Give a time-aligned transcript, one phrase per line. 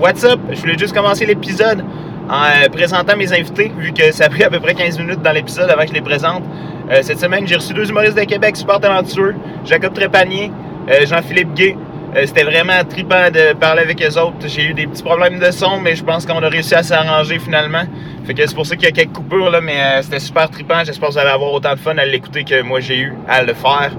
[0.00, 0.38] What's up?
[0.52, 1.84] Je voulais juste commencer l'épisode
[2.30, 5.22] en euh, présentant mes invités, vu que ça a pris à peu près 15 minutes
[5.22, 6.44] dans l'épisode avant que je les présente.
[6.88, 9.34] Euh, cette semaine, j'ai reçu deux humoristes de Québec super talentueux,
[9.64, 10.52] Jacob Trépanier,
[10.88, 11.76] euh, Jean-Philippe Gay.
[12.24, 14.46] C'était vraiment trippant de parler avec eux autres.
[14.46, 17.38] J'ai eu des petits problèmes de son, mais je pense qu'on a réussi à s'arranger
[17.40, 17.82] finalement.
[18.24, 20.84] Fait que c'est pour ça qu'il y a quelques coupures, là, mais c'était super trippant.
[20.84, 23.42] J'espère que vous allez avoir autant de fun à l'écouter que moi j'ai eu à
[23.42, 23.90] le faire.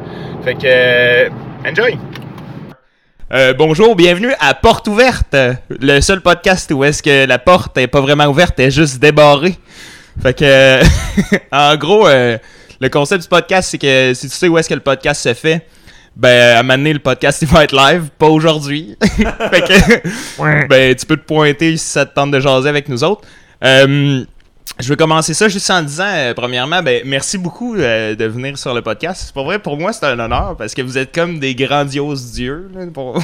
[0.43, 1.29] Fait que,
[1.69, 1.99] enjoy!
[3.31, 5.35] Euh, bonjour, bienvenue à Porte ouverte,
[5.69, 8.97] le seul podcast où est-ce que la porte est pas vraiment ouverte, elle est juste
[8.97, 9.55] débarrée.
[10.19, 10.83] Fait que, euh,
[11.51, 12.39] en gros, euh,
[12.81, 15.35] le concept du podcast, c'est que si tu sais où est-ce que le podcast se
[15.35, 15.67] fait,
[16.15, 18.97] ben, à un moment donné, le podcast, il va être live, pas aujourd'hui.
[19.03, 23.03] fait que, ben, tu peux te pointer si ça te tente de jaser avec nous
[23.03, 23.27] autres.
[23.63, 24.25] Euh,
[24.79, 28.57] je vais commencer ça juste en disant, euh, premièrement, ben, merci beaucoup euh, de venir
[28.57, 29.23] sur le podcast.
[29.25, 32.31] C'est pas vrai, pour moi, c'est un honneur parce que vous êtes comme des grandioses
[32.31, 32.69] dieux.
[32.73, 33.21] là, pour-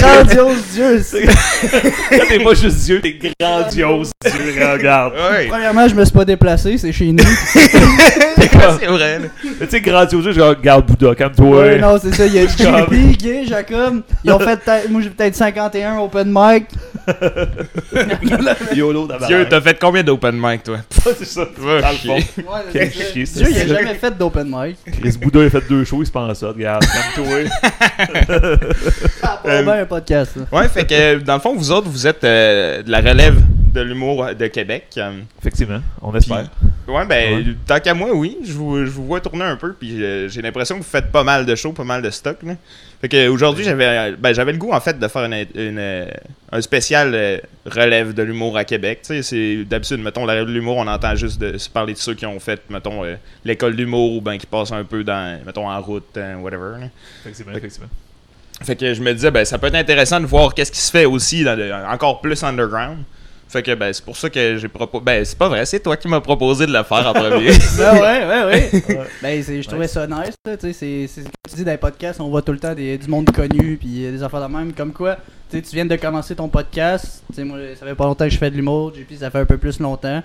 [0.00, 1.26] Grandiose Dieu, c'est-
[2.28, 4.10] T'es pas juste Dieu, t'es grandiose.
[4.24, 5.14] Regardes.
[5.14, 5.46] Ouais.
[5.48, 7.24] Premièrement, je me suis pas déplacé, c'est chez nous.
[7.54, 9.18] c'est vrai.
[9.18, 9.26] là.
[9.60, 11.58] Tu sais, grandiose, je regarde Bouddha, calme-toi.
[11.60, 12.26] Ouais, non, c'est ça.
[12.26, 14.02] Il y a Comme- JP, Gay, Jacob.
[14.24, 16.66] Ils ont fait peut-être, moi j'ai peut-être 51 open mic.
[18.74, 19.48] YOLO Dieu, d'abord.
[19.48, 20.78] t'as fait combien d'open mic, toi?
[20.90, 21.46] c'est ça.
[21.56, 22.20] Va Dans le chier.
[22.20, 22.42] fond.
[22.42, 23.12] Ouais, Quel c'est ça.
[23.12, 24.76] chier, Dieu, il a jamais fait d'open mic.
[25.00, 26.48] Chris Bouddha, il a fait deux shows, il se pense ça.
[26.48, 27.50] Regarde, calme-toi.
[29.20, 30.56] Ça a pas Euh, bien un podcast, ça.
[30.56, 33.36] Ouais, fait que dans le fond, vous autres, vous êtes euh, de la relève
[33.72, 34.86] de l'humour de Québec.
[34.98, 36.48] Euh, Effectivement, on espère.
[36.88, 37.44] Ouais, ben, Ouais.
[37.66, 38.36] tant qu'à moi, oui.
[38.44, 41.10] Je vous, je vous vois tourner un peu, puis euh, j'ai l'impression que vous faites
[41.12, 42.36] pas mal de shows, pas mal de stock.
[42.42, 42.54] Là.
[43.00, 45.78] Fait que aujourd'hui, j'avais euh, ben, j'avais le goût, en fait, de faire une, une,
[45.78, 46.06] euh,
[46.52, 49.00] un spécial euh, relève de l'humour à Québec.
[49.02, 51.94] Tu sais, c'est d'habitude, mettons, la relève de l'humour, on entend juste de, se parler
[51.94, 55.02] de ceux qui ont fait, mettons, euh, l'école d'humour ou ben qui passent un peu
[55.04, 56.80] dans, mettons, en route, euh, whatever.
[56.80, 56.86] là.
[57.24, 57.88] Effectivement, effectivement.
[58.62, 60.90] Fait que je me disais, ben, ça peut être intéressant de voir qu'est-ce qui se
[60.90, 62.98] fait aussi dans le- encore plus underground.
[63.50, 65.02] Fait que, ben, c'est pour ça que j'ai proposé.
[65.04, 67.50] Ben, c'est pas vrai, c'est toi qui m'as proposé de le faire en premier.
[67.78, 68.98] Ben ouais, ouais, ouais.
[69.20, 71.76] Ben, c'est- je trouvais ça nice, là, tu sais, c'est, comme tu dis dans les
[71.78, 74.72] podcasts, on voit tout le temps des, du monde connu, puis des affaires de même,
[74.72, 75.16] comme quoi,
[75.50, 78.24] tu sais, tu viens de commencer ton podcast, tu sais, moi, ça fait pas longtemps
[78.26, 80.22] que je fais de l'humour, JP, ça fait un peu plus longtemps.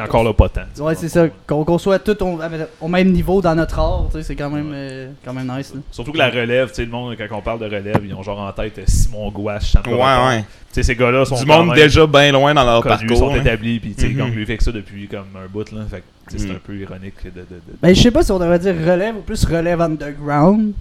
[0.00, 0.62] Encore là, pas tant.
[0.80, 2.38] Ouais, c'est ça, qu'on, soit tous au,
[2.80, 5.80] au même niveau dans notre art, c'est quand même, euh, quand même nice, là.
[5.92, 8.22] Surtout que la relève, tu sais, le monde, quand on parle de relève, ils ont
[8.24, 10.40] genre en tête euh, Simon Gouache, Chantal ouais, ouais.
[10.40, 13.16] Tu sais, ces gars-là sont Du quand monde même déjà bien loin dans leur parcours.
[13.16, 13.40] sont hein.
[13.40, 15.82] établis, puis tu sais, comme lui fait que ça depuis comme un bout, là.
[15.88, 16.56] Fait que, tu sais, c'est Mhm.
[16.56, 17.30] un peu ironique de...
[17.30, 20.72] de, de- Ben, je sais pas si on devrait dire relève ou plus relève underground.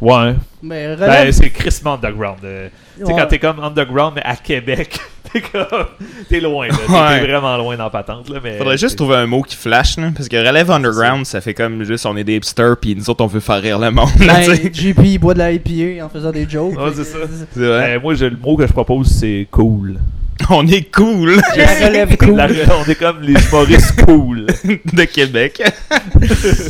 [0.00, 0.34] Ouais.
[0.62, 1.30] Mais Ben, relève.
[1.32, 2.38] c'est crissement underground.
[2.44, 2.68] euh.
[2.98, 3.20] Tu sais, Ouais.
[3.20, 4.98] quand t'es comme underground, mais à Québec,
[5.32, 5.86] t'es comme.
[6.28, 6.74] T'es loin, là.
[6.86, 7.20] T'es Ouais.
[7.20, 8.38] t'es vraiment loin dans la patente, là.
[8.42, 11.54] Mais, Faudrait juste trouver un mot qui flash, là, parce que relève underground, ça fait
[11.54, 14.08] comme juste on est des hipsters, puis nous autres on veut faire rire le monde.
[14.20, 14.72] là, Ben.
[14.72, 16.76] JP il boit de la IPA en faisant des jokes.
[16.78, 17.32] Ouais, fait c'est que- ça.
[17.52, 17.96] C'est vrai.
[17.96, 19.98] Euh, moi, je- le mot que je propose, c'est cool.
[20.48, 22.36] On est cool La relève cool.
[22.36, 24.46] La- on est comme les humoristes cool.
[24.92, 25.62] de Québec.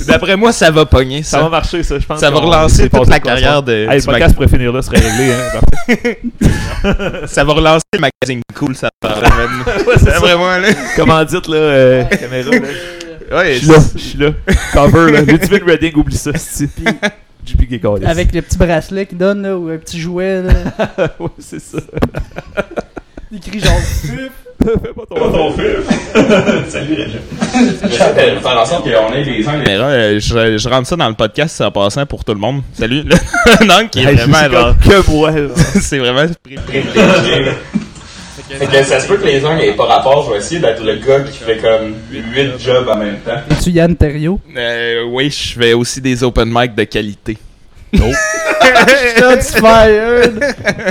[0.06, 1.22] D'après moi, ça va pogner.
[1.22, 2.20] Ça Ça, va marcher, ça, je pense.
[2.20, 3.86] ça va relancer toute la carrière de.
[3.88, 7.24] Hey, le podcast pourrait finir là, serait réglé, hein.
[7.26, 9.18] Ça va relancer le magazine cool, ça va.
[9.18, 10.10] Ouais, c'est.
[10.18, 10.68] Vraiment, là.
[10.96, 13.36] Comment dites, là, euh, caméra, là?
[13.38, 14.30] Ouais, Je suis là, je suis là.
[14.72, 15.20] Cover, là.
[15.22, 16.68] L'ultimate Redding, oublie ça, c'est
[17.46, 18.04] JP qui est calé.
[18.06, 20.52] Avec le petit bracelet qu'il donne, là, ou un petit jouet, là.
[21.20, 21.78] ouais, c'est ça.
[23.32, 23.72] Il crie genre.
[24.62, 25.54] Fais pas ton
[26.66, 26.84] J'essaie
[28.34, 29.64] de faire en sorte qu'on ait les uns
[30.18, 32.62] je, je rentre ça dans le podcast en passant pour tout le monde.
[32.74, 33.04] Salut.
[33.64, 34.74] non, qui est vraiment genre.
[34.78, 35.32] que moi,
[35.80, 37.52] c'est vraiment privilégié.
[38.50, 40.26] Fait que ça se peut que les uns n'aient pas rapport.
[40.26, 43.40] Je vais essayer d'être le gars qui fait comme 8 jobs en même temps.
[43.50, 44.40] Es-tu Yann Terrio?
[44.56, 47.38] Euh, oui, je fais aussi des open mic de qualité.
[47.92, 48.10] Non.
[49.18, 50.40] Shots fired!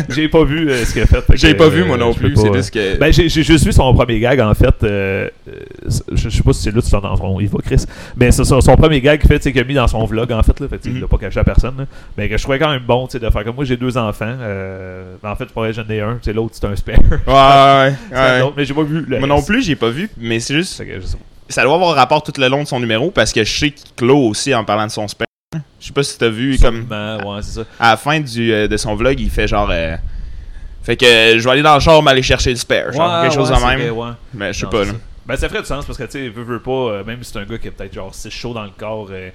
[0.10, 1.22] J'ai pas vu euh, ce qu'il a fait.
[1.22, 2.36] fait J'ai que, pas vu euh, moi non je peux plus.
[2.36, 2.98] pas- C'est juste que.
[2.98, 4.68] Ben, j'ai juste vu son premier gag, en fait.
[4.84, 5.52] euh, euh,
[6.12, 7.40] je, je sais pas si c'est là tu dans son.
[7.40, 7.84] Il va, Chris.
[8.18, 10.32] Mais c'est son, son premier gag qu'il fait, c'est qu'il a mis dans son vlog,
[10.32, 10.60] en fait.
[10.60, 11.02] Là, fait que, Il Mhm.
[11.02, 11.76] l'a pas caché à personne.
[11.78, 11.86] là.
[12.18, 13.98] mais que je trouvais quand même bon, tu sais, de faire comme moi, j'ai deux
[13.98, 14.36] enfants.
[14.42, 16.16] euh, en fait, pour vrai, j'en ai un.
[16.16, 16.96] tu sais, L'autre, c'est un spare.
[17.00, 18.22] Ouais, ouais, C'est ouais.
[18.22, 19.06] un autre, mais j'ai pas vu.
[19.08, 20.80] le Moi non plus, j'ai pas vu, mais c'est juste.
[20.86, 21.06] Que je.
[21.52, 23.90] Ça doit avoir rapport tout le long de son numéro parce que je sais qu'il
[23.96, 25.26] clôt aussi en parlant de son spam.
[25.80, 27.62] Je sais pas si t'as vu comme ouais, ça.
[27.80, 29.68] à la fin du, euh, de son vlog, il fait genre.
[29.72, 29.96] euh,
[30.84, 33.24] fait que euh, je vais aller dans le char m'aller chercher du spare, genre Ouais,
[33.28, 33.80] quelque chose ouais, de même.
[33.80, 34.14] vrai, ouais.
[34.36, 34.92] Mais je sais pas là.
[34.92, 34.98] ça.
[35.26, 37.32] Ben, ça ferait du sens parce que, tu sais, veut, veut pas, euh, même si
[37.32, 39.08] c'est un gars qui a peut-être genre 6 chaud dans le corps.
[39.12, 39.30] euh,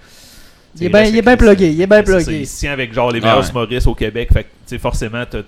[0.76, 2.40] Il est bien il est bien plugué, il est bien plugué.
[2.42, 3.50] Il se tient avec genre les meilleurs Ouais.
[3.50, 4.28] humoristes au Québec.
[4.32, 5.42] Fait que, tu sais, forcément, t'as-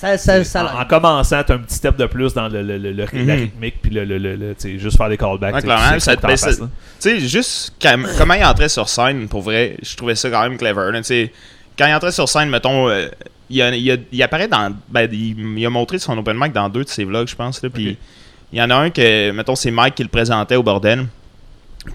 [0.00, 2.78] Ça, ça, ça, en, en commençant, t'as un petit step de plus dans le, le,
[2.78, 3.30] le- le- la Mhm.
[3.42, 5.52] rythmique, puis le, le, le, le- tu sais, juste faire des callbacks.
[5.54, 6.58] Ouais, tu sais, clairement, ça te baisse-.
[6.58, 6.64] Tu
[7.00, 10.56] sais, juste quand- comment il entrait sur scène, pour vrai, je trouvais ça quand même
[10.56, 10.90] clever.
[10.90, 11.00] là,
[11.78, 13.08] quand il entrait sur scène, mettons, euh,
[13.50, 14.74] il, a- il a- il apparaît dans.
[14.88, 17.62] Ben, il, il a montré son open mic dans deux de ses vlogs, je pense.
[17.62, 17.98] Là, puis
[18.54, 21.06] il y en a un que, mettons, c'est Mike qui le présentait au bordel.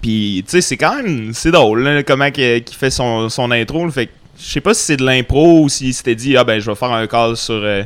[0.00, 1.32] Puis, tu sais, c'est quand même.
[1.32, 3.84] C'est drôle, là, comment qu'il fait son, son intro.
[3.84, 3.90] là.
[3.92, 6.60] Fait que je sais pas si c'est de l'impro ou s'il s'était dit, ah ben,
[6.60, 7.82] je vais faire un call sur, euh,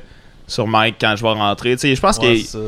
[0.47, 1.73] sur Mike quand je vais rentrer.
[1.77, 2.59] Tu sais, je pense Ouais, qu'il ça,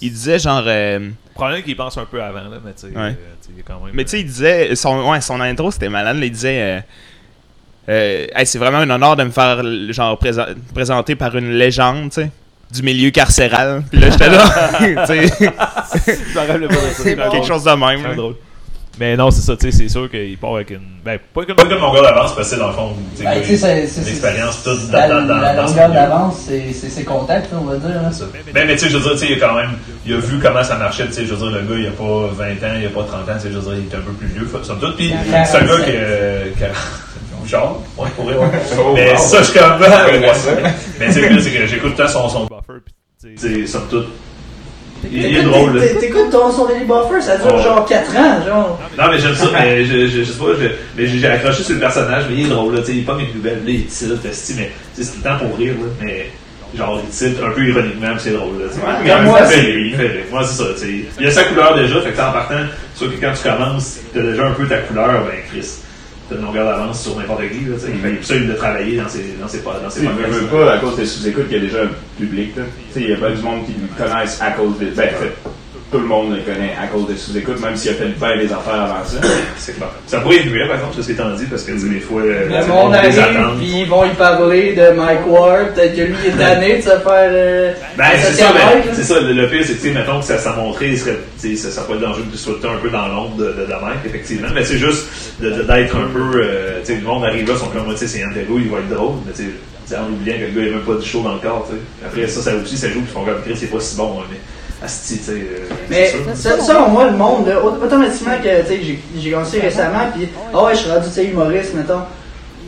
[0.00, 0.62] il disait genre.
[0.66, 3.02] euh, Probablement qu'il pense un peu avant, là, mais tu sais, Ouais.
[3.02, 3.16] euh, tu
[3.46, 3.94] sais, il y a quand même.
[3.94, 6.18] Mais tu sais, il disait, son, ouais, son intro c'était malade.
[6.18, 6.80] là, il disait, euh,
[7.90, 9.62] euh, Hey, c'est vraiment un honneur de me faire
[9.92, 12.30] genre présen- présenter par une légende, tu sais,
[12.72, 13.84] du milieu carcéral.
[13.90, 17.02] Puis là, j'étais là, tu sais, je me rappelais pas de ça.
[17.02, 17.30] C'est bon.
[17.30, 18.16] quelque chose de même.
[18.16, 18.36] Drôle.
[18.98, 20.80] Mais non, c'est ça, tu sais, c'est sûr qu'il part avec une.
[21.04, 21.54] Ben, pas avec une.
[21.56, 23.42] Pas comme mon gars d'avance, parce que c'est dans le fond, tu sais, Ben,
[23.88, 24.02] c'est-
[24.90, 27.76] dans, La, dans, dans, la dans ce longueur d'avance, c'est c'est ses contacts, on va
[27.76, 27.90] dire.
[28.02, 28.10] hein.
[28.54, 29.70] Ben, mais tu sais, je veux dire, tu sais, il a quand même,
[30.06, 31.90] il a vu comment ça marchait, tu sais, je veux dire, le gars, il a
[31.90, 33.96] pas 20 ans, il a pas 30 ans, tu sais, je veux dire, il est
[33.98, 35.84] un peu plus vieux, somme toute, puis c'est un gars 47.
[35.84, 38.24] qui, euh, a- Genre, ouais, pour.
[38.26, 39.52] Oh, mais ça, je
[40.34, 40.50] ça.
[40.98, 43.48] mais c'est que, c'est que j'écoute tout le temps son, son buffer, puis tu sais.
[43.48, 44.08] tu sais, somme toute,
[45.04, 45.82] il, il est drôle, là.
[46.00, 48.80] T'écoutes- ton son Daily Buffer, ça dure genre 4 ans, genre.
[48.98, 51.74] Non, mais j'aime ça, mais je, je, je sais pas, je- mais j'ai accroché sur
[51.74, 53.70] le personnage, mais il est drôle, là, tu sais, il est pas mes nouvelles, là,
[53.70, 56.30] il titre, esti, mais tu sais, c'est tout le temps pour rire, là, mais
[56.76, 58.86] genre, il titre un peu ironiquement, puis c'est drôle, là, tu sais.
[58.86, 60.24] Ouais, mais en même moi, fait rire, il fait rire.
[60.30, 61.04] Moi, c'est ça, tu sais.
[61.20, 62.54] Il a sa couleur déjà, fait que en partant,
[62.94, 65.68] sûr que quand tu commences, t'as déjà un peu ta couleur, ben, Chris,
[66.34, 67.86] une longueur d'avance sur n'importe qui, là, ça,
[68.34, 70.66] il l'a travaillé dans ses, dans ses, dans ses Tu sais, podcasts, je veux là.
[70.66, 72.62] pas, à cause des sous-écoutes, qu'il y a déjà un public, là.
[72.88, 74.86] Tu sais, il y a pas du monde qui le connaissent à cause de.
[74.86, 75.08] Ben,
[75.92, 78.52] tout le monde le connaît à cause des sous-écoutes, même s'il a fait bien des
[78.52, 79.18] affaires avant ça.
[79.56, 79.88] C'est clair.
[80.08, 82.92] Ça pourrait évoluer, par exemple, ceci étant dit, parce que, des fois, euh, Le monde
[82.94, 83.14] arrive,
[83.58, 85.74] puis ils vont y parler de Mike Ward.
[85.74, 87.02] Peut-être que lui, il est tanné de se faire.
[87.30, 88.52] euh, Ben, c'est ça,
[88.94, 90.98] c'est ça, le, le pire, c'est que, tu sais, mettons que ça, ça montrait, il
[90.98, 93.80] serait, ça, ça pourrait être dangereux de sauter un peu dans l'ombre de, de, de
[93.80, 95.06] Mike, effectivement, mais c'est juste
[95.40, 97.90] de- de- d'être un peu, euh, tu sais, le monde arrive là, ils sont comme,
[97.92, 99.44] tu sais, c'est Antego, il va être drôle, mais tu
[99.86, 101.68] sais, en oubliant que le gars, il a même pas du show dans le corps,
[101.70, 101.82] tu sais.
[102.04, 104.18] Après ça, ça aussi, ça joue, puis ils font comme, Chris, c'est pas si bon,
[104.20, 104.36] hein, mais,
[104.86, 105.34] asti, euh,
[105.90, 110.64] Mais ça- selon moi, le monde, là, automatiquement, que j'ai- j'ai commencé récemment, puis ah
[110.64, 112.00] ouais, je suis rendu humoriste, mettons.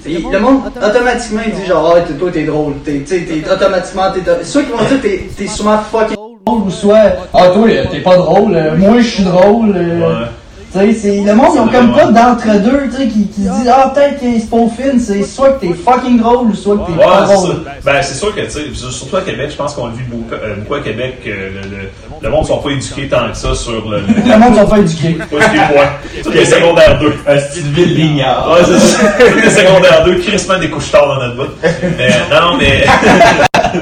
[0.06, 2.74] Et le monde, automatiquement, il dit genre, ah, t'es- toi, t'es drôle.
[2.84, 4.44] T'es, tu sais, t'es automatiquement, t'es.
[4.44, 6.16] Soit qu'ils vont dire, t'es, t'es sûrement fucking
[6.46, 6.96] drôle, ou soit,
[7.34, 9.72] ah, toi, t'es pas drôle, euh, moi, je suis drôle.
[9.76, 10.26] euh, Ouais.
[10.70, 13.44] Tu sais, c'est, le monde, ils ont C'est comme pas d'entre-deux, tu sais, qui, qui
[13.44, 16.76] se disent, ah, peut-être qu'il se peaufine, c'est soit que t'es fucking drôle, ou soit
[16.76, 17.56] que t'es Ouais, pas drôle.
[17.82, 20.34] Ben, c'est sûr que, tu sais, surtout à Québec, je pense qu'on le vit beaucoup,
[20.34, 21.76] euh, beaucoup à Québec, que le, le,
[22.20, 24.66] le monde ne sont pas éduqués tant que ça sur le, le, Le monde sont
[24.66, 25.14] pas éduqués.
[25.30, 26.22] pas éduqués, point.
[26.22, 27.12] Tout les secondaires 2.
[27.26, 28.50] Un style ville lignard.
[28.52, 29.02] Ouais, c'est ça.
[29.42, 31.54] Les secondaires 2, crissement des couches tard dans notre bout.
[31.96, 32.84] Mais, non, mais.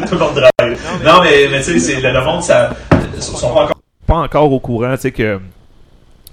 [0.06, 0.76] Tout le monde travaille.
[1.04, 2.70] Non, mais, mais tu sais, c'est- le, le monde, ça.
[3.18, 3.76] sont pas encore.
[4.06, 5.40] pas encore au courant, tu sais, que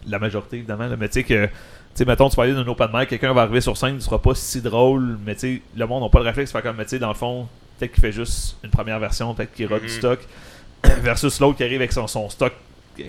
[0.08, 1.52] la majorité, évidemment, là, mais tu sais que, tu
[1.96, 4.18] sais, mettons, tu vas aller d'un open mic, quelqu'un va arriver sur scène, tu seras
[4.20, 6.78] pas si drôle, mais tu sais, le monde n'a pas le réflexe, de faire comme,
[6.78, 7.48] mais tu sais, dans le fond,
[7.80, 9.98] peut-être qu'il fait juste une première version, peut-être qu'il rate du Mhm.
[9.98, 10.20] stock,
[11.02, 12.54] versus l'autre qui arrive avec son, son stock
[12.96, 13.04] qui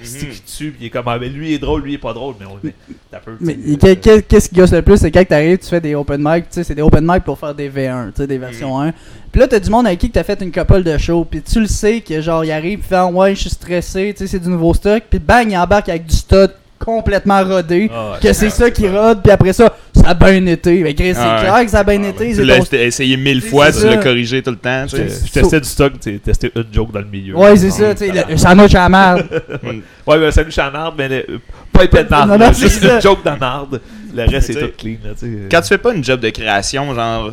[0.46, 2.14] tue, puis il est comme, ah, mais lui il est drôle, lui il est pas
[2.14, 2.72] drôle, mais on mais,
[3.10, 5.66] t'as peu, tu Mais euh, que- qu'est-ce qui gosse le plus, c'est quand t'arrives, tu
[5.66, 8.12] fais des open mic, tu sais, c'est des open mic pour faire des V1, tu
[8.16, 8.92] sais, des versions 1.
[9.30, 11.42] Puis là, t'as du monde avec qui que t'as fait une couple de shows, puis
[11.42, 14.20] tu le sais que genre, il arrive, il fait ah, ouais, je suis stressé, tu
[14.20, 18.18] sais, c'est du nouveau stock, puis bang, il embarque avec du stock complètement rodé, Ah
[18.22, 20.82] que c'est ça qui rode, puis après ça, ça a bien été.
[20.94, 22.34] Chris, c'est Ah clair que ça a bien Ah été.
[22.34, 24.84] Tu l'as ton- essayé mille fois, tu l'as corrigé tout le temps.
[24.88, 25.08] tu sais.
[25.26, 27.36] Je testais du stock, tu testais une joke dans le milieu.
[27.36, 29.16] Ouais, c'est ça, tu sais, le- sandwich à la.
[30.06, 31.40] Ouais, ben, salut Chanard, mais le-
[31.72, 33.80] pas épais de marde, juste une joke marde.
[34.14, 35.10] Le reste, c'est tout clean, là.
[35.50, 37.32] Quand tu fais pas une job de création, genre,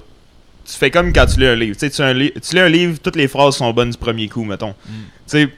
[0.66, 1.74] tu fais comme quand tu lis un livre.
[1.78, 3.98] Tu sais, tu, un li- tu lis un livre, toutes les phrases sont bonnes du
[3.98, 4.70] premier coup, mettons.
[4.70, 4.92] Mm.
[4.94, 5.50] Tu sais,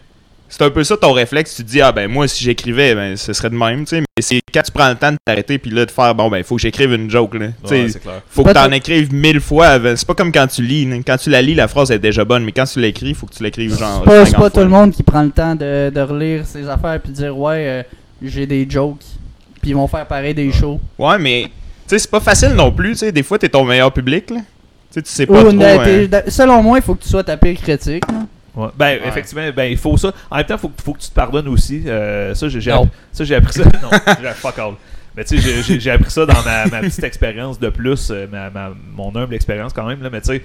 [0.55, 1.55] c'est un peu ça ton réflexe.
[1.55, 3.99] Tu te dis, ah ben moi, si j'écrivais, ben ce serait de même, tu sais.
[4.01, 6.43] Mais c'est quand tu prends le temps de t'arrêter, puis là, de faire, bon, ben
[6.43, 7.47] faut que j'écrive une joke, là.
[7.63, 8.21] Tu sais, Ouais, c'est clair.
[8.29, 9.67] faut que t'en écrives mille fois.
[9.69, 9.95] avant.
[9.95, 10.87] C'est pas comme quand tu lis.
[11.05, 13.33] Quand tu la lis, la phrase est déjà bonne, mais quand tu l'écris, faut que
[13.33, 14.01] tu l'écrives genre.
[14.03, 16.45] C'est pas, c'est 50 pas tout le monde qui prend le temps de, de relire
[16.45, 17.83] ses affaires puis de dire ouais euh,
[18.21, 19.03] j'ai des jokes
[19.61, 20.79] puis ils vont faire pareil des shows.
[20.99, 21.49] Ouais, mais tu
[21.87, 22.91] sais, c'est pas facile non plus.
[22.91, 24.37] Tu sais, des fois, t'es ton meilleur public, là.
[24.37, 24.43] Tu
[24.91, 25.63] sais, tu sais pas Ou trop.
[25.63, 26.05] hein.
[26.07, 28.03] da- selon moi, il faut que tu sois ta pire critique.
[28.11, 28.19] là.
[28.55, 28.67] Ouais.
[28.77, 30.11] Ben, effectivement, ben, il faut ça.
[30.29, 31.83] En même temps, il faut, que- faut que tu te pardonnes aussi.
[31.87, 33.63] Euh, ça, j'ai appris, ça, j'ai appris ça.
[33.81, 33.89] non,
[34.35, 34.73] fuck all.
[35.15, 38.49] Mais tu sais, j'ai- appris ça dans ma, ma petite expérience de plus, euh, ma,
[38.49, 40.01] ma- mon humble expérience quand même.
[40.03, 40.43] Là, mais tu sais,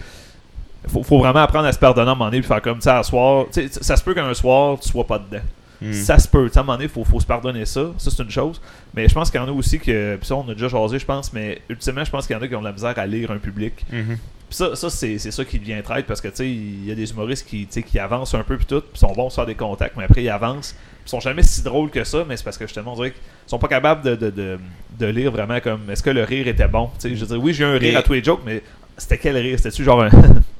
[0.88, 2.98] faut, faut vraiment apprendre à se pardonner à un moment donné puis faire comme ça,
[2.98, 3.46] à soir.
[3.52, 5.42] Tu sais, ça se peut qu'un soir, tu sois pas dedans.
[5.80, 5.92] Hmm.
[5.92, 6.50] Ça se peut.
[6.54, 7.92] À un moment donné, il faut, faut se pardonner ça.
[7.98, 8.60] Ça, c'est une chose.
[8.94, 10.16] Mais je pense qu'il y en a aussi que.
[10.16, 11.32] Puis ça, on a déjà jasé, je pense.
[11.32, 13.30] Mais ultimement, je pense qu'il y en a qui ont de la misère à lire
[13.30, 13.84] un public.
[13.92, 14.18] Mhm.
[14.48, 16.90] Puis ça, ça c'est, c'est ça qui devient traître parce que tu sais, il y
[16.90, 19.54] a des humoristes qui, qui avancent un peu puis tout, puis sont bons faire des
[19.54, 22.44] contacts, mais après ils avancent, puis ils sont jamais si drôles que ça, mais c'est
[22.44, 24.58] parce que justement on dirait qu'ils sont pas capables de, de, de,
[24.98, 26.86] de lire vraiment comme est-ce que le rire était bon?
[26.98, 28.40] Tu sais, je veux dire, oui, j'ai eu un rire Mais- à tous les jokes,
[28.46, 28.62] mais
[28.96, 29.58] C'était quel rire?
[29.58, 30.08] C'était-tu genre un.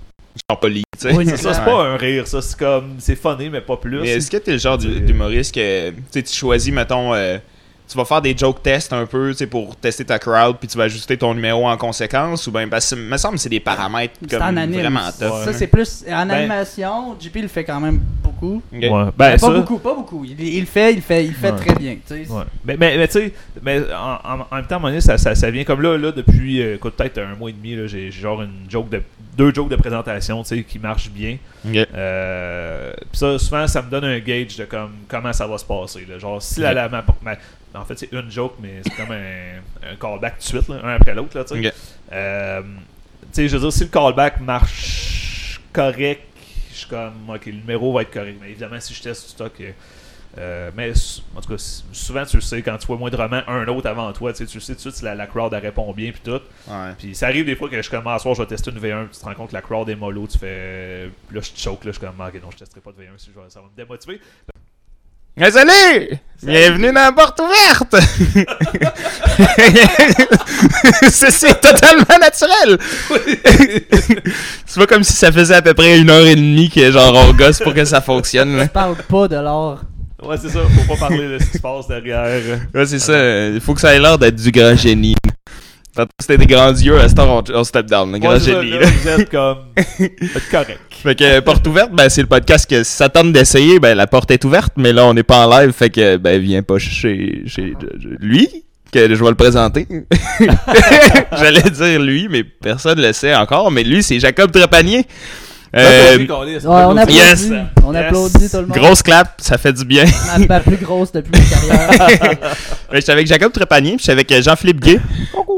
[0.48, 1.14] Genre poli, tu sais.
[1.14, 2.40] Oui, ça, c'est pas un rire, ça.
[2.40, 2.94] C'est comme.
[2.98, 4.00] C'est funny, mais pas plus.
[4.00, 7.38] Mais est-ce que t'es le genre d'humoriste que tu sais, tu choisis, mettons, euh,
[7.90, 10.68] tu vas faire des joke tests un peu, tu sais, pour tester ta crowd, puis
[10.68, 13.48] tu vas ajuster ton numéro en conséquence, ou bien, parce que me semble que c'est
[13.48, 15.12] des paramètres C'est comme en vraiment Ouais.
[15.28, 15.44] tough.
[15.46, 17.16] Ça, c'est plus en Ben- animation.
[17.18, 18.62] JP le fait quand même beaucoup.
[18.72, 18.88] Ouais.
[18.90, 19.46] Ben, Ben, ça.
[19.48, 20.24] pas beaucoup, pas beaucoup.
[20.24, 21.56] Il, il le fait, il le fait, il le fait Ouais.
[21.58, 21.94] très bien.
[22.06, 22.30] tu sais.
[22.30, 22.42] Ouais.
[22.64, 23.32] Mais, mais, mais tu sais,
[23.62, 25.80] mais en, en- en même temps, à un moment donné, ça, ça, ça vient comme
[25.80, 28.90] là, là depuis euh, peut-être un mois et demi, là, j'ai j'ai genre une joke
[28.90, 29.00] de
[29.38, 31.38] deux jokes de présentation qui marchent bien.
[31.66, 31.76] Ok.
[31.94, 35.64] Euh, Puis ça, souvent, ça me donne un gauge de comme, comment ça va se
[35.64, 36.04] passer.
[36.08, 36.18] là.
[36.18, 36.74] Genre, si la, Ok.
[36.74, 40.56] la- ma- ma- en fait, c'est une joke, mais c'est comme un, un callback tout
[40.56, 41.36] de suite, là, un après l'autre.
[42.12, 42.62] Euh,
[43.36, 46.22] je veux dire, si le callback marche correct,
[46.72, 48.36] je suis comme, ok, le numéro va être correct.
[48.40, 49.52] Mais évidemment, si je teste du stock.
[50.38, 50.92] Euh, mais
[51.36, 54.32] en tout cas, souvent tu le sais, quand tu vois moindrement un autre avant toi,
[54.32, 56.12] tu sais, tu le sais tout de suite si la, la crowd elle répond bien
[56.12, 56.40] puis tout.
[56.70, 56.92] Ouais.
[56.98, 59.06] Puis ça arrive des fois que je commence à soir, je vais tester une V1,
[59.06, 61.10] puis tu te rends compte que la crowd est mollo, tu fais.
[61.32, 63.18] Là je te choke, là je suis comme, ok, non, je testerai pas de V1,
[63.18, 64.20] si je vais- ça va me démotiver.
[65.36, 66.18] Mais salut!
[66.42, 67.94] Bienvenue dans la porte ouverte!
[71.10, 72.78] c'est totalement naturel!
[74.66, 77.14] c'est pas comme si ça faisait à peu près une heure et demie que genre
[77.14, 78.58] on gosse pour que ça fonctionne.
[78.62, 79.82] Je parle pas de l'art.
[80.22, 82.40] Ouais, c'est ça, faut pas parler de ce qui se passe derrière.
[82.74, 83.48] Ouais, c'est ça.
[83.48, 85.14] Il faut que ça ait l'air d'être du grand génie.
[85.94, 88.12] Tantôt, c'était des grands yeux, à ce temps, on, on step down.
[88.12, 88.72] Le grand Ouais, c'est ça, génie.
[88.72, 88.86] là, là.
[88.86, 89.58] vous êtes comme.
[89.76, 90.80] Faites correct.
[90.90, 93.96] Fait que euh, porte ouverte, ben c'est le podcast que si ça tente d'essayer, ben
[93.96, 96.62] la porte est ouverte, mais là on n'est pas en live, fait que ben viens
[96.64, 97.74] pas chez, chez
[98.18, 98.48] lui,
[98.92, 99.86] que je vais le présenter.
[101.38, 105.06] J'allais dire lui, mais personne le sait encore, mais lui c'est Jacob Trépanier.
[105.76, 106.26] Euh, Ouais,
[106.64, 107.14] on applaudit.
[107.18, 107.48] Yes.
[107.84, 108.04] On Yes.
[108.06, 108.76] applaudit tout le monde.
[108.78, 110.04] grosse clap, ça fait du bien.
[110.48, 112.38] Ma, plus grosse depuis ma carrière.
[112.92, 114.98] J'étais avec Jacob Trépanier, puis j'étais avec euh, Jean-Philippe Gay.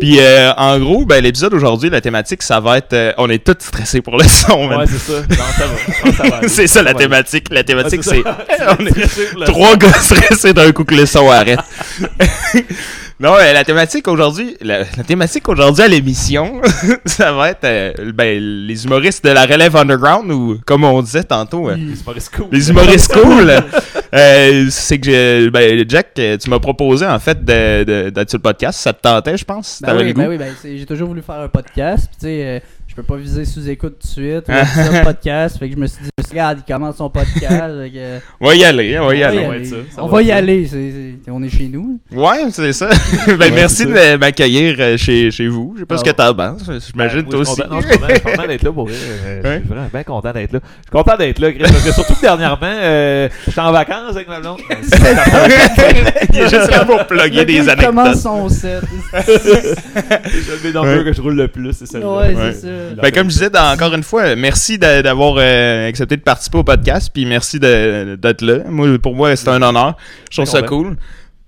[0.01, 3.45] Puis euh, en gros, ben l'épisode aujourd'hui, la thématique, ça va être, euh, on est
[3.45, 4.69] tous stressés pour le son.
[4.69, 5.21] Ouais, c'est ça.
[5.21, 6.41] Non, ça va.
[6.49, 7.47] C'est ça la thématique.
[7.51, 11.61] La thématique, Ouais, c'est on est trois gars stressés d'un coup que le son arrête.
[13.21, 16.61] Non, la thématique aujourd'hui, la, la thématique aujourd'hui à l'émission,
[17.05, 21.25] ça va être euh, ben, les humoristes de la relève underground ou comme on disait
[21.25, 21.69] tantôt.
[21.69, 22.43] euh, C'est pas risqué.
[22.51, 23.53] les humoristes cool.
[24.13, 28.43] Euh, c'est que ben, Jack, tu m'as proposé en fait de- de- d'être sur le
[28.43, 28.81] podcast.
[28.81, 29.79] Ça te tentait, je pense.
[29.81, 30.21] Ben T'avais oui, le goût?
[30.23, 32.07] ben oui, ben j'ai toujours voulu faire un podcast.
[32.11, 32.59] Puis tu sais, euh,
[32.91, 34.45] je peux pas viser sous-écoute tout de suite.
[34.49, 34.65] Ah.
[35.05, 35.59] podcast.
[35.59, 37.41] Fait que je me suis dit, regarde, il commence son podcast.
[37.81, 39.47] fait que, On va y aller, on va y aller.
[40.01, 41.15] On va y aller.
[41.29, 42.01] on est chez nous.
[42.13, 42.89] Ouais, c'est ça.
[43.39, 45.75] ben, merci de m'accueillir euh, chez, chez vous.
[45.77, 46.63] Je sais pas ce que t'en penses.
[46.65, 47.53] J'imagine Ben, toi moi, je aussi.
[47.55, 48.95] suis content- non, je suis content- je suis content d'être là pour vrai.
[48.97, 49.59] Euh, Je Ouais.
[49.61, 50.61] suis vraiment bien content d'être là.
[50.65, 54.17] Je suis content d'être là, Chris, parce que surtout que dernièrement, euh, j'étais en vacances
[54.17, 54.59] avec ma blonde.
[56.33, 58.23] Il est juste là pour plugger des gars, il commence anecdotes.
[58.23, 58.83] son set.
[59.27, 62.17] C'est le que je roule le plus, c'est celle-là.
[62.17, 62.35] Ouais.
[62.53, 62.69] c'est ça.
[63.03, 66.59] Ben, comme je disais, dans- encore une fois, merci d'a- d'avoir euh, accepté de participer
[66.59, 68.59] au podcast, puis merci d'être là.
[68.69, 69.97] Moi, pour moi, c'est un honneur.
[70.31, 70.83] Je trouve ça Content.
[70.83, 70.97] cool.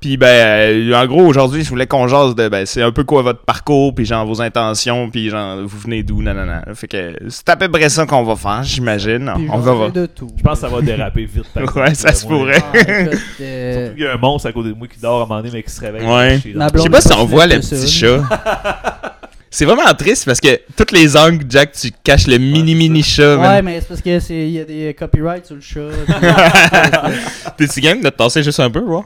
[0.01, 3.05] Puis ben, euh, en gros, aujourd'hui, je voulais qu'on jase de, ben, c'est un peu
[3.05, 6.65] quoi votre parcours, puis genre vos intentions, puis genre vous venez d'où, nanana.
[6.75, 9.33] Fait que c'est à peu près ça qu'on va faire, j'imagine.
[9.49, 9.93] On va fais voir.
[9.93, 10.27] de tout.
[10.37, 11.45] Je pense que ça va déraper vite.
[11.77, 12.61] Ouais, ça se pourrait.
[12.75, 15.21] Ah, écoute, euh, Surtout qu'il y a un monstre à côté de moi qui dort
[15.21, 16.05] à un moment donné, mais qui se réveille.
[16.05, 16.41] Ouais.
[16.45, 17.87] Je sais pas si pas on voit le petit ça.
[17.87, 19.12] chat.
[19.55, 23.37] C'est vraiment triste parce que tous les angles, Jack, tu caches le mini mini chat.
[23.37, 23.57] man.
[23.57, 25.91] Ouais, mais c'est parce que c'est il y a des copyrights sur le chat.
[27.59, 29.03] T'es-tu game de te tasser juste un peu, ouais?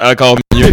[0.00, 0.72] Encore mieux.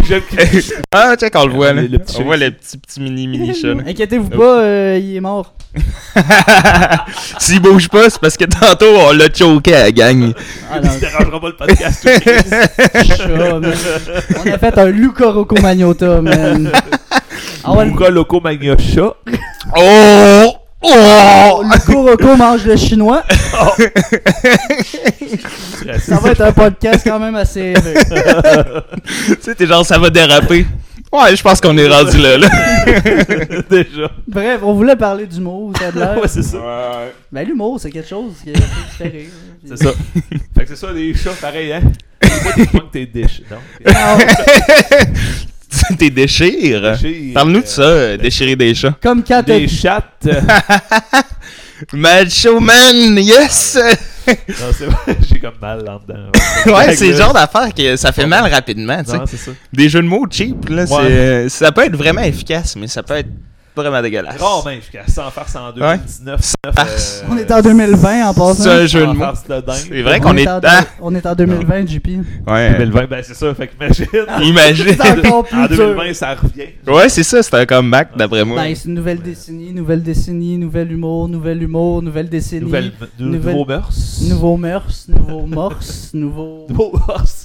[0.94, 1.82] Ah, check, on le voit, là.
[2.18, 3.72] On voit le petit, petit mini mini chat.
[3.84, 5.52] Inquiétez-vous pas, euh, il est mort.
[7.38, 10.32] S'il bouge pas, c'est parce que tantôt, on l'a choqué à la gang.
[10.70, 12.08] Ah non, Tu dérangeras pas le podcast.
[13.16, 13.60] chat.
[14.44, 16.70] On a fait un Luca Rocco Magnota, man.
[17.64, 19.14] Ah ouais, Luca Loco Magna Chat.
[19.76, 20.56] Oh!
[20.82, 21.62] Oh!
[21.62, 23.22] Luca Rocco mange le chinois.
[26.00, 27.72] Ça va être un podcast quand même assez.
[27.76, 30.66] euh, tu sais, t'es genre, ça va déraper.
[31.12, 32.48] Ouais, je pense qu'on est rendu là, là.
[33.70, 34.10] Déjà.
[34.26, 36.18] Bref, on voulait parler d'humour, ça de l'air.
[36.20, 36.58] Ouais, c'est ça.
[37.30, 38.52] Ben, l'humour, c'est quelque chose qui,
[38.98, 39.30] fait rire.
[39.66, 39.90] C'est ça.
[40.56, 41.82] Fait que c'est ça, les chats, pareil, hein.
[42.42, 43.42] Moi, tu manques tes dish.
[43.86, 44.18] Ah,
[45.98, 46.96] T'es déchire.
[46.98, 48.96] déchire, Parle-nous de euh, ça, euh, déchirer des chats.
[49.02, 50.04] Comme quand Des chattes.
[50.26, 50.40] euh,
[51.92, 53.76] Macho Man, yes!
[54.28, 54.34] non,
[54.76, 56.30] c'est vrai, j'ai comme mal là-dedans.
[56.76, 59.18] ouais, c'est le genre d'affaire que ça fait mal rapidement, tu sais.
[59.18, 59.50] Non, c'est ça.
[59.72, 61.08] Des jeux de mots cheap, là, Ouais.
[61.08, 63.30] c'est, ça peut être vraiment efficace, mais ça peut être
[63.74, 64.40] vraiment dégueulasse.
[64.40, 65.12] Rarement efficace.
[65.14, 66.52] Sans farce en 2019.
[66.74, 67.24] Farce.
[67.30, 68.54] On est en 2020 en passant.
[68.62, 69.18] C'est un jeu de mots.
[69.24, 69.76] farce de dingue.
[69.88, 70.48] C'est vrai On qu'on est.
[70.48, 72.08] en, Ah, on est en 2020, JP.
[72.48, 72.72] ouais.
[72.78, 73.54] 2020, ben c'est ça.
[73.54, 74.06] Fait qu'imagine.
[74.42, 74.84] Imagine.
[74.96, 75.76] Plus En dur.
[75.76, 76.68] 2020, ça revient.
[76.86, 78.62] Ouais, c'est ça, c'est un comeback d'après moi.
[78.62, 82.62] Ben, c'est une nouvelle décennie, nouvelle décennie, nouvel humour, nouvel humour, nouvelle décennie.
[82.62, 84.20] Nouvelle, Nouveaux mœurs.
[84.28, 86.66] Nouveaux mœurs, nouveaux morses, nouveaux.
[86.68, 87.44] Nouveaux mœurs.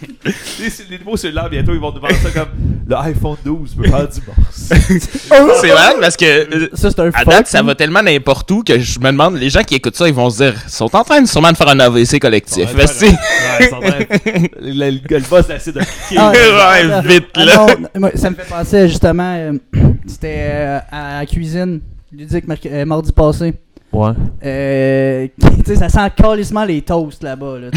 [0.24, 2.48] les, les nouveaux cellulaires, bientôt, ils vont nous vendre ça comme
[2.88, 4.70] le iPhone 12 peut faire du morse.
[5.60, 6.24] C'est vrai parce que.
[6.24, 7.28] euh, Ça, c'est un À fuck.
[7.28, 10.08] date, ça va tellement n'importe où que je me demande, les gens qui écoutent ça,
[10.08, 12.74] ils vont se dire, ils sont en train de sûrement de faire un AVC collectif.
[12.74, 13.18] Ouais, ouais,
[13.60, 13.98] ils sont en train-
[14.60, 16.16] le, le, le boss essaie de cliquer.
[16.18, 17.66] Ah, Ouais, vite, Ah là.
[17.78, 19.52] non, moi, ça me fait penser justement, euh,
[20.06, 21.80] c'était euh, à la cuisine,
[22.12, 23.54] ludique euh, mardi passé.
[23.92, 24.12] Ouais.
[24.44, 27.58] Euh, tu sais, ça sent calissement les toasts là-bas.
[27.58, 27.68] Là,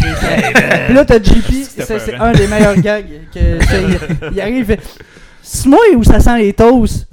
[0.89, 3.05] là, t'as JP, c'est un des meilleurs gags.
[3.33, 4.79] Que, il, il arrive, il fait
[5.43, 7.07] C'est moi ou ça sent les toasts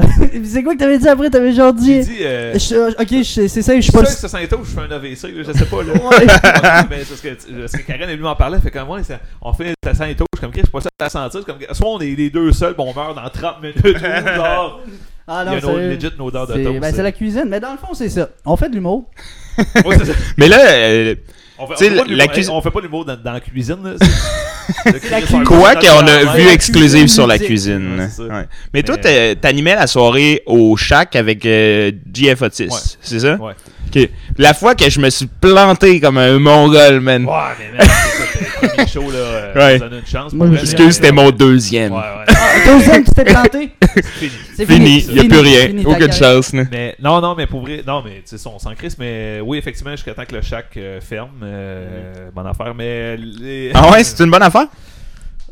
[0.44, 1.28] C'est quoi que t'avais dit après?
[1.30, 2.00] T'avais genre dit.
[2.00, 4.04] dit, euh, Je- ok, je- c'est ça, je suis je pas.
[4.04, 5.82] sais que ça sent tôt, je fais un AVC, là, je sais pas.
[5.82, 6.87] Là.
[6.88, 9.75] Mais c'est ce que, Karen est venue m'en parler, fait comme moi, ça- on fait
[9.85, 11.88] ça sent je suis comme Chris, je suis pas ça à sentir, c'est comme soit
[11.90, 14.80] on est les deux seuls, bon, on meurt dans 30 minutes, ou genre,
[15.29, 15.88] Ah il y a non, une autre, c'est.
[15.95, 16.81] legit une odeur de toast.
[16.81, 18.29] ben, c'est la cuisine, mais dans le fond, c'est ça.
[18.45, 19.09] On fait de l'humour.
[19.85, 20.12] Ouais, c'est ça.
[20.38, 21.14] Mais là, euh,
[21.59, 23.33] On fait, on fait pas de la l'humour- cuisine- on fait pas l'humour dans, dans
[23.33, 23.76] la cuisine.
[23.85, 25.45] Là, c'est- la Le cuisine.
[25.45, 27.99] quoi qu'on a vu la exclusive sur la cuisine.
[27.99, 28.23] Ouais, c'est ça.
[28.35, 28.47] Ouais.
[28.73, 32.79] Mais toi, Mais- t'es- t'animais la soirée au Shack avec euh, GF Otis, Ouais.
[33.02, 33.35] c'est ça?
[33.37, 33.52] Ouais.
[33.95, 34.09] Ok.
[34.38, 37.26] La fois que je me suis planté comme un mongol, man.
[37.26, 37.33] Ouais,
[37.75, 38.32] mais c'est ça, le
[38.63, 39.77] premier show, là, euh, Ouais.
[39.77, 40.33] on donne une chance.
[40.33, 41.93] Moi, Excuse, c'était mon deuxième.
[41.93, 42.25] Ouais, ouais.
[42.29, 42.33] Ah,
[42.67, 43.71] deuxième, tu t'es planté?
[43.95, 44.31] C'est fini.
[44.57, 45.67] C'est Fini, il a plus rien.
[45.69, 46.53] fini Aucune chance.
[46.53, 46.65] là.
[46.71, 49.59] Mais non, non, mais pour vrai, non, mais tu sais, on s'en crisse, mais oui,
[49.59, 53.71] effectivement, jusqu'à temps que le shack euh, ferme, euh, bonne affaire, mais les...
[53.75, 54.67] Ah ouais, c'est une bonne affaire?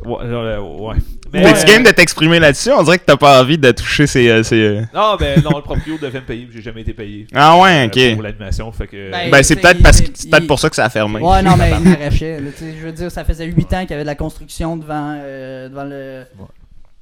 [0.05, 0.95] Ouais, euh, ouais.
[1.33, 2.71] Mais, T'es-tu euh, game de t'exprimer là-dessus?
[2.73, 4.29] On dirait que t'as pas envie de toucher ces...
[4.29, 7.27] euh, ces, euh, Non, ben non, le proprio devait me payer, j'ai jamais été payé.
[7.35, 8.15] Ah ouais, euh, ok.
[8.15, 9.11] pour l'animation, fait que...
[9.13, 11.21] Ben, Ben, c'est peut-être parce que il- c'est peut-être pour ça que ça a fermé.
[11.21, 12.41] Ouais, non, mais il m'arrachait.
[12.41, 14.15] là, tu sais, Je veux dire, ça faisait 8 ans qu'il y avait de la
[14.17, 16.25] construction devant, euh, devant le.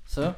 [0.07, 0.35] Ça.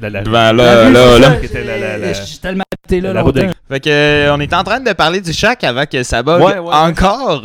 [0.00, 1.28] la, la, Devant La là, là, c'est là.
[1.30, 3.50] ça, Qui était la- la- la- j'ai- J'ai tellement été là longtemps.
[3.68, 6.40] Fait que, euh, on est en train de parler du Shack avant que ça bug
[6.40, 6.74] Ouais, ouais, ouais.
[6.74, 7.42] encore.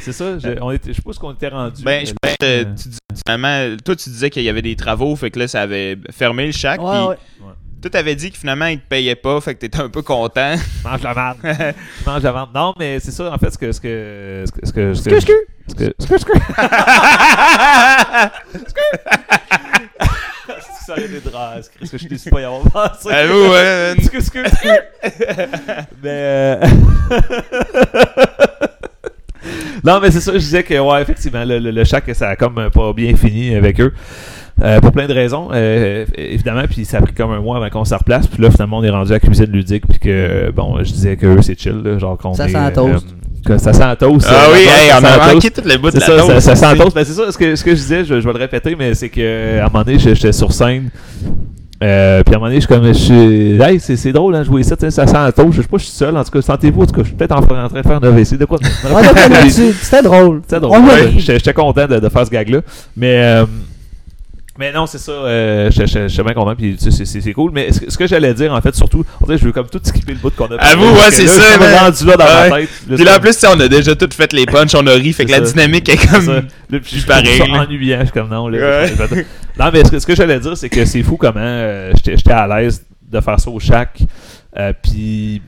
[0.00, 1.82] C'est ça, je, on était, je sais pas ce qu'on était rendu.
[1.82, 4.76] Ben, je pense que euh, tu dis, finalement, toi, tu disais qu'il y avait des
[4.76, 6.80] travaux, fait que là, ça avait fermé le Shack.
[6.80, 7.52] Ouais, puis ouais.
[7.82, 10.54] toi, t'avais dit que finalement, ils te payaient pas, fait que t'étais un peu content.
[10.84, 11.38] mange la merde.
[12.06, 12.50] mange la merde.
[12.54, 13.70] Non, mais c'est ça, en fait, ce que.
[13.72, 14.44] Ce que.
[14.46, 14.94] Ce que.
[14.94, 15.20] Ce que.
[15.20, 15.42] Ce que.
[15.68, 15.92] Ce que.
[15.98, 16.38] Ce que.
[18.54, 19.13] Ce que.
[21.16, 21.58] Aurait été drôle.
[21.82, 23.10] Est-ce que je t'ai su pas y avoir pensé?
[23.12, 23.94] Avoue, ouais.
[26.02, 26.10] Mais.
[26.10, 26.56] euh,
[29.84, 32.68] non, mais c'est ça, je disais que, ouais, effectivement, le, le, le ça a comme
[32.72, 33.92] pas bien fini avec eux.
[34.62, 37.70] Euh, pour plein de raisons, euh, évidemment, puis ça a pris comme un mois avant
[37.70, 40.08] qu'on se replace, puis là, finalement, on est rendu à la cuisine ludique, puis que,
[40.08, 42.70] euh, bon, je disais que eux, c'est chill, là, genre qu'on Ça est, sent la
[42.70, 43.04] toast.
[43.08, 44.26] euh, que ça sent la toast.
[44.30, 46.76] Ah oui, hey, on a manqué tout le bout de la ça, ça, ça sent
[46.78, 46.94] toast.
[46.94, 48.94] Ben, c'est ça, ce que, ce que je disais, je, je vais le répéter, mais
[48.94, 50.90] c'est que à un moment donné, j'étais sur scène.
[51.82, 54.34] Euh, puis à un moment donné, je suis comme, je suis, hey, c'est, c'est drôle,
[54.36, 55.52] hein, jouer ça, ça sent la toast.
[55.52, 57.16] Je sais pas, je suis seul, en tout cas, sentez-vous, en tout cas, je suis
[57.16, 58.58] peut-être en, en train de faire un AVC, de quoi?
[59.48, 60.40] C'était drôle.
[60.46, 60.78] C'était drôle.
[60.78, 62.60] Ouais, j'étais content de, de faire ce gag-là.
[62.96, 63.44] Mais, euh,
[64.58, 65.10] mais non, c'est ça.
[65.12, 66.54] Euh, j'étais- j'étais j'étais bien content.
[66.54, 67.50] Puis tu sais, c'est- cool.
[67.52, 69.66] Mais ce, que- ce que j'allais dire, en fait, surtout, on dirait, je veux comme
[69.68, 71.74] tout skipper le bout qu'on a Avoue, parlé, ouais, c'est ça, Je suis man.
[71.84, 72.50] rendu là dans Ouais.
[72.50, 72.68] ma tête.
[72.94, 75.24] Puis là, en plus, on a déjà tout fait les punchs, on a ri, fait
[75.24, 76.26] que la dynamique est comme.
[76.70, 77.98] Là, puis je pareil, ça ennuyant.
[78.00, 78.48] Je suis comme non.
[78.48, 78.88] Là, Ouais.
[78.96, 79.14] je
[79.62, 82.84] non, mais ce que, j'allais dire, c'est que c'est fou comment euh, j'étais à l'aise
[83.10, 84.00] de faire ça au shack.
[84.56, 85.42] Euh, puis,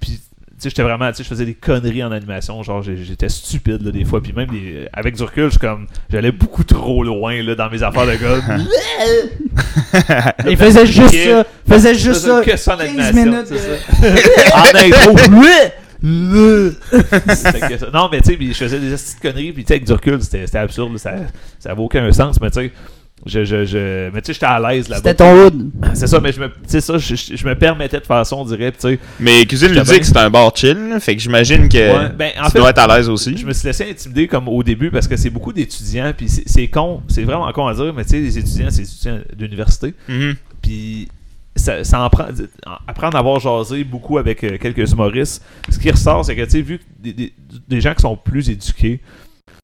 [0.00, 0.20] puis,
[0.62, 2.62] j'étais vraiment, tu sais, je faisais des conneries en animation.
[2.62, 4.22] Genre, j'étais stupide, là, des fois.
[4.22, 7.70] Puis même, des- avec du recul, je suis comme, j'allais beaucoup trop loin, là, dans
[7.70, 8.58] mes affaires de gars.
[10.48, 11.44] Il faisait juste ça.
[11.66, 12.42] Il faisait juste ça.
[12.44, 13.24] que ça en 15 animation.
[13.24, 13.46] minutes.
[13.46, 14.56] c'est de- ça.
[14.56, 15.16] en intro.
[16.00, 19.74] Fait que ça- non, mais tu sais, je faisais des petites conneries, puis tu sais,
[19.74, 21.14] avec du recul, c'était absurde, ça,
[21.58, 22.72] ça avait aucun sens, mais tu sais,
[23.26, 24.96] je, je, je, mais tu sais, j'étais à l'aise là-bas.
[25.02, 25.70] C'était ton hood.
[25.94, 28.24] C'est ça, mais je me, tu sais, ça, je, je- je me permettais de faire
[28.24, 31.22] ça, on dirait, puis tu sais, Mais Cuisine Ludique, c'est un bar chill, fait que
[31.22, 33.36] j'imagine que Ouais, ben, en tu fait, dois être à l'aise aussi.
[33.36, 36.48] je me suis laissé intimider comme au début parce que c'est beaucoup d'étudiants, puis c'est
[36.48, 39.18] c'est con, c'est vraiment con à dire, mais tu sais, les étudiants, c'est des étudiants
[39.36, 40.34] d'université, Mhm.
[40.62, 41.08] puis
[41.56, 42.26] ça, ça en prend,
[42.86, 46.50] après en avoir jasé beaucoup avec euh, quelques humoristes, ce qui ressort, c'est que, tu
[46.50, 47.32] sais, vu que des, des-
[47.66, 49.00] des gens qui sont plus éduqués,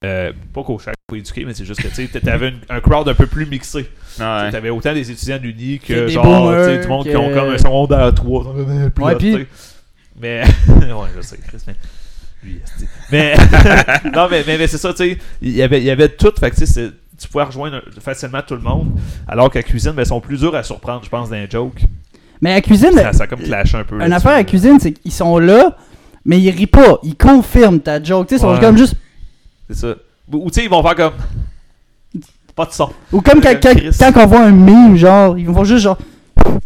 [0.05, 2.81] euh, pas qu'au chaque pas éduqués, mais c'est juste que, tu sais, t'avais une- un
[2.81, 3.89] crowd un peu plus mixé.
[4.19, 4.51] Ouais.
[4.51, 7.51] T'avais autant des étudiants d'Uni Que genre, boomers, tu sais, du monde qui ont comme
[7.51, 8.55] un secondaire 3.
[8.95, 9.47] Plus Ouais, tu sais.
[10.21, 11.75] Mais, ouais, je sais, Chris, mais.
[12.43, 12.61] Lui,
[13.11, 13.35] mais,
[14.15, 16.33] non, mais, mais, mais c'est ça, tu sais, il y avait, il y avait tout,
[16.39, 18.89] fait que, tu sais, tu pouvais rejoindre facilement tout le monde,
[19.27, 21.81] alors qu'à cuisine, ben, ils sont plus durs à surprendre, je pense, d'un joke.
[22.43, 23.97] Mais à la cuisine, Ça, ça a comme clashé un peu.
[23.97, 24.45] une affaire à la là.
[24.45, 25.77] cuisine, c'est qu'ils sont là,
[26.27, 26.99] mais ils rient pas.
[27.03, 28.27] Ils confirment ta joke.
[28.29, 28.61] Tu sais, ils sont Ouais.
[28.61, 28.97] comme juste.
[29.69, 29.95] C'est ça.
[30.33, 31.13] Ou tu sais, ils vont faire comme.
[32.57, 32.91] Pas de son.
[33.13, 35.99] Ou comme quand, Euh, quand, quand on voit un meme, genre, ils vont juste genre.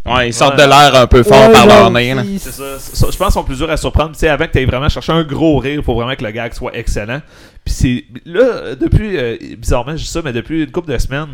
[0.05, 0.65] Ouais, ils sortent Ouais.
[0.65, 2.15] de l'air un peu fort Ouais, par leur nez.
[2.39, 2.79] C'est ça.
[2.79, 4.13] Ça, Je pense qu'ils sont plus durs à surprendre.
[4.13, 6.31] Tu sais, avant que tu aies vraiment cherché un gros rire, faut vraiment que le
[6.31, 7.21] gag soit excellent.
[7.65, 8.05] Puis c'est.
[8.27, 9.17] Là, depuis.
[9.17, 11.29] euh, bizarrement, je dis ça, mais depuis une couple de semaines,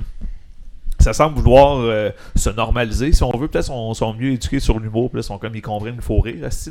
[1.05, 3.13] ça semble vouloir euh, se normaliser.
[3.13, 5.11] Si on veut, peut-être sont, sont mieux éduqués sur l'humour.
[5.11, 6.37] Puis là, ils sont comme ils comprennent qu'il faut rire.
[6.43, 6.51] Là.
[6.51, 6.71] Ça,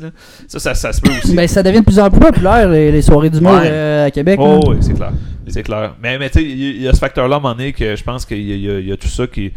[0.58, 1.34] ça, ça se peut aussi.
[1.34, 3.62] Ben, ça devient de plus en plus populaire, les, les soirées d'humour Ouais.
[3.64, 4.38] euh, à Québec.
[4.42, 5.12] Oh, oui, c'est clair.
[5.48, 5.94] C'est clair.
[6.02, 7.54] Mais, mais tu sais, il y, a- il y a ce facteur-là à un moment
[7.54, 9.26] donné que je pense qu'il y, a- il y a- il y a tout ça
[9.26, 9.52] qui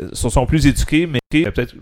[0.00, 1.74] euh, sont, sont plus éduqués, mais peut-être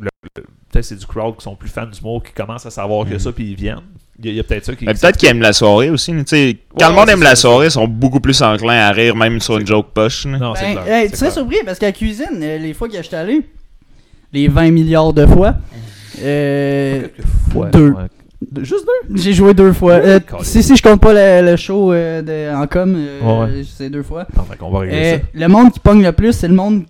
[0.73, 3.33] peut-être c'est du crowd qui sont plus fans d'humour, qui commencent à savoir que ça,
[3.33, 3.81] puis ils viennent.
[4.23, 4.85] Il y a, peut-être ça qui.
[4.87, 6.11] Mais peut-être qu'ils aiment la soirée aussi.
[6.13, 6.57] là, tu sais.
[6.79, 9.15] Quand Ouais, le monde aime ça, la soirée, ils sont beaucoup plus enclins à rire,
[9.15, 10.25] même sur une joke poche.
[10.25, 10.95] Non, c'est Ben, clair.
[10.95, 13.43] hey, tu serais surpris parce qu'à la cuisine, euh, les fois que j'étais allé,
[14.33, 15.55] les 20 milliards de fois,
[16.23, 17.91] euh, Quelques fois, deux.
[17.91, 18.05] ouais.
[18.53, 19.17] De- Juste deux?
[19.17, 19.95] J'ai joué deux fois.
[19.95, 23.55] Euh, si, si je compte pas le, le show euh, de- en com, euh, Ouais,
[23.59, 23.63] ouais.
[23.67, 24.27] c'est deux fois.
[24.51, 25.23] Fait qu'on va régler Euh, ça.
[25.35, 26.85] le monde qui pogne le plus, c'est le monde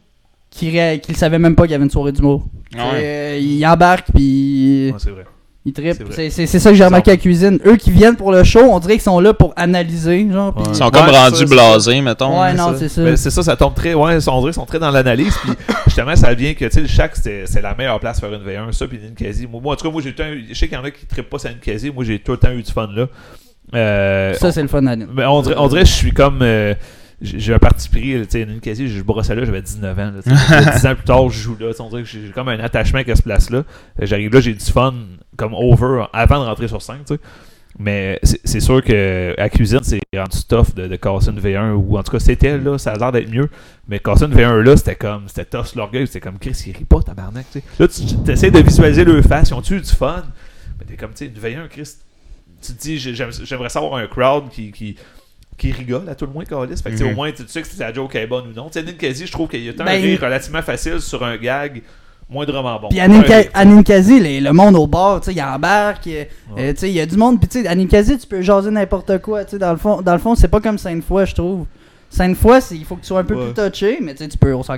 [0.50, 2.46] qui, ré- qui savait même pas qu'il y avait une soirée d'humour.
[2.74, 2.80] Ouais.
[2.94, 5.24] Euh, il embarque puis Ouais, c'est vrai.
[5.66, 6.02] Il trippe.
[6.12, 7.58] c'est ça que j'ai remarqué à la cuisine.
[7.66, 10.26] Eux qui viennent pour le show, on dirait qu'ils sont là pour analyser.
[10.30, 10.54] Genre.
[10.68, 12.40] Ils sont comme rendus blasés, mettons.
[12.40, 12.70] Ouais, là.
[12.70, 13.16] non, c'est ça.
[13.16, 13.92] C'est ça, ça tombe très.
[13.92, 15.36] Ouais, on dirait qu'ils sont très dans l'analyse.
[15.42, 15.52] Puis
[15.86, 18.46] justement, ça vient que, tu sais, le c'était- c'est la meilleure place pour faire une
[18.46, 18.72] V1.
[18.72, 19.48] Ça, puis Ninkasi.
[19.48, 20.14] Moi, moi, en tout cas, moi, j'ai
[20.48, 21.90] Je sais qu'il y en a qui ne trippent pas sur Ninkasi.
[21.90, 23.06] Moi, j'ai tout le temps eu du fun là.
[23.74, 24.94] Euh, Ça, c'est le fun à
[25.28, 26.38] on dirait, on dirait que je suis comme.
[26.42, 26.74] euh,
[27.22, 30.12] j'ai un parti pris, tu sais, une quasi, je brossais là, j'avais 19 ans.
[30.12, 30.70] là, tu sais.
[30.78, 31.70] 10 ans plus tard, je joue là.
[31.80, 33.58] On dirait que j'ai comme un attachement à ce place-là.
[33.58, 34.94] Euh, J'arrive là, j'ai du fun
[35.36, 37.20] comme over avant de rentrer sur scène, tu sais.
[37.78, 41.98] Mais c'est sûr que à cuisine, c'est rendu tough de, de casser une V1, ou
[41.98, 43.50] en tout cas, c'était là, ça a l'air d'être mieux.
[43.86, 46.84] Mais casser une V1 là, c'était comme, c'était tough l'orgueil, c'était comme Chris, il rit
[46.84, 47.64] pas, tabarnak, tu sais.
[47.78, 50.22] Là, tu essaies de visualiser le face, ils ont-tu eu du fun?
[50.78, 51.90] Mais t'es comme, tu sais, une V1, Chris,
[52.62, 54.96] tu te dis, j'ai- j'aime- j'aimerais savoir un crowd qui, qui,
[55.56, 56.76] qui rigole à tout le moins, Calis.
[56.82, 57.12] Fait que, tu sais, Mhm.
[57.12, 58.66] au moins, tu sais que si la joke est bonne ou non.
[58.68, 61.24] Tu sais, Ninkasi, je trouve qu'il y a tant Ben, un rire relativement facile sur
[61.24, 61.82] un gag
[62.28, 62.88] moindrement bon.
[62.88, 66.06] Puis Un Ninkasi, les- le monde au bar, tu sais, il embarque.
[66.08, 66.24] euh,
[66.58, 67.38] euh, tu sais, il y a du monde.
[67.40, 69.44] Puis tu sais, à Ninkasi, tu peux jaser n'importe quoi.
[69.44, 71.66] Tu sais, dans le fond, dans le fond c'est pas comme Sainte-Foy, je trouve.
[72.10, 73.52] Sainte-Foy, c'est- il faut que tu sois un peu Ouais.
[73.52, 74.76] plus touché, mais tu sais, tu peux, on s'en On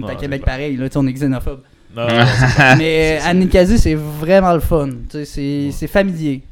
[0.00, 1.60] est Ouais, à Québec pareil, là, on est xénophobe.
[1.94, 2.08] Non, non,
[2.78, 4.88] mais à Ninkasi, c'est vraiment le fun.
[5.10, 6.42] Tu sais, c'est c'est familier.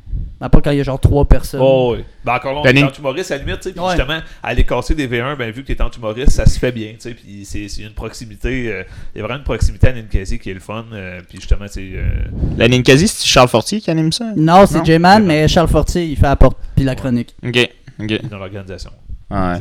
[0.43, 1.61] À part quand il y a genre trois personnes.
[1.63, 2.05] Oh, oui.
[2.25, 3.73] Ben, encore là, on Ben, est à la limite, tu sais.
[3.73, 3.95] Puis Ouais.
[3.97, 6.93] justement, aller casser des V1, ben, vu que t'es en humoriste, ça se fait bien,
[6.93, 7.15] tu sais.
[7.15, 8.73] Puis c'est c'est une proximité.
[8.73, 8.83] euh,
[9.15, 10.87] Il y a vraiment une proximité à Ninkasi qui est le fun.
[10.93, 11.91] euh, puis justement, tu sais.
[11.95, 12.09] euh,
[12.57, 14.33] La Ninkasi, c'est Charles Fortier qui anime ça?
[14.35, 14.83] Non, c'est.
[14.85, 17.35] J-Man, mais Charles Fortier, il fait la porte puis la chronique.
[17.47, 17.69] Ok.
[18.03, 18.29] Ok.
[18.31, 18.91] dans l'organisation.
[19.31, 19.59] Ouais.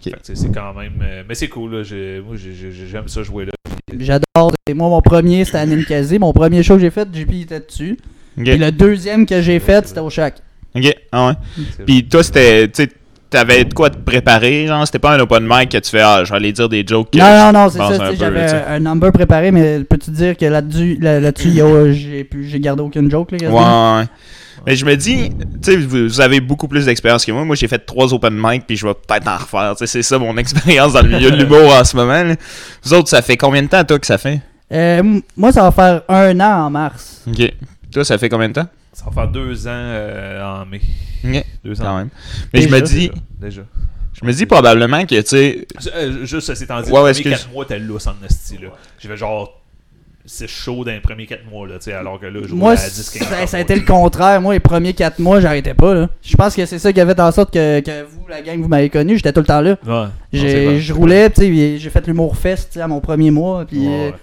[0.00, 1.00] C'est quand même.
[1.02, 2.20] euh, mais c'est cool, là.
[2.24, 3.52] Moi, j'ai- j'ai- j'aime ça jouer là.
[3.98, 4.52] J'adore.
[4.74, 6.18] Moi, mon premier, c'était à Ninkasi.
[6.18, 7.96] Mon premier show que j'ai fait, JP était dessus.
[8.38, 8.44] Ok.
[8.44, 10.34] Puis le deuxième que j'ai fait, c'était au Shack.
[10.74, 10.94] Ok.
[11.12, 11.32] Ah ouais.
[11.86, 12.68] Puis toi, c'était.
[12.68, 12.90] Tu sais,
[13.30, 16.22] t'avais de quoi te préparer, genre, c'était pas un open mic que tu fais, ah,
[16.24, 17.10] je vais aller dire des jokes.
[17.10, 18.14] que Non, non, non, c'est ça.
[18.14, 23.10] J'avais un, number préparé, mais peux-tu dire que là-dessus, là- là-dessus, a- j'ai gardé aucune
[23.10, 24.06] joke, là, Ouais, ouais.
[24.66, 27.44] Mais je me dis, tu sais, vous, vous avez beaucoup plus d'expérience que moi.
[27.44, 29.74] Moi, j'ai fait trois open mic, puis je vais peut-être en refaire.
[29.76, 32.22] Tu sais, c'est ça mon expérience dans le milieu de l'humour en ce moment.
[32.22, 32.34] là.
[32.82, 34.40] Vous autres, ça fait combien de temps, toi, que ça fait?
[34.72, 37.22] Euh, moi, ça va faire un an en mars.
[37.28, 37.52] Ok.
[37.96, 38.68] Toi, ça fait combien de temps?
[38.92, 40.82] Ça va faire deux ans euh, en mai.
[41.64, 41.84] Deux ans.
[41.84, 42.10] Quand même.
[42.52, 43.62] Mais je me dis, Déjà.
[44.12, 47.22] je me dis probablement que, tu sais, Euh, juste, ceci étant dit, Ouais, les.
[47.22, 48.68] 4 mois, t'es lousse en esti, là.
[48.98, 49.62] J'avais genre.
[50.26, 52.72] C'est chaud dans les premiers 4 mois, là, tu sais, alors que là, je Moi,
[52.74, 54.42] roulais à 10 15 ça, ça a été le contraire.
[54.42, 55.94] Moi, les premiers 4 mois, j'arrêtais pas.
[55.94, 56.10] là.
[56.22, 58.60] Je pense que c'est ça qui a fait en sorte que, que vous, la gang,
[58.60, 59.16] vous m'avez connu.
[59.16, 59.76] J'étais tout le temps là.
[59.86, 60.08] Ouais.
[60.34, 60.80] C'est J'ai-.
[60.80, 63.64] Je roulais, tu sais, j'ai fait l'humour fest tu sais, à mon premier mois.
[63.64, 64.14] Puis, Ouais, euh, ouais.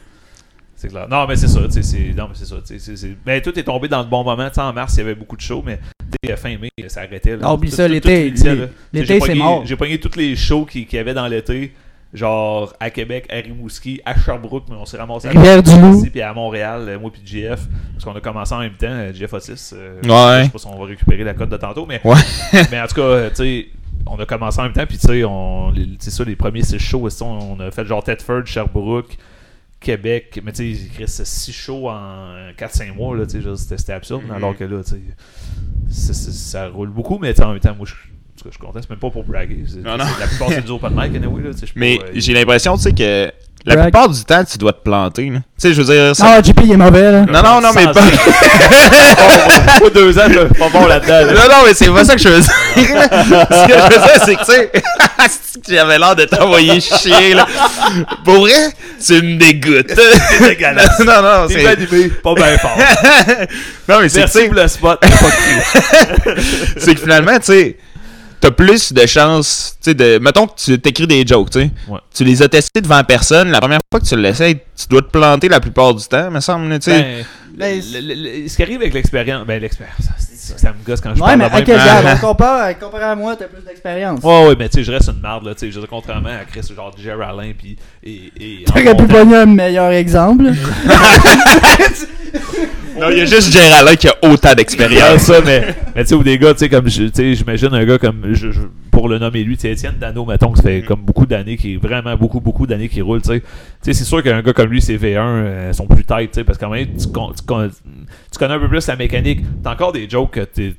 [0.84, 1.08] C'est clair.
[1.10, 2.14] Non, mais c'est ça, tu sais.
[2.18, 4.56] Non, mais c'est ça, tu sais, Mais tout est tombé dans le bon moment, tu
[4.56, 5.80] sais, en mars, il y avait beaucoup de shows, mais
[6.22, 7.44] dès fin mai, ça arrêtait, là.
[7.44, 9.66] Ah, oublie ça, l'été, l'été, J'ai c'est mort.
[9.66, 11.72] J'ai pogné tous les shows qu'il y avait dans l'été,
[12.14, 16.06] genre à Québec, à Rimouski, à Sherbrooke, mais on s'est ramassé à Rivière-du-Loup.
[16.12, 17.62] puis à Montréal, euh, moi puis JF,
[17.94, 19.72] parce qu'on a commencé en même temps, euh, JF Otis.
[19.74, 20.40] euh, Ouais.
[20.42, 22.16] Je sais pas si on va récupérer la cote de tantôt, mais, Ouais.
[22.72, 23.68] mais en tout cas, euh, tu sais,
[24.06, 26.64] on a commencé en même temps, puis tu sais, on- les- c'est ça, les premiers
[26.64, 29.18] six shows, sais, on a fait genre Thetford, Sherbrooke,
[29.84, 33.94] Québec, mais tu sais, il reste 6 shows en 4-5 mois, là, tu sais, c'était
[33.94, 34.32] absurde, Mhm.
[34.32, 35.02] alors que là, tu sais,
[35.90, 37.94] c'est- c'est- ça roule beaucoup, mais en même temps, moi, je
[38.38, 39.64] tout cas, je conteste même pas pour braguer.
[39.84, 40.06] Non, non.
[40.20, 41.44] La plupart, c'est des open mic, anyway.
[41.44, 43.32] Là, Mais euh, j'ai l'impression, tu sais, que
[43.66, 43.86] la Brag.
[43.92, 45.32] plupart du temps, tu dois te planter.
[45.32, 46.16] Tu sais, je veux dire.
[46.16, 47.22] ça- Ah, JP, il est mauvais, là.
[47.22, 47.94] Non, non, non, mais pas.
[47.94, 51.14] Pas deux ans, je suis pas bon là-dedans.
[51.28, 51.34] là.
[51.34, 52.52] Non, non, mais c'est pas ça que je veux dire.
[52.76, 54.72] Ce que je veux dire, c'est que, tu sais,
[55.70, 57.48] j'avais l'air de t'envoyer chier, là.
[58.26, 58.70] Pour vrai,
[59.06, 59.94] tu me dégoûtes.
[59.96, 61.00] C'est dégueulasse.
[61.00, 61.60] non, non, T'es c'est.
[61.62, 62.78] bien animé, pas bien fort.
[63.88, 66.42] non, mais c'est que, tu Merci sais, pour le spot, pas de
[66.78, 67.78] c'est que finalement, tu sais,
[68.44, 70.20] t'as plus de chances, tu sais, de.
[70.20, 71.72] Mettons que tu t'écris des jokes, tu sais.
[71.88, 72.00] Ouais.
[72.14, 73.50] Tu les as testés devant personne.
[73.52, 76.42] La première fois que tu l'essayes, tu dois te planter la plupart du temps, me
[76.42, 77.26] semble, tu sais.
[77.58, 81.16] Ben, Ben, ce qui arrive avec l'expérience, ben l'expérience, ça, ça, ça me gosse quand
[81.16, 84.20] je Ouais, parle mais de regarde, compare, comparé à moi, t'as plus d'expérience.
[84.24, 85.90] Ouais, ouais, mais tu sais, je reste une marde, là, tu sais, je veux dire,
[85.90, 90.46] contrairement à Chris, genre Jerry Alain, puis et, et T'aurais pu pogner un meilleur exemple.
[93.00, 95.22] Non, il y a juste Géraldin qui a autant d'expérience.
[95.24, 95.64] ça, mais,
[95.96, 97.98] mais tu sais, ou des gars, tu sais, comme, je- tu sais, j'imagine un gars
[97.98, 98.60] comme, je- je-
[98.92, 101.58] pour le nommer lui, tu sais, Étienne Dano, mettons, que ça fait comme beaucoup d'années,
[101.58, 103.40] qui est vraiment beaucoup, beaucoup d'années qui roule, tu sais.
[103.40, 103.46] Tu
[103.82, 106.44] sais, c'est sûr qu'un gars comme lui, ses V1 euh, sont plus tight, tu sais,
[106.44, 107.70] parce que quand même, tu, con- tu, con-
[108.32, 109.42] tu connais un peu plus la mécanique.
[109.64, 110.76] T'as encore des jokes que t'es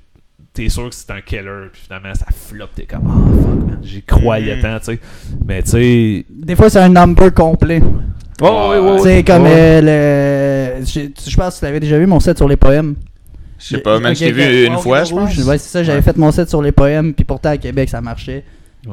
[0.52, 3.78] t'es sûr que c'est un killer, puis finalement, ça flop, t'es comme, oh fuck, man,
[3.82, 4.62] j'y croyais Mhm.
[4.62, 5.00] tant, tu sais.
[5.44, 6.24] Mais tu sais.
[6.30, 7.82] Des fois, c'est un number complet.
[8.40, 8.98] Ouais, ouais, ouais, ouais.
[9.02, 9.50] C'est comme Ouais.
[9.52, 10.63] euh, le.
[10.82, 12.94] Je pense que tu l'avais déjà vu mon set sur les poèmes.
[13.58, 15.36] Je sais pas, même Ok, je vu une fois, je pense.
[15.38, 16.02] Ouais, c'est ça, j'avais Ouais.
[16.02, 18.44] fait mon set sur les poèmes, puis pourtant à Québec, ça marchait.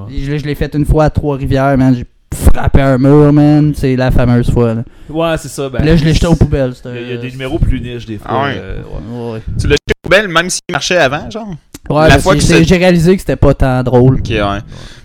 [0.10, 1.94] Je, je l'ai fait une fois à Trois-Rivières, man.
[1.96, 3.74] J'ai frappé un mur, man.
[3.76, 4.74] C'est la fameuse fois.
[4.76, 5.68] Là, Ouais, c'est ça.
[5.68, 6.74] Ben, là je l'ai jeté aux poubelles.
[6.86, 8.28] Il y, a- il y a des numéros plus niches, des fois.
[8.30, 8.54] Ah ouais.
[8.58, 9.34] euh, ouais.
[9.34, 11.54] Ouais, Tu l'as jeté aux poubelles, même s'il marchait avant, genre?
[11.90, 14.16] Ouais, La fois que j'ai réalisé que c'était pas tant drôle.
[14.20, 14.60] Ok, ouais.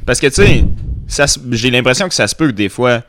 [0.04, 0.34] Parce que, tu
[1.08, 3.02] sais, j'ai l'impression que ça se peut que des fois,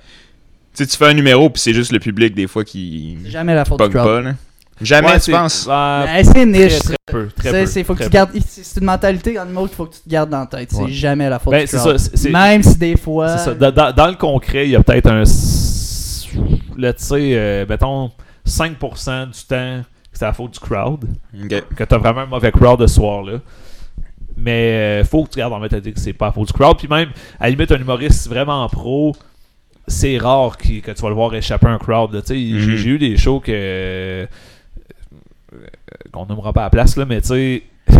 [0.77, 3.31] tu sais, tu fais un numéro, puis c'est juste le public, des fois, qui C'est
[3.31, 4.23] jamais la faute du bug crowd.
[4.25, 4.31] pas.
[4.79, 5.67] Jamais, Ouais, tu penses?
[5.67, 6.79] c'est niche.
[6.79, 7.27] très peu.
[7.35, 8.15] Très C'est peu, c'est- faut que très tu peu.
[8.15, 8.29] gardes.
[8.47, 10.69] C'est c'est une mentalité en mot qu'il faut que tu te gardes dans la tête.
[10.71, 10.91] C'est Ouais.
[10.91, 11.97] jamais la faute Ben, du c'est crowd.
[11.97, 13.37] ça, c'est- c'est- Même si des fois.
[13.39, 13.71] C'est ça.
[13.91, 15.23] Dans, le concret, il y a peut-être un.
[16.77, 18.11] Là, tu sais, euh, mettons,
[18.45, 19.81] 5% du temps,
[20.13, 21.05] c'est la faute du crowd.
[21.43, 21.63] Ok.
[21.75, 23.39] Que t'as vraiment un mauvais crowd ce soir-là.
[24.35, 26.77] Mais euh, faut que tu gardes en méthodique que c'est pas la faute du crowd.
[26.77, 27.09] Puis même,
[27.39, 29.15] à la limite, un humoriste vraiment pro,
[29.87, 32.11] c'est rare qu'il- que tu vas le voir échapper à un crowd.
[32.25, 33.51] Tu sais, j'ai- eu des shows que.
[33.51, 34.25] euh,
[36.11, 37.63] qu'on nommera pas à la place, là, mais tu sais.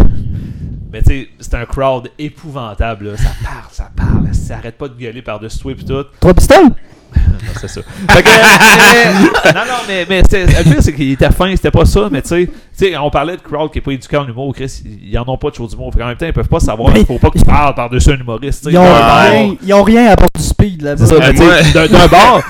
[0.91, 3.10] Mais tu sais, c'est un crowd épouvantable.
[3.12, 3.17] là.
[3.17, 4.34] Ça parle, ça parle.
[4.34, 6.04] Ça arrête pas de gueuler par-dessus toi et tout.
[6.19, 6.69] Trois pistoles
[7.47, 7.82] Non, c'est ça.
[8.10, 12.08] Fait que, non, non, mais, mais le pire, c'est qu'il était fin, c'était pas ça,
[12.12, 12.51] mais tu sais, tu
[12.86, 15.38] sais, on parlait de crowd qui est pas éduqué en humour, Chris, ils en ont
[15.38, 15.91] pas de show d'humour.
[15.93, 17.73] Fait qu'en même temps, ils peuvent pas savoir, Mais- il faut pas que tu parles
[17.73, 19.56] par-dessus un humoriste, ils ont, rien, bar.
[19.63, 21.06] ils ont rien à part du speed là-bas.
[21.06, 22.41] C'est ça, mais tu sais, moi- d'un- bar,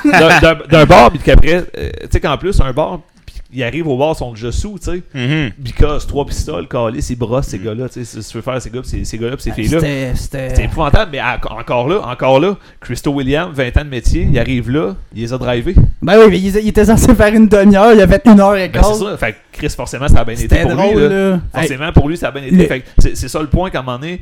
[0.70, 3.00] d'un- bar, puis qu'après, euh, tu sais, qu'en plus, un bar,
[3.54, 5.02] ils arrivent au bar, ils sont déjà sous, tu sais.
[5.14, 5.52] Mhm.
[5.58, 8.70] Because, trois pistoles, calice, ils brossent ces gars-là, tu sais, si tu veux faire ces
[8.70, 9.80] gars, pis ces, ces gars-là, pis ces filles-là.
[10.16, 10.64] C'était.
[10.66, 14.70] Épouvantable, mais à- encore là, encore là, Christo Williams, 20 ans de métier, il arrive
[14.70, 15.76] là, il les a drivés.
[16.02, 18.56] Ben oui, mais il, il était censé faire une demi-heure, il a fait une heure
[18.58, 18.94] et Ben, quart.
[18.96, 19.18] c'est ça.
[19.18, 21.10] Fait que Chris, forcément, ça a bien été C'était pour drôle, lui.
[21.10, 21.30] Là.
[21.32, 21.40] là.
[21.54, 22.56] Forcément, pour lui, ça a bien été.
[22.56, 24.22] Le- Fait que c'est, ça le point qu'à un moment donné,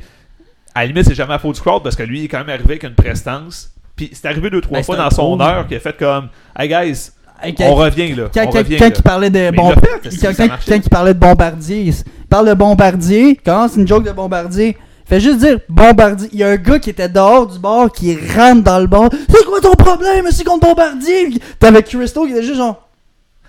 [0.74, 2.38] à la limite, c'est jamais la faute du crowd parce que lui, il est quand
[2.38, 3.70] même arrivé avec une prestance.
[3.96, 6.68] Puis c'est arrivé deux, trois Ben, fois dans son heure qu'il a fait comme Hey
[6.68, 7.12] guys,
[7.60, 8.24] on revient là.
[8.32, 8.92] Quand, on quand- revient, quand là.
[8.96, 9.72] il parlait de bon-
[10.04, 11.94] il fait, quand, quand- il parlait de bombardier, il
[12.28, 16.28] parle de bombardier, quand c'est une joke de bombardier, fait juste dire bombardier.
[16.32, 19.08] Il y a un gars qui était dehors du bar qui rentre dans le bar.
[19.28, 21.38] C'est quoi ton problème, c'est contre bombardier?
[21.60, 22.85] T'avais Christo qui était juste genre.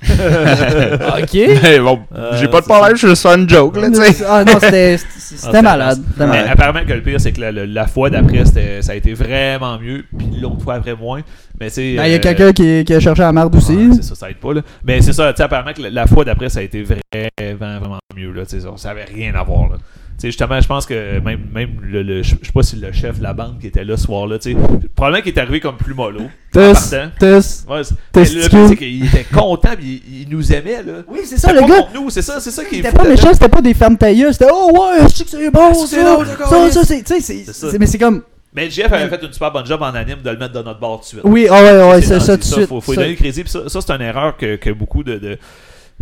[0.07, 1.33] ok.
[1.63, 4.25] Mais bon, Euh, j'ai pas de problème, je fais une joke, là, tu sais.
[4.27, 5.99] ah non, c'était c'était Ah, malade.
[6.17, 6.47] Mais malade.
[6.51, 9.77] apparemment que le pire, c'est que la, la- la fois d'après, ça a été vraiment
[9.79, 10.05] mieux.
[10.17, 11.21] Puis l'autre fois après, moins.
[11.59, 11.95] Mais tu.
[11.95, 13.75] Ben, Il y a euh, quelqu'un qui, qui a cherché la merde aussi.
[13.75, 14.61] Ouais, c'est ça, ça aide pas là.
[14.83, 17.79] Mais c'est ça, tu sais, apparemment que la, la fois d'après, ça a été vraiment,
[17.79, 18.45] vraiment mieux là.
[18.45, 19.75] Tu sais, ça avait rien à voir là.
[20.17, 22.91] Tu sais, justement, je pense que même, même le, le- je sais pas si le
[22.91, 24.57] chef de la bande qui était là ce soir-là, tu sais,
[24.95, 26.21] probablement qu'il est arrivé comme plus mollo.
[26.51, 27.09] partant.
[27.19, 27.65] tous.
[27.69, 28.49] Ouais, le stupide.
[28.49, 31.03] pire, c'est qu'il était content, puis il, il nous aimait là.
[31.07, 31.81] Oui, c'est ça, C'était le pas gars.
[31.83, 33.95] contre nous, c'est ça, c'est ça qui est C'était pas méchant, c'était pas des fermes
[33.97, 37.19] tailleuses, c'était oh ouais, je sais que c'est bon, c'est ça, ça, c'est, tu sais,
[37.21, 37.69] c'est, C'est ça.
[37.69, 38.23] c'est- mais c'est comme,
[38.55, 40.79] Mais Jeff avait fait une super bonne job en anime de le mettre dans notre
[40.79, 41.21] bar tout de suite.
[41.25, 42.65] oui, ah ouais, ouais, C'est ça tout de suite.
[42.69, 43.43] Faut, faut lui donner le crédit.
[43.43, 45.19] Puis ça, ça, c'est une erreur que, que beaucoup de.
[45.19, 45.37] de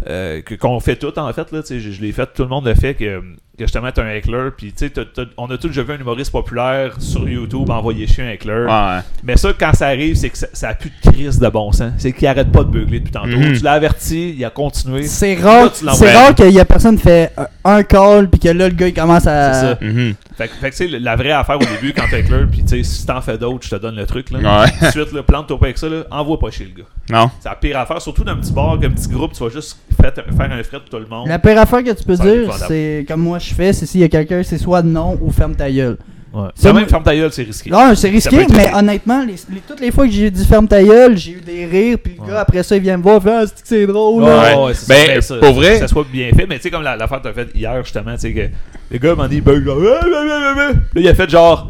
[0.08, 2.41] euh, que- qu'on fait tout en fait là tu sais, je, je l'ai fait tout
[2.43, 3.21] le monde le fait que,
[3.57, 5.93] que justement t'es un heckler puis tu sais t'as- t'as- on a tous déjà vu
[5.93, 8.99] un humoriste populaire sur YouTube envoyer chier un heckler Ouais.
[9.23, 11.71] mais ça quand ça arrive c'est que ça, ça a plus de crise de bon
[11.71, 13.53] sens c'est qu'il arrête pas de beugler depuis tantôt Mhm.
[13.57, 17.03] tu l'as averti il a continué C'est rare, c'est rare qu'il y a personne qui
[17.03, 17.31] fait
[17.63, 19.53] un- call puis que là le gars il commence c'est à.
[19.53, 20.15] ça Mhm.
[20.37, 22.61] fait, que- fait que tu sais la vraie affaire au début quand t'es heckler puis
[22.63, 24.69] tu sais si t'en fais d'autres je te donne le truc là Ouais.
[24.79, 27.29] tout de suite là plante-toi pas avec ça là envoie pas chez le gars Non.
[27.39, 29.77] C'est la pire affaire, surtout dans un petit bar, qu'un petit groupe, tu vas juste
[29.95, 31.27] fait- faire un fret pour tout le monde.
[31.27, 34.03] La pire affaire que tu peux dire, c'est comme moi je fais, c'est s'il y
[34.03, 35.97] a quelqu'un, c'est soit non ou ferme ta gueule.
[36.34, 36.49] Ouais.
[36.62, 37.69] Quand même, ferme ta gueule, c'est risqué.
[37.69, 40.67] Non, c'est risqué, être mais honnêtement, les, les- toutes les fois que j'ai dit ferme
[40.67, 42.27] ta gueule, j'ai eu des rires, puis le Ouais.
[42.31, 44.21] gars après ça il vient me voir, il fait, ah, c'est que c'est drôle.
[44.23, 44.62] Ouais, là.
[44.65, 46.71] ouais, c'est Ben, ça, ça- pour vrai- Que ça soit bien fait, mais tu sais,
[46.71, 48.49] comme la- l'affaire que t'as faite hier, justement, tu sais, que
[48.91, 50.05] le gars m'a dit, genre, ah.
[50.05, 51.69] là, il a fait genre,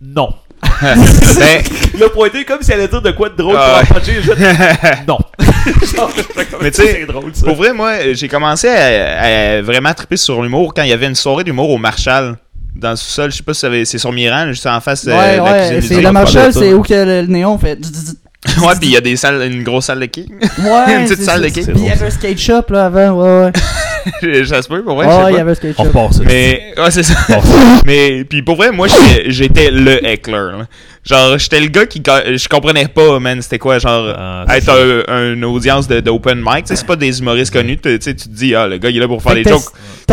[0.00, 0.30] non.
[0.82, 1.62] Ben,
[1.94, 4.20] Il a pointé comme s'il allait dire de quoi de drôle Ah, pour en puncher,
[4.22, 5.18] j'ai fait, non.
[5.94, 6.10] Genre,
[6.62, 7.44] Mais tu sais, c'est drôle, ça.
[7.46, 11.06] Pour vrai, moi, j'ai commencé à, à vraiment triper sur l'humour quand il y avait
[11.06, 12.36] une soirée d'humour au Marshall.
[12.74, 15.32] Dans le sous-sol, je sais pas si c'est sur Miran, juste en face euh, Ouais,
[15.32, 17.78] de la ouais, cuisine c'est le Marshall, c'est où que le, le néon fait.
[18.62, 20.26] Ouais, puis il y a des salles, une grosse salle de king.
[20.40, 21.66] Ouais, Une petite salle de cake.
[21.66, 23.52] Puis il y avait un skate shop là avant, ouais,
[24.24, 24.44] ouais.
[24.46, 25.88] ça se peut, pour vrai, Ouais, il y avait un skate On shop.
[25.88, 26.22] repart ça.
[26.24, 27.14] Mais, ouais, c'est ça.
[27.84, 30.32] Mais, puis pour vrai, moi, j'étais- j'étais le heckler.
[30.58, 30.66] là.
[31.02, 34.68] Genre, j'étais le gars qui, je comprenais pas, man, c'était quoi, genre, Ah, être
[35.08, 36.64] un- une audience de- d'open mic.
[36.64, 37.78] Tu sais, c'est pas des humoristes connus.
[37.78, 39.50] Tu sais, tu te dis, ah, le gars, il est là pour faire Fait des
[39.50, 39.62] jokes.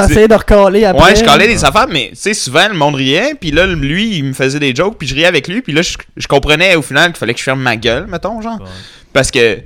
[0.10, 1.04] essayé de recaler après.
[1.04, 4.16] Ouais, je calais des affaires, mais tu sais, souvent, le monde riait, puis là, lui,
[4.18, 6.76] il me faisait des jokes, puis je riais avec lui, puis là, je, je comprenais
[6.76, 8.60] au final qu'il fallait que je ferme ma gueule, mettons, genre.
[8.62, 8.68] Ouais.
[9.12, 9.62] Parce que, tu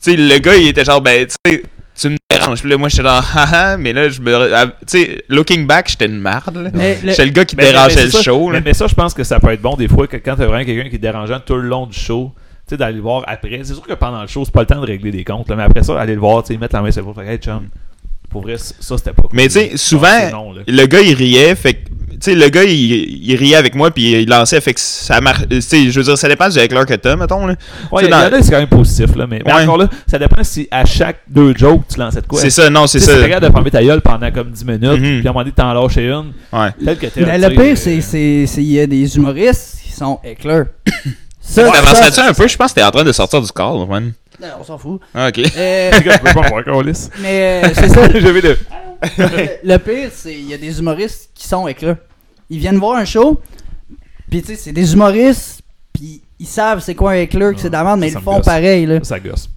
[0.00, 1.62] sais, le gars, il était genre, ben, tu sais,
[1.96, 2.60] tu me déranges.
[2.60, 4.54] Puis là, moi, j'étais genre, haha, mais là, je me.
[4.54, 6.70] ah, Tu sais, looking back, j'étais une marde, le-
[7.10, 8.22] J'étais le gars qui Mais- dérangeait mais le ça.
[8.22, 8.58] show, là.
[8.60, 10.46] Mais, mais ça, je pense que ça peut être bon des fois que quand t'as
[10.46, 12.32] vraiment quelqu'un qui est dérangeant tout le long du show,
[12.66, 13.60] tu sais, d'aller le voir après.
[13.62, 15.56] C'est sûr que pendant le show, c'est pas le temps de régler des comptes, là,
[15.56, 17.38] mais après ça, aller le voir, tu sais, mettre la main sur l'épaule, faire Hey
[17.38, 17.68] chum,
[18.30, 19.30] pour vrai, ça c'était pas cool.
[19.34, 21.84] Mais tu sais, souvent, non, le gars, il riait, fait
[22.20, 25.42] sais, le gars, il, il riait avec moi, puis il lançait, fait que ça marche.
[25.48, 27.54] Tu sais, je veux dire, ça dépend du heckler que t'as, mettons, là.
[27.92, 29.62] Ouais, tu dans- c'est quand même positif, là, mais, mais Ouais.
[29.62, 32.40] encore là, ça dépend si à chaque deux jokes, tu lançais de quoi.
[32.40, 33.14] C'est ça, non, c'est Tu ça.
[33.16, 35.18] Si t'es capable de fermer ta gueule pendant comme 10 minutes, Mhm.
[35.20, 36.70] puis à un moment donné, t'en lâcher une, Ouais.
[36.78, 37.20] peut-être que t'es.
[37.24, 40.18] Mais tu le pire, euh, c'est c'est- c'est- il y a des humoristes qui sont
[40.24, 40.66] éclairs.
[41.40, 42.48] ça, T'avancerais-tu un peu?
[42.48, 44.12] Je pense que t'es en train de sortir du cadre, man.
[44.40, 45.00] Non, on s'en fout.
[45.14, 45.38] Ah, ok.
[45.56, 45.98] Euh, je
[47.22, 48.08] mais euh, c'est ça.
[48.20, 48.48] J'avais le.
[48.50, 48.58] le,
[49.64, 51.96] le pire, c'est il y a des humoristes qui sont éclairs.
[52.50, 53.40] Ils viennent voir un show,
[54.30, 55.60] puis tu sais, c'est des humoristes,
[55.92, 58.18] puis ils savent c'est quoi un éclair, que c'est de la merde, mais ils Ça
[58.18, 58.44] le font gosse.
[58.46, 58.98] pareil, là.
[59.02, 59.48] Ça gosse.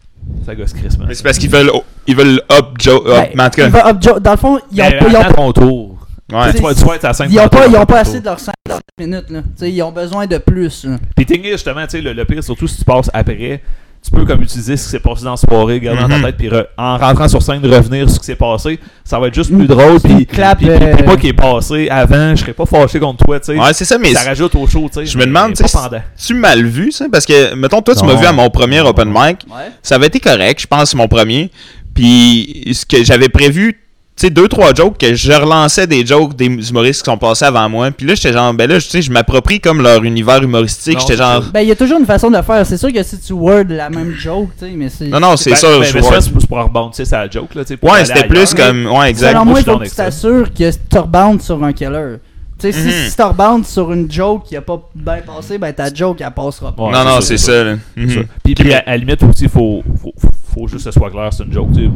[0.46, 1.08] Ça gosse Chris, man.
[1.08, 1.72] Mais c'est parce qu'ils veulent,
[2.06, 3.00] ils veulent up Joe.
[3.00, 4.98] Up, Ben, mais en tout cas, ils vont- up- dans le fond, ils ont, Mais
[5.00, 5.98] pas- ils ont attends ton tour.
[6.34, 6.52] ouais.
[6.54, 8.40] Tu tu vas être à 5 Ils ont pas, ils ont pas assez de leurs
[8.40, 8.54] 5
[9.00, 9.42] minutes, là.
[9.42, 10.98] Tu sais, ils ont besoin de plus, là.
[11.16, 13.62] Puis justement, tu sais, le, le pire, surtout si tu passes après,
[14.10, 16.22] tu peux comme utiliser ce qui s'est passé dans la soirée, garder dans Mhm.
[16.22, 18.80] ta tête, puis re- en rentrant sur scène, revenir sur ce qui s'est passé.
[19.04, 21.34] Ça va être juste plus drôle, puis clap, puis- puis- puis euh, pas qui est
[21.34, 23.60] passé avant, je serais pas fâché contre toi, tu sais.
[23.60, 25.06] Ouais, c'est ça, mais ça rajoute au show, tu sais.
[25.06, 27.06] je me demande, tu mal vu, ça?
[27.12, 29.40] Parce que, mettons, toi, tu m'as vu à mon premier open mic.
[29.50, 29.72] Ouais.
[29.82, 31.52] Ça avait été correct, je pense, mon premier.
[31.94, 33.80] Puis, ce que j'avais prévu,
[34.18, 37.70] sais, deux, trois jokes, que je relançais des jokes des humoristes qui sont passés avant
[37.70, 37.92] moi.
[37.92, 41.00] Puis là, j'étais genre, ben là, tu sais, je m'approprie comme leur univers humoristique.
[41.00, 41.50] J'étais c'est genre, ça.
[41.54, 42.66] Ben, il y a toujours une façon de faire.
[42.66, 45.08] C'est sûr que si tu word la même joke, tu sais, mais c'est.
[45.08, 46.12] non, non, c'est Ben, ça, ben, je mais vois.
[46.14, 47.80] ça, c'est pour- c'est rebondir sur la joke, là, tu sais.
[47.86, 49.32] Ouais, c'était plus comme, ouais, exact.
[49.34, 50.06] Selon Moi, moi, je il faut que tu ça.
[50.06, 52.16] t'assures que tu reboundes sur un killer.
[52.60, 52.90] Tu sais, Mhm.
[52.90, 56.22] si, si tu reboundes sur une joke qui a pas bien passé, ben ta joke,
[56.22, 56.86] elle passera pas.
[56.86, 57.76] Ouais, non, non, c'est c'est ça, là.
[57.96, 58.10] C'est Mhm.
[58.10, 58.20] ça.
[58.44, 61.30] Puis, puis à, la limite aussi, faut, faut, faut, faut juste que ce soit clair,
[61.32, 61.70] c'est une joke.
[61.76, 61.90] tu sais.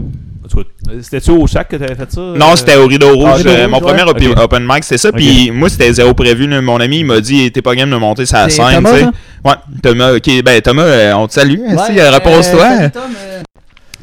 [0.44, 2.20] En C'était-tu au chac que t'avais fait ça?
[2.22, 3.30] Non, c'était au rideau rouge.
[3.32, 3.84] Ah, Rideau euh, Rouge, mon ouais?
[4.08, 5.12] premier open, mic, c'était ça.
[5.12, 6.48] Puis moi, c'était zéro prévu.
[6.62, 8.98] Mon ami, il m'a dit, t'es pas game de monter sa C'est scène, Thomas, tu
[8.98, 9.04] sais.
[9.04, 9.12] ça?
[9.46, 10.44] Ouais, Thomas, ok.
[10.44, 11.60] Ben, Thomas, euh, on te salue.
[11.60, 12.68] Ouais, si, euh, repose-toi.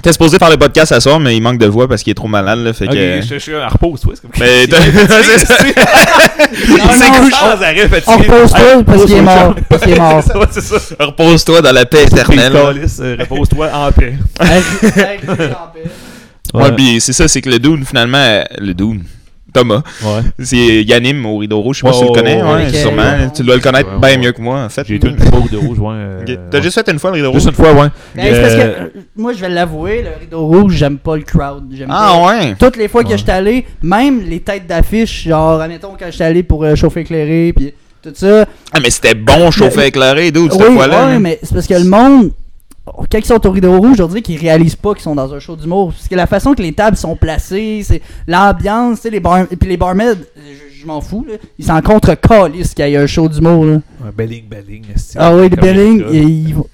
[0.01, 2.15] T'es supposé faire le podcast à soir, mais il manque de voix parce qu'il est
[2.15, 2.73] trop malade, là.
[2.73, 3.21] Fait que.
[3.21, 4.13] je je suis un repose-toi.
[4.15, 5.55] c'est comme- Mais t'as- est c'est ça.
[8.15, 9.55] Repose-toi parce qu'il est repose-toi, mort.
[9.69, 10.17] Parce qu'il est mort.
[10.37, 10.77] Ouais, c'est ça.
[11.01, 12.53] Repose-toi dans la paix éternelle.
[13.19, 14.15] Repose-toi en paix.
[14.41, 15.83] En paix.
[16.55, 19.03] Ouais, puis c'est ça, c'est que le dude, finalement, le dude,
[19.53, 20.21] Thomas, Ouais.
[20.41, 21.77] c'est il anime au rideau rouge.
[21.77, 23.03] Je sais pas si tu le connais, ouais, sûrement.
[23.03, 23.31] Ouais.
[23.35, 24.87] Tu dois le connaître Ouais, bien mieux que moi, en fait.
[24.87, 25.87] J'ai été une fois de rouge, ouais.
[25.91, 26.37] euh.
[26.51, 26.63] T'as ouais.
[26.63, 27.57] juste fait une fois le rideau Juste rouge?
[27.59, 27.89] une fois, ouais.
[28.15, 28.65] Ben, c'est parce que Euh,
[28.97, 31.65] euh, moi, je vais l'avouer, le rideau rouge, j'aime pas le crowd.
[31.73, 32.57] J'aime Ah pas- ouais?
[32.59, 36.43] Toutes les fois que j'étais allé, même les têtes d'affiche, genre, admettons, quand j'étais allé
[36.43, 38.45] pour euh, chauffer éclairé, puis tout ça.
[38.73, 41.07] Ah, mais c'était bon, chauffé éclairé, dude, cette oui, fois-là.
[41.07, 41.21] ouais, là.
[41.21, 42.33] mais c'est parce que le monde,
[43.11, 45.57] quand ils sont au rideau rouge, je qu'ils réalisent pas qu'ils sont dans un show
[45.57, 45.93] d'humour.
[45.93, 49.41] Parce que la façon que les tables sont placées, c'est l'ambiance, tu sais, les bar...
[49.51, 51.35] et puis les barmaids, je, je m'en fous, là.
[51.59, 53.75] Ils s'en contre calissent qu'il y ait un show d'humour, là.
[53.75, 54.85] Ouais, Belling, Belling.
[55.17, 56.67] Ah oui, les Comme Belling, ils vont.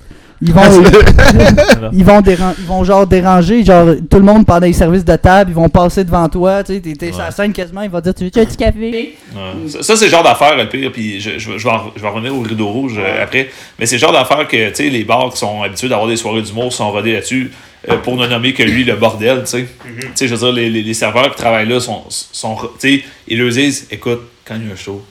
[0.47, 0.61] Ils vont,
[1.93, 5.51] ils, vont ils vont genre déranger genre tout le monde pendant les services de table,
[5.51, 8.01] ils vont passer devant toi, tu sais, t'es t'es sur la scène quasiment, ils vont
[8.01, 9.17] dire tu veux un petit café?
[9.35, 9.69] Ouais.
[9.69, 12.03] Ça, ça, c'est le genre d'affaire, le pire, puis je, je, je vais, en- je
[12.03, 14.91] vais revenir au rideau rouge euh, après, mais c'est le genre d'affaire que, tu sais,
[14.91, 17.51] les bars qui sont habitués d'avoir des soirées d'humour sont rodés là-dessus,
[17.91, 19.67] euh, pour ne nommer que lui, le bordel, tu sais.
[19.87, 22.99] Tu sais, je veux dire, les, les, les serveurs qui travaillent là sont, sont tu
[22.99, 25.05] sais, ils leur disent, écoute, quand il y a un show,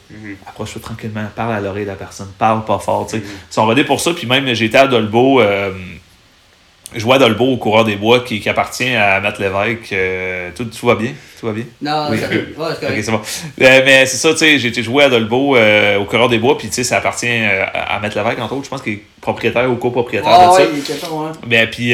[0.47, 3.23] approche-toi tranquillement, parle à l'oreille de la personne, parle pas fort, tu sais.
[3.23, 5.71] Ils sont rodés pour ça, puis même, j'étais à Dolbeau, euh,
[6.95, 9.91] je Dolbeau au coureur des bois qui, qui appartient à Matt Lévesque.
[9.93, 11.11] euh, tout, tout va bien?
[11.39, 11.63] Tout va bien?
[11.81, 12.19] Non, Oui.
[12.19, 13.03] ça- ouais, c'est Ok, correct.
[13.03, 13.21] c'est bon.
[13.61, 16.37] Euh, mais c'est ça, tu sais, j'ai été joué à Dolbeau euh, au coureur des
[16.37, 18.65] bois, puis tu sais, ça appartient à Matt Lévesque, entre autres.
[18.65, 20.57] Je pense qu'il est propriétaire ou copropriétaire Ah de ça.
[20.61, 21.31] ouais, il y a quelque chose, ouais.
[21.47, 21.93] Ben, puis,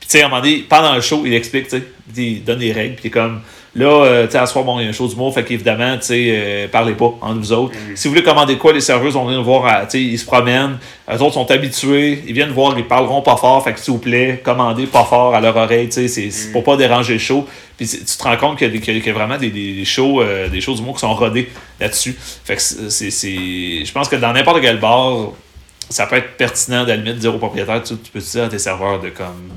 [0.00, 1.84] tu sais, à un moment donné, pendant le show, il explique, tu sais,
[2.16, 3.40] il donne des règles, puis il est comme,
[3.74, 5.44] là, euh, tu sais, à ce soir, bon, il y a un show d'humour, fait
[5.44, 7.74] qu'évidemment, tu sais, euh, parlez pas entre vous autres.
[7.94, 10.24] Si vous voulez commander quoi, les serveuses vont venir voir, à- tu sais, ils se
[10.26, 10.78] promènent,
[11.12, 13.98] eux autres sont habitués, ils viennent voir, ils parleront pas fort, fait que s'il vous
[13.98, 17.46] plaît, commandez pas fort à leur oreille, tu sais, c'est pour pas déranger le show.
[17.76, 20.60] Puis tu te rends compte qu'il y a, y vraiment des, des, shows, euh, des
[20.60, 21.48] shows d'humour qui sont rodés
[21.80, 22.14] là-dessus.
[22.44, 25.30] Fait que c'est- je pense que dans n'importe quel bar,
[25.88, 28.44] ça peut être pertinent de la limite de dire au propriétaire, tu, tu peux dire
[28.44, 29.50] à tes serveurs de comme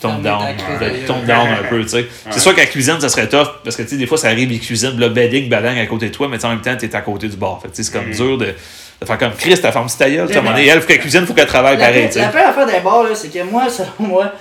[0.00, 2.06] tone Fermer down, de down un peu, tu sais.
[2.30, 4.28] C'est sûr qu'à la cuisine, ça serait tough, parce que tu sais, des fois, ça
[4.28, 6.94] arrive, ils cuisinent, là, bedding, badang à côté de toi, mais en même temps, t'es
[6.94, 7.60] à côté du bar.
[7.60, 9.98] Fait que tu sais, c'est comme dur de, de faire comme Chris, ta femme, c'est
[9.98, 12.20] ta gueule, elle, faut qu'elle cuisine, faut qu'elle travaille La, pareil, tu sais.
[12.20, 14.32] la pire affaire des bars, là, c'est que moi, selon moi,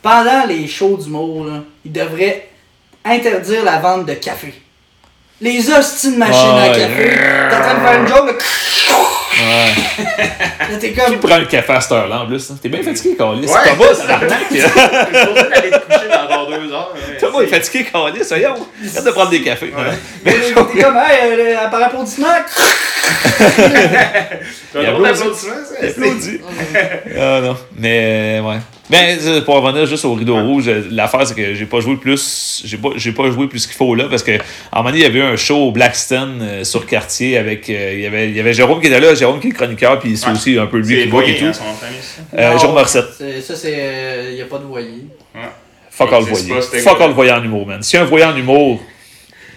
[0.00, 2.48] pendant les shows d'humour, là, ils devraient
[3.04, 4.54] interdire la vente de café.
[5.42, 6.78] Les hosties de machines à Ouais.
[6.78, 7.18] café,
[7.50, 8.32] t'es en train de faire une joke, là,
[9.42, 9.72] Ouais.
[10.70, 11.18] là, t'es Qui comme.
[11.18, 12.48] prend un café à cette heure-là, en plus?
[12.50, 12.56] hein?
[12.62, 13.46] T'es bien fatigué, Calis.
[13.48, 13.70] Ouais.
[13.76, 14.38] Thomas, ça l'arnaque.
[14.50, 16.92] Je suis supposé d'aller te coucher dans deux heures.
[16.94, 17.16] ouais.
[17.18, 18.54] Thomas est fatigué, Calis, voyons.
[18.54, 19.72] Arrête de prendre des cafés.
[20.24, 22.28] T'es comme, hey, euh, par applaudissement.
[23.38, 23.42] T'as
[24.80, 25.46] Il un drôle applaudit.
[25.46, 25.86] d'applaudissement, ça?
[25.88, 26.40] Applaudis.
[27.18, 27.56] Ah non.
[27.76, 28.58] Mais ouais.
[28.92, 31.96] Ben, euh, pour revenir juste au rideau rouge, euh, l'affaire c'est que j'ai pas joué
[31.96, 32.62] plus.
[32.64, 34.98] J'ai pas, j'ai pas joué plus qu'il faut là parce que à un moment donné,
[35.00, 37.68] il y avait eu un show au Blackstone euh, sur quartier avec.
[37.70, 39.98] euh, il, y avait, il y avait Jérôme qui était là, Jérôme qui est chroniqueur,
[39.98, 40.32] puis c'est Ouais.
[40.32, 41.46] aussi un peu lui qui book et tout.
[41.46, 41.52] hein.
[42.38, 43.06] Euh, Non, Jérôme Morissette.
[43.16, 44.26] c'est- Ça, c'est.
[44.30, 45.06] Il n'y a pas de voyer.
[45.90, 47.82] Fuck all c'était Fuck all voyant en humour, man.
[47.82, 48.80] Si un voyant en humour,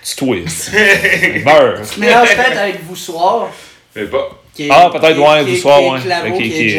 [0.03, 0.71] tu twists.
[1.45, 1.79] Meurs.
[1.93, 3.49] Tu mélanges peut-être avec vous soir.
[3.95, 4.29] Mais pas.
[4.55, 5.89] Qui est- Ah, peut-être, ouais, qui vous soir, qui est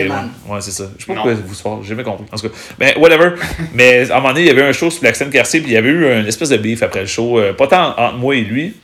[0.03, 0.09] ouais.
[0.49, 0.85] Ouais, ouais, c'est ça.
[0.99, 2.25] Je sais pas pourquoi vous soir, j'ai jamais compris.
[2.33, 3.31] En tout cas, ben, whatever.
[3.75, 5.75] Mais à un moment donné, il y avait un show sur Blackstone Quartier, puis il
[5.75, 7.39] y avait eu une espèce de beef après le show.
[7.39, 8.75] euh, pas tant entre moi et lui,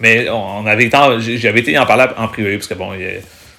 [0.00, 2.92] mais on avait été en- j'ai- j'avais été en parler en privé, parce que bon,
[2.94, 3.10] il y a-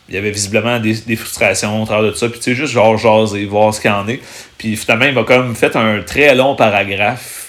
[0.10, 2.30] il y avait visiblement des, des frustrations au travers de tout ça.
[2.30, 4.22] Puis tu sais, juste genre jaser, voir ce qu'il en est.
[4.58, 7.47] Puis finalement, il m'a comme fait un très long paragraphe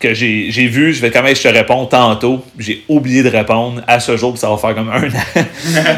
[0.00, 2.42] que j'ai j'ai vu, je vais quand même je te réponds tantôt.
[2.58, 5.44] J'ai oublié de répondre à ce jour, puis ça va faire comme un an.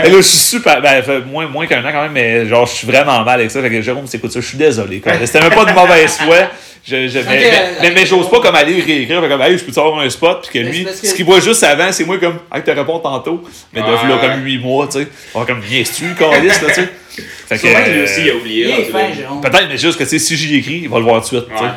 [0.05, 0.83] Et là, je suis super.
[0.83, 3.51] Ben, fait moins, moins qu'un an quand même, mais genre, je suis vraiment mal avec
[3.51, 3.63] ça.
[3.63, 5.01] Fait que Jérôme, si t'écoutes ça, je suis désolé.
[5.01, 5.13] quoi.
[5.25, 6.37] C'était même pas de mauvaise foi.
[6.85, 9.21] Je, je- mais, Ok, mais, mais, mais j'ose pas comme aller réécrire.
[9.23, 10.49] Fait comme, hey, je peux te avoir un spot?
[10.51, 12.61] Puis que Mais lui, c'est que- ce qu'il voit juste avant, c'est moi comme, hey,
[12.61, 13.45] te réponds tantôt.
[13.73, 15.07] Mais de Ouais, là, comme 8 mois, tu sais.
[15.33, 16.89] On va comme, niaises-tu, Calis, là, tu sais?
[17.49, 17.61] Fait que.
[17.61, 18.85] Sûrement que lui euh, aussi, il a oublié.
[18.91, 19.13] Fin, là.
[19.17, 19.41] Jérôme.
[19.41, 21.41] Peut-être, mais juste que tu sais, si j'y écris, il va le voir tout de
[21.43, 21.55] suite.
[21.57, 21.63] tu.
[21.63, 21.71] Ouais.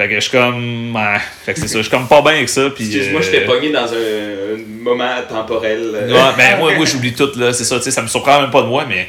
[0.00, 0.96] Fait que je suis comme.
[0.96, 1.18] ouais.
[1.44, 2.70] Fait que c'est ça, je suis comme pas bien avec ça.
[2.74, 5.90] Puis, Excuse-moi, euh, j'étais pogné dans un, un moment temporel.
[5.94, 7.52] euh, Ouais, ben moi, moi j'oublie tout, là.
[7.52, 9.08] C'est ça, tu sais, ça me surprend même pas de moi, mais.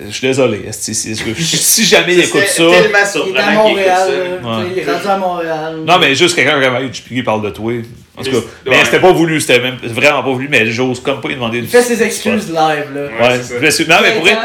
[0.00, 0.62] euh, Je suis désolé.
[0.66, 2.62] esti, c'est- c'est- si jamais il écoute ça.
[2.62, 4.08] Il est à Montréal.
[4.42, 4.48] ça.
[4.48, 4.64] Ouais.
[4.74, 5.76] Il est rendu à Montréal.
[5.86, 7.72] Non, mais juste quelqu'un comme hey, JP parle de toi.
[8.16, 8.84] En tout cas, Mais- ouais.
[8.86, 11.58] c'était pas voulu, c'était même vraiment pas voulu, mais j'ose comme pas lui demander.
[11.58, 12.54] Il fait ses excuses live,
[12.94, 13.00] là.
[13.02, 13.54] Ouais, Ouais, c'est ça.
[13.60, 14.36] je me suis- non, mais pour vrai,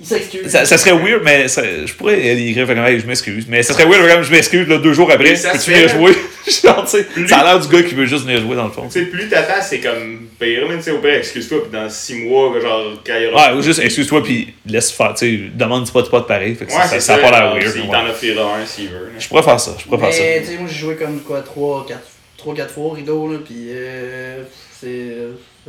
[0.00, 0.46] Il s'excuse.
[0.48, 3.46] ça, ça serait weird, mais ça- je pourrais y écrire, je m'excuse.
[3.48, 6.12] Mais ça serait weird, comme je m'excuse, deux jours après, peux-tu venir jouer?
[6.64, 8.70] Genre, tu sais, ça a l'air du gars qui veut juste venir jouer dans le
[8.70, 8.86] fond.
[8.90, 10.62] Tu sais, plus t'attends, c'est comme pire.
[10.68, 13.52] Mais tu sais, au pire, excuse-toi, puis dans 6 mois, genre, quand il y aura.
[13.52, 16.24] Ouais, ou juste excuse-toi, puis laisse faire, tu sais, demande du pas de pas de
[16.24, 16.54] pareil.
[16.54, 17.72] Fait que ça, Ouais, ça, c'est ça a pas l'air weird.
[17.76, 17.88] Il ouais.
[17.90, 19.10] t'en offrira un s'il veut.
[19.18, 20.22] Je pourrais faire ça, je pourrais faire ça.
[20.22, 22.00] Mais tu sais, moi j'ai joué comme quoi 3 4
[22.38, 24.42] 3 4 fois au rideau là puis euh,
[24.80, 25.12] c'est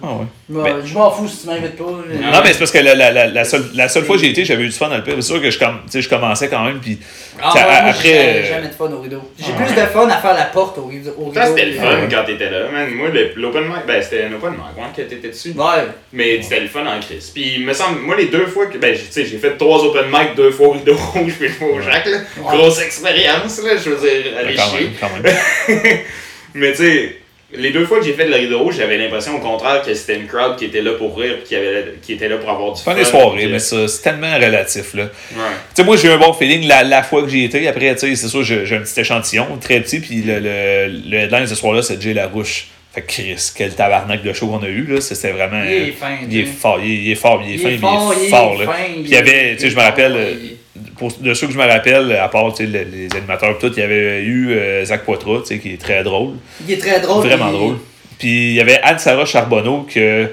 [0.04, 0.08] Ah
[0.50, 0.62] ouais.
[0.62, 1.86] ouais, je m'en fous si tu m'invites pas.
[2.08, 4.22] mais- Non, mais c'est parce que la, la, la, la seule, la seule fois que
[4.22, 5.14] j'ai été, j'avais eu du fun dans le pire.
[5.18, 7.00] C'est sûr que je, comm- tu sais, je commençais quand même, puis
[7.42, 9.22] Ah, ouais, moi, après, j'ai euh, jamais de fun au rideau.
[9.38, 11.12] J'ai Ah, plus de fun à faire la porte au rideau.
[11.18, 12.90] Rideau c'était le fun quand t'étais là, man.
[12.94, 15.54] Moi, l'open mic, ben, c'était un open mic, ouais, que t'étais dessus.
[15.56, 15.84] Ouais.
[16.14, 17.30] Mais c'était le fun en crise.
[17.34, 18.78] Puis, il me semble, moi, les deux fois que.
[18.78, 21.54] Ben, tu sais, j'ai fait trois open mic, deux fois au rideau rouge, puis une
[21.54, 22.18] fois au Jacques, là.
[22.38, 22.58] Ouais.
[22.58, 23.72] Grosse expérience, là.
[23.78, 24.80] Je veux dire, aller quand chier.
[24.86, 25.98] même, quand même.
[26.56, 27.19] Mais tu sais,
[27.54, 30.16] les deux fois que j'ai fait le rideau rouge, j'avais l'impression au contraire que c'était
[30.18, 32.84] une crowd qui était là pour rire, qui, avait, qui était là pour avoir du
[32.84, 32.98] Pas fun.
[32.98, 35.04] des soirées, puis mais ça, c'est tellement relatif, là.
[35.04, 35.10] Ouais.
[35.34, 37.66] Tu sais, moi, j'ai eu un bon feeling la, la fois que j'y étais.
[37.68, 40.88] Après, tu sais, c'est sûr, j'ai j'ai un petit échantillon, très petit, puis le, le,
[41.10, 42.68] le headline ce soir-là, c'est Jay Larouche.
[42.92, 45.00] Fait que Chris, quel tabarnak de show qu'on a eu, là.
[45.00, 45.64] C'était vraiment.
[45.64, 46.18] Il est fin.
[46.28, 48.14] Il est fort, il est, il est fort, il est Il fin, est mais fort,
[48.18, 50.32] il est il fort, est Puis il y avait, tu sais, je me rappelle, euh,
[50.32, 50.58] il-
[51.00, 53.80] pour, de ceux que je me rappelle, à part les, les animateurs et tout, il
[53.80, 56.34] y avait eu euh, Zach Poitras, qui est très drôle.
[56.68, 57.26] Il est très drôle.
[57.26, 57.78] vraiment drôle.
[58.20, 60.30] Puis il y avait Anne-Sarah Charbonneau que.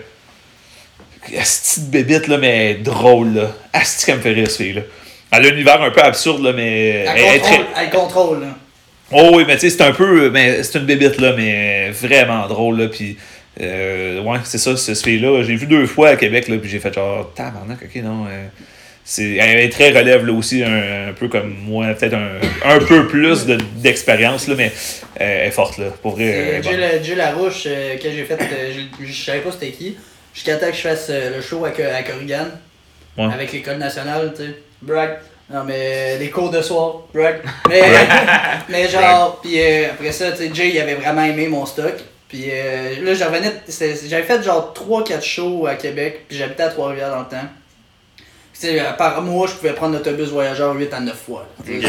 [1.39, 3.51] Asti de bébite, là, mais drôle, là.
[3.73, 4.83] Asti qu'elle me fait rire, cette fille-là.
[5.33, 7.05] Elle a un univers un peu absurde, là, mais.
[7.09, 8.47] Elle contrôle, très- elle contrôle, là.
[9.13, 10.31] Oh oui, mais tu sais, c'est un peu.
[10.31, 12.89] Mais c'est une bébite, là, mais vraiment drôle, là.
[12.89, 13.17] Puis.
[13.61, 15.43] euh, ouais, c'est ça, ce fille-là.
[15.43, 18.27] J'ai vu deux fois à Québec, là, puis j'ai fait genre, tabarnak, ok, non.
[18.27, 18.47] euh,
[19.09, 22.33] c'est, elle est très relève là aussi, un, un peu comme moi, peut-être un,
[22.65, 24.67] un peu plus de, d'expérience, là, mais
[25.21, 25.87] euh, elle est forte, là.
[26.03, 26.61] Pour vrai.
[26.63, 29.97] Jill, Jill Larouche euh, que j'ai fait, euh, je, je savais pas c'était qui.
[30.35, 32.47] Jusqu'à temps que je fasse euh, le show avec, euh, à Corrigan,
[33.17, 33.33] Ouais.
[33.33, 34.51] avec l'école nationale, tu sais.
[34.83, 35.19] Brag.
[35.49, 37.37] Non, mais les cours de soir, brag.
[37.69, 37.81] Mais,
[38.69, 41.95] mais genre, puis euh, après ça, tu sais, Jay, il avait vraiment aimé mon stock.
[42.29, 43.53] Puis euh, là, j'en revenais,
[44.09, 47.47] j'avais fait genre 3-4 shows à Québec, puis j'habitais à Trois-Rivières dans le temps.
[48.59, 51.47] Puis, tu sais, par mois, je pouvais prendre l'autobus voyageur 8 à 9 fois.
[51.65, 51.81] Puis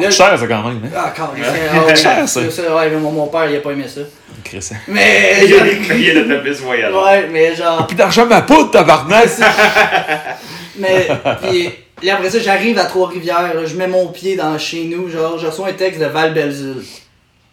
[0.00, 0.88] là, Cher, ça, quand même, hein?
[0.96, 2.40] ah, quand même, c'est- ah, ouais, Cher, ça.
[2.40, 4.00] c'est ça, ouais, mais mon, mon père, il a pas aimé ça.
[4.42, 4.70] Chris.
[4.88, 5.40] Mais.
[5.44, 7.04] Il y a des payés l'autobus voyageur.
[7.04, 7.86] Ouais, mais genre.
[7.86, 9.28] Plus d'argent, ma poudre, tabarnak!
[10.78, 11.06] Mais.
[11.42, 11.70] Puis,
[12.02, 15.46] là, après ça, j'arrive à Trois-Rivières, je mets mon pied dans chez nous, genre, je
[15.46, 16.82] reçois un texte de Val Belzile.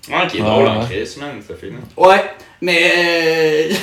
[0.09, 0.85] Ouais, qui est Ouais, drôle en.
[0.85, 1.75] Chris, man, ça fait là.
[1.97, 2.23] Ouais,
[2.61, 2.93] mais.
[2.97, 3.73] euh,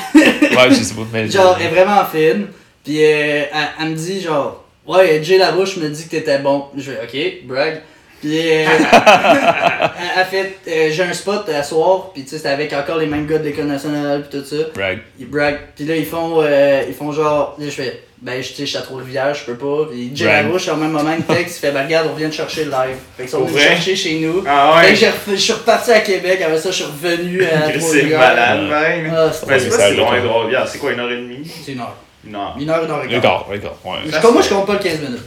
[0.56, 1.28] ouais, je sais pas, mais.
[1.30, 2.46] genre, elle est vraiment fine.
[2.87, 6.66] Puis, euh, elle, elle me dit, genre, ouais, Jay Larouche me dit que t'étais bon.
[6.76, 7.82] Je fais, ok, brag.
[8.22, 12.49] Puis, euh, elle, elle fait, euh, j'ai un spot à soir, puis tu sais, c'était
[12.49, 14.57] avec encore les mêmes gars de l'école nationale, puis tout ça.
[14.74, 15.01] Brag.
[15.18, 15.59] Ils brag.
[15.76, 17.57] Puis là, ils font, euh, ils font genre.
[17.59, 19.91] Là, je fais, ben, je sais, je suis à Trois-Rivières, je peux pas.
[19.91, 20.47] Puis Jay Brag.
[20.47, 22.70] Larouche, au même moment, il texte, il fait, ben, regarde, on vient de chercher le
[22.70, 22.97] live.
[23.18, 24.43] Fait qu'ils sont venus chercher chez nous.
[24.49, 24.93] Ah Fait ouais.
[24.95, 27.72] que j'ai refait- je suis reparti à Québec, après ça, je suis revenu à Chris,
[27.74, 28.18] c'est Trois-Rivières.
[28.18, 29.12] malade, man.
[29.14, 30.68] Ah, c'est Mais c'est Ouais, pas c'est si loin de Trois-Rivières.
[30.68, 31.51] C'est quoi, une heure et demie?
[31.64, 31.97] C'est une heure.
[32.26, 32.52] Non.
[32.58, 33.20] Une heure, une heure et quart.
[33.20, 33.98] D'accord, d'accord, ouais.
[34.06, 35.22] Je compte- Moi, je compte pas le 15 minutes.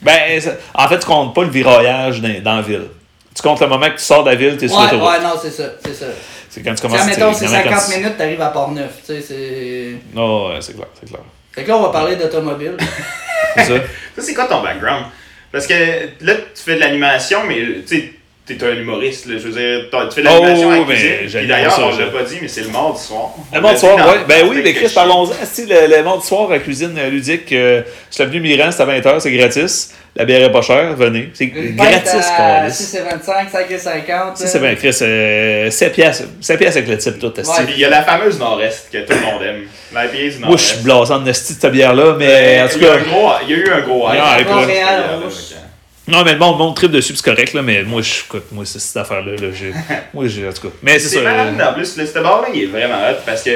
[0.00, 0.40] Ben,
[0.74, 2.86] en fait, tu comptes pas le viraillage dans, dans la ville.
[3.34, 5.10] Tu comptes le moment que tu sors de la ville, t'es sur Ouais, l'autoroute.
[5.10, 6.06] ouais, non, c'est ça, c'est ça.
[6.48, 9.12] C'est quand tu commences admettons, c'est évidemment, quand 50 tu- minutes, t'arrives à Port-Neuf, tu
[9.12, 9.92] sais, c'est...
[10.14, 11.20] Non, ouais, c'est clair, c'est clair.
[11.52, 12.76] Fait que là, on va parler d'automobile.
[13.56, 13.74] C'est ça.
[14.16, 15.06] Ça, c'est quoi ton background?
[15.50, 15.74] Parce que
[16.20, 18.12] là, tu fais de l'animation, mais tu sais,
[18.56, 19.34] t'es un humoriste, là.
[19.38, 21.10] Je veux dire, tu fais de l'animation Oh, à la mais cuisine.
[21.26, 23.30] j'aime Puis d'ailleurs, on l'a pas dit, mais c'est le mardi soir.
[23.52, 24.18] Le mardi l'a soir, dans- ouais.
[24.28, 25.32] Ben oui, mais Chris, parlons-en.
[25.44, 28.86] Si, le, le mardi soir à cuisine euh, ludique, euh, c'est l'avenue Mirand, c'est à
[28.86, 29.94] 20h, c'est gratis.
[30.16, 31.28] La bière est pas chère, venez.
[31.34, 32.74] C'est gratis, câlisse.
[32.76, 34.36] 6 et 25, 5 et 50.
[34.36, 34.96] Ça, c'est bien, Chris.
[35.02, 36.24] Euh, 7 piastres.
[36.40, 37.32] 7 piastres avec le type, tout.
[37.38, 37.50] esti.
[37.60, 37.66] Ouais.
[37.74, 39.62] Il y a la fameuse Nord-Est que tout le monde aime.
[39.92, 40.40] L'IPA du Nord-Est.
[40.40, 42.94] Moi, je suis blasant de cette bière-là, mais en tout il, y a cas.
[42.96, 44.20] un gros, il y a eu un gros hype.
[44.20, 44.38] Ah.
[44.54, 45.34] Montréal, Euh, rouge.
[46.08, 48.64] Non, mais le monde, monde trip dessus, c'est correct, là, mais moi, je, écoute, moi,
[48.66, 49.72] c'est cette affaire-là, là, j'ai,
[50.14, 50.74] moi, j'ai, en tout cas.
[50.82, 51.22] Mais c'est C'est ça.
[51.22, 53.50] malade, euh, en plus, le- ce bar-là, il est vraiment hot parce que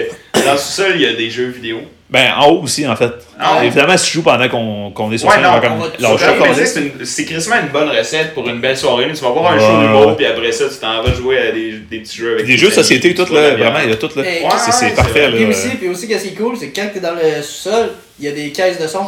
[0.44, 1.78] dans le sous-sol, il y a des jeux vidéo.
[2.10, 3.10] ben, en haut aussi, en fait.
[3.40, 3.66] Ah ouais?
[3.68, 5.80] Évidemment, si tu joues pendant qu'on, qu'on est sur Ouais, scène, non, on va comme
[5.98, 9.06] lâcher C'est une- c'est quasiment une bonne recette pour une belle soirée.
[9.14, 10.14] Tu vas voir un Ouais, show d'humour, ouais.
[10.16, 12.58] puis après ça, tu t'en vas jouer à des, des petits jeux avec Des tes
[12.58, 14.24] jeux de société, tout, là, vraiment, il y a tout, là.
[14.72, 15.36] C'est, parfait, là.
[15.36, 17.92] Puis aussi, puis aussi, qu'est-ce qui est cool, c'est que quand t'es dans le sous-sol,
[18.20, 19.06] il y a des caisses de son.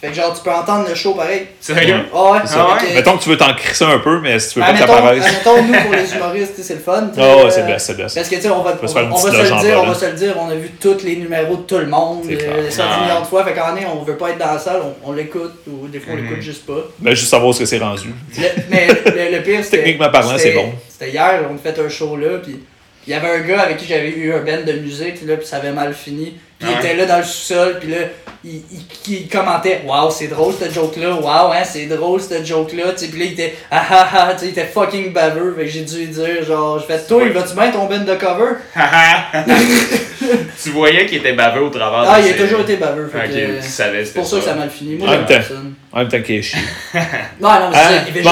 [0.00, 1.46] Fait que genre, tu peux entendre le show pareil.
[1.60, 1.96] Sérieux?
[2.14, 2.68] Ah ouais, C'est ça.
[2.78, 4.72] Fait que- Mettons que tu veux t'en crisser un peu, mais si tu veux pas
[4.72, 5.24] que ça Admettons, paraisse.
[5.26, 7.10] admettons, nous, pour les humoristes, c'est le fun.
[7.16, 8.14] Ah ouais, euh, c'est best, c'est best.
[8.14, 10.12] Parce que, tu sais, on va, on, va se le dire, on va se le
[10.12, 12.52] dire, on a vu tous les numéros de tout le monde, C'est clair.
[12.56, 13.00] euh, 110 Ah.
[13.02, 15.12] millions de fois, fait qu'en année, on veut pas être dans la salle, on, on
[15.12, 16.78] l'écoute, ou des fois, on l'écoute juste pas.
[17.00, 18.14] Ben, juste savoir ce que c'est rendu.
[18.36, 19.78] Le- mais le, le pire, c'était.
[19.78, 20.72] Techniquement parlant, c'est bon.
[20.88, 22.60] C'était hier, on fait un show là, puis
[23.04, 25.46] il y avait un gars avec qui j'avais eu un band de musique, là, puis
[25.46, 26.34] ça avait mal fini.
[26.58, 26.86] Puis il Ah ouais?
[26.86, 27.98] était là dans le sous-sol, puis là,
[28.44, 32.92] il, il, il commentait Waouh, c'est drôle cette joke-là, waouh, hein, c'est drôle cette joke-là.
[32.96, 35.54] Tu sais, Puis là, il était Ah ah ah, tu sais, il était fucking baveux,
[35.56, 37.98] fait que j'ai dû lui dire, genre, je fais Toi, il va-tu bien ton band
[38.04, 38.54] de cover
[40.62, 43.28] tu voyais qu'il était baveux au travers Ah, de il a toujours été baveux, fait
[43.28, 43.62] que.
[43.62, 44.96] tu savais, C'est c'était pour ça que ça a mal fini.
[44.96, 45.34] Moi, En j'aime même temps.
[45.34, 45.74] personne.
[45.92, 46.58] En même temps qu'il est chier.
[47.40, 47.88] Non, non, mais c'est Hein?
[47.88, 48.30] ça, il Bon.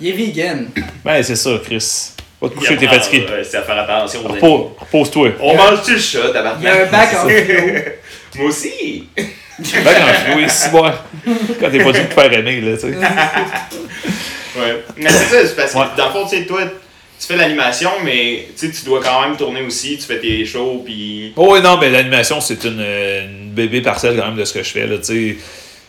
[0.00, 0.68] Il est vegan.
[1.04, 2.12] Ben, c'est ça, Chris.
[2.40, 3.26] Va te coucher, t'es fatigué.
[3.30, 4.76] euh, C'est à faire attention aux Repos- animaux.
[4.78, 5.28] Repose-toi.
[5.40, 6.58] On mange-tu le chat, tabarnak?
[6.60, 7.26] Il y a un bac en.
[8.38, 9.08] Moi aussi!
[9.16, 9.24] Ben,
[9.84, 10.84] quand oui, si, bon.
[11.58, 12.94] Quand t'es pas dû te faire aimer, là, tu sais.
[14.58, 14.82] Ouais.
[14.96, 15.84] Mais c'est ça, c'est parce que Ouais.
[15.96, 19.20] dans le fond, tu sais, toi, tu fais l'animation, mais tu sais, tu dois quand
[19.22, 21.32] même tourner aussi, tu fais tes shows, puis.
[21.36, 24.54] Oh, oui, non, mais l'animation, c'est une, euh, une bébé parcelle quand même de ce
[24.54, 25.36] que je fais, là, tu sais.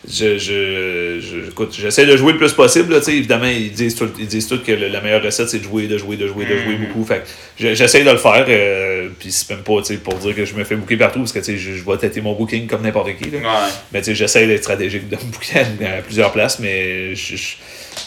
[0.09, 3.17] Je, je, je- écoute, j'essaie de jouer le plus possible, là, tu sais.
[3.17, 5.87] Évidemment, ils disent, tout, ils disent tout que le- la meilleure recette, c'est de jouer,
[5.87, 6.85] de jouer, de jouer, de jouer Mhm.
[6.87, 7.03] beaucoup.
[7.05, 7.23] Fait
[7.59, 10.53] j'essaie de le faire, euh, puis c'est même pas, tu sais, pour dire que je
[10.53, 12.83] me fais booker partout, parce que, tu sais, je, je vais têter mon booking comme
[12.83, 13.39] n'importe qui, là.
[13.39, 13.69] Ouais.
[13.91, 17.35] Mais tu sais, j'essaie d'être stratégique de me booker à, à plusieurs places, mais je,
[17.35, 17.57] je- tu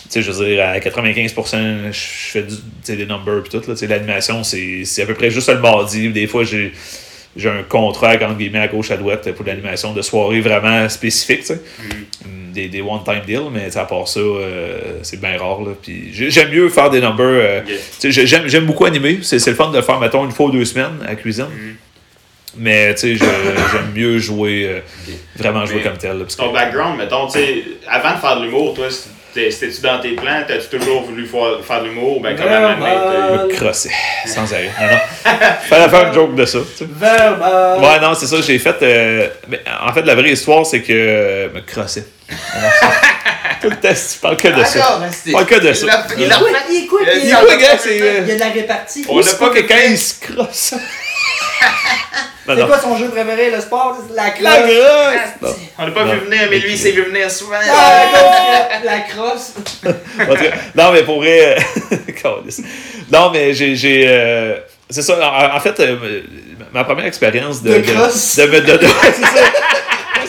[0.09, 3.51] sais, je veux dire, à 95%, je je fais du, tu sais, des numbers pis
[3.51, 3.59] tout.
[3.59, 6.09] Là, tu sais, l'animation, c'est c'est à peu près juste le mardi.
[6.09, 6.73] Des fois, j'ai
[7.37, 11.41] j'ai un contrat, entre guillemets, à gauche, à droite pour l'animation de soirée vraiment spécifique,
[11.41, 11.61] tu sais.
[11.81, 15.61] Mm, Des, des one-time deals, mais à part ça, euh, c'est bien rare.
[15.61, 15.71] Là.
[15.81, 17.25] Puis j'ai- j'aime mieux faire des numbers.
[17.25, 17.61] euh,
[18.03, 19.21] j'aime j'aime beaucoup animer.
[19.23, 21.45] C'est c'est le fun de faire, mettons, une fois ou deux semaines à la cuisine.
[21.45, 21.77] Mhm.
[22.57, 23.25] Mais tu sais, je-
[23.73, 24.81] j'aime mieux jouer, euh,
[25.37, 26.19] vraiment jouer Mais comme tel.
[26.19, 29.11] là, parce que- Ton background, mettons, tu sais, avant de faire de l'humour, toi, c'était-
[29.35, 30.43] c'était-tu dans tes plans?
[30.47, 32.21] T'as-tu toujours voulu faire, faire de l'humour?
[32.21, 33.47] Ben, comme à Verbal.
[33.49, 33.91] me crosser
[34.27, 34.71] sans arrêt.
[34.81, 35.31] Non, non.
[35.69, 36.59] Fallait faire une joke de ça.
[36.77, 36.85] tu sais.
[36.85, 38.77] Ouais, non, c'est ça, j'ai fait.
[38.83, 41.51] euh, mais en fait, la vraie histoire, c'est que.
[41.55, 42.05] me crosser.
[43.61, 45.01] Tout le temps, tu parles que de ça.
[45.33, 45.87] Pas que de ça.
[46.17, 48.21] Il il Quoi, il est quoi, Euh, il il est- a quoi, gars, c'est, euh,
[48.23, 49.05] Il y a de la répartie.
[49.09, 50.75] On C'est a pas que quand il se crosse.
[52.57, 53.97] C'est quoi son jeu préféré, le sport?
[54.15, 54.71] La La crosse.
[54.71, 55.43] grosse!
[55.43, 55.49] Non.
[55.79, 56.13] On l'a pas Non.
[56.13, 57.57] vu venir, mais lui, il s'est vu venir souvent.
[57.71, 59.55] Ah, la crosse.
[59.85, 61.57] En tout cas, non, mais pour vrai.
[61.59, 61.97] euh,
[63.13, 63.75] non, mais j'ai.
[63.77, 64.57] j'ai, euh,
[64.89, 65.17] c'est ça.
[65.19, 66.23] En, en fait, euh,
[66.73, 67.75] ma première expérience de.
[67.75, 68.37] De crosse.
[68.37, 69.45] De, de, de, de- c'est ça.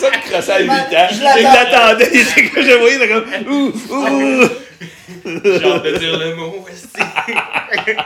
[0.00, 1.08] Ça me crossait à 8 ans.
[1.12, 2.10] Je l'attendais.
[2.54, 3.52] Comme je voyais, comme.
[3.52, 4.48] Ouh, ouh.
[5.24, 6.64] J'ai hâte de dire le mot.
[6.72, 6.98] esti.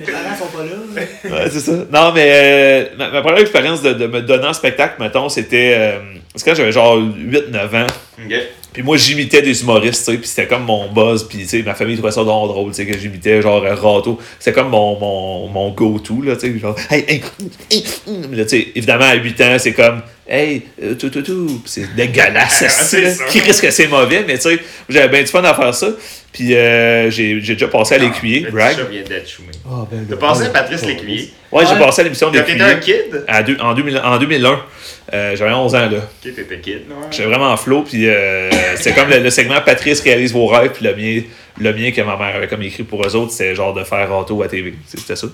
[0.00, 1.40] Les parents sont pas là.
[1.44, 1.72] Ouais, c'est ça.
[1.72, 5.74] Non, mais euh, ma, ma première expérience de, de me donner en spectacle, mettons, c'était.
[5.76, 5.98] euh,
[6.34, 7.86] c'est quand j'avais genre 8-9 ans.
[8.24, 8.34] Ok.
[8.72, 11.62] Puis moi, j'imitais des humoristes, tu sais, puis c'était comme mon buzz, puis tu sais,
[11.64, 14.18] ma famille trouvait ça donc drôle, tu sais, que j'imitais genre euh, Rato.
[14.38, 17.22] C'était comme mon, mon, mon go-to, là, tu sais, genre, hey, hey,
[17.70, 18.32] hey, hum.
[18.32, 21.94] là, tu sais, évidemment, à 8 ans, c'est comme, hey, euh, tout, tout, tout, c'est
[21.94, 23.24] dégueulasse, C'est c'est ça.
[23.24, 24.58] qui risque que c'est mauvais, mais tu sais,
[24.88, 25.88] j'avais bien du fun à faire ça,
[26.32, 28.76] puis euh, j'ai j'ai déjà passé à l'écuyer, Le brag.
[28.76, 29.48] chat vient d'être choumé.
[29.68, 31.30] Ah, ben, T'as passé à ben, Patrice ben, Lécuyer?
[31.52, 33.24] Ouais, j'ai passé à l'émission Quand t'étais un kid?
[33.26, 34.60] à deux- en, 2000 en 2001.
[35.12, 35.98] Euh, j'avais 11 ans, là.
[35.98, 36.94] Ok, t'étais kid, non?
[37.10, 40.84] J'étais vraiment flow, puis euh, c'était comme le, le segment Patrice réalise vos rêves, puis
[40.86, 41.22] le mien,
[41.58, 44.08] le mien que ma mère avait comme écrit pour eux autres, c'était genre de faire
[44.08, 44.74] râteau à TV.
[44.86, 45.26] C'était ça.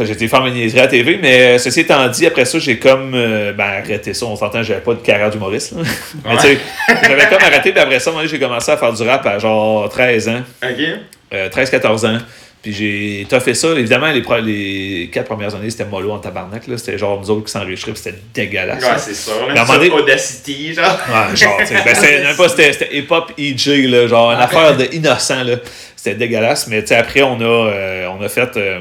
[0.00, 2.78] J'ai été faire mes niaiseries à TV, mais euh, ceci étant dit, après ça, j'ai
[2.78, 4.26] comme euh, ben, arrêté ça.
[4.26, 5.72] On s'entend, j'avais pas de carrière d'humoriste.
[6.24, 6.58] Mais tu sais,
[7.04, 9.88] j'avais comme arrêté, puis après ça, moi, j'ai commencé à faire du rap à genre
[9.88, 10.84] 13 ans, Ok.
[11.32, 12.18] euh, 13-14 ans.
[12.60, 13.68] Puis j'ai fait ça.
[13.72, 16.66] Évidemment, les, pro- les quatre premières années, c'était mollo en tabarnak.
[16.66, 16.78] là.
[16.78, 18.82] C'était genre nous autres qui s'enrichiraient, c'était dégueulasse.
[18.82, 19.32] Ouais, c'est sûr.
[19.54, 20.98] Ça, Audacity, genre.
[21.08, 24.40] Ouais, genre, tu sais, ben, c'était même pas, c'était, c'était hip-hop EJ, là, genre, une
[24.40, 25.56] affaire de innocent, là.
[25.94, 28.78] C'était dégueulasse, mais tu sais, après, on a, euh, on a fait, euh,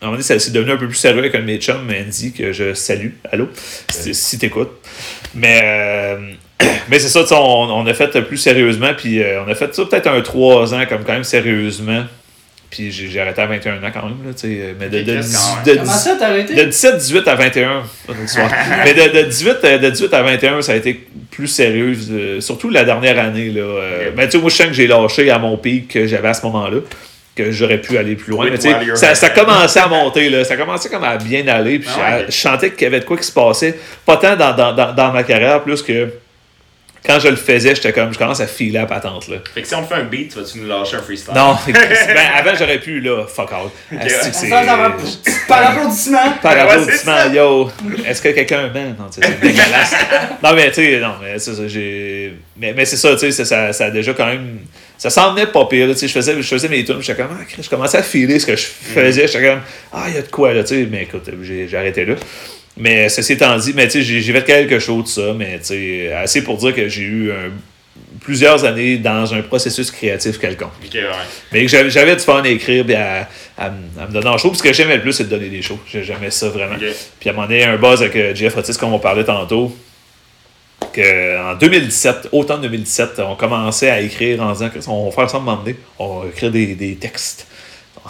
[0.00, 1.58] à un moment donné, ça c'est devenu un peu plus sérieux avec un de mes
[1.58, 3.48] chums, Andy, que je salue, allô,
[3.90, 4.70] si, si t'écoutes.
[5.34, 6.16] Mais, euh,
[6.88, 9.84] mais c'est ça, on, on a fait plus sérieusement, puis euh, on a fait ça
[9.84, 12.04] peut-être un 3 ans, comme quand même sérieusement.
[12.70, 15.22] Puis j'ai, arrêté à 21 ans quand même, là, tu sais, mais de, de, même?
[15.22, 16.54] de- ça, arrêté?
[16.54, 17.82] de 17, 18 à 21.
[18.06, 18.48] pas le soir.
[18.84, 21.96] Mais de, de 18, euh, de 18 à 21, ça a été plus sérieux.
[22.12, 23.50] euh, surtout la dernière année.
[23.50, 24.10] Là, euh.
[24.16, 26.34] Mais tu sais, moi, je sens que j'ai lâché à mon pic que j'avais à
[26.34, 26.78] ce moment-là.
[27.44, 28.48] Que j'aurais pu aller plus loin.
[28.50, 28.58] Mais
[28.96, 30.28] ça, ça commençait à monter.
[30.28, 30.44] Là.
[30.44, 31.78] Ça commençait comme à bien aller.
[31.78, 32.24] Puis Ah ouais.
[32.28, 33.78] je, je sentais qu'il y avait de quoi qui se passait.
[34.06, 36.08] Pas tant dans, dans, dans, dans ma carrière, plus que
[37.04, 39.28] quand je le faisais, j'étais comme, je commence à filer à patente.
[39.28, 39.38] Là.
[39.54, 41.32] Fait que si on fait un beat, vas-tu nous lâcher un freestyle?
[41.34, 41.76] Non, ben,
[42.36, 43.70] avant j'aurais pu, là, fuck va-
[45.48, 46.32] Par applaudissement.
[46.42, 47.70] par applaudissement, yo.
[48.06, 48.96] Est-ce que quelqu'un m'aime?
[48.98, 49.94] Non, tu sais, c'est dégueulasse.
[50.42, 52.34] non, mais tu sais, non, mais c'est ça, j'ai.
[52.58, 54.58] Mais, mais c'est ça, tu sais, ça, ça, a déjà quand même.
[54.98, 56.08] Ça s'en venait pas pire, là, tu sais.
[56.08, 58.56] Je faisais, je faisais mes tunes, j'étais comme, ah, je commençais à filer ce que
[58.56, 59.60] je faisais, j'étais comme,
[59.92, 60.88] ah, il y a de quoi, là, tu sais.
[60.90, 62.16] Mais écoute, j'ai j'ai arrêté là.
[62.76, 65.60] Mais ceci étant dit, mais j'ai j'ai fait quelque chose de ça, mais
[66.14, 67.50] assez pour dire que j'ai eu un-
[68.20, 70.70] plusieurs années dans un processus créatif quelconque.
[71.00, 71.08] Ouais.
[71.52, 74.48] Mais que j'avais du fun à écrire et à, à, me donner en show.
[74.50, 75.78] Puis ce que j'aimais le plus, c'est de donner des shows.
[75.90, 76.76] J'ai- J'aimais ça vraiment.
[77.18, 79.74] Puis à un moment donné, un buzz avec euh, Jeff Otis, comme on parlait tantôt,
[80.94, 85.40] qu'en 2017, automne 2017, on commençait à écrire en disant qu'on va faire ça à
[85.40, 85.76] un moment donné.
[85.98, 87.46] On va écrire des, des textes.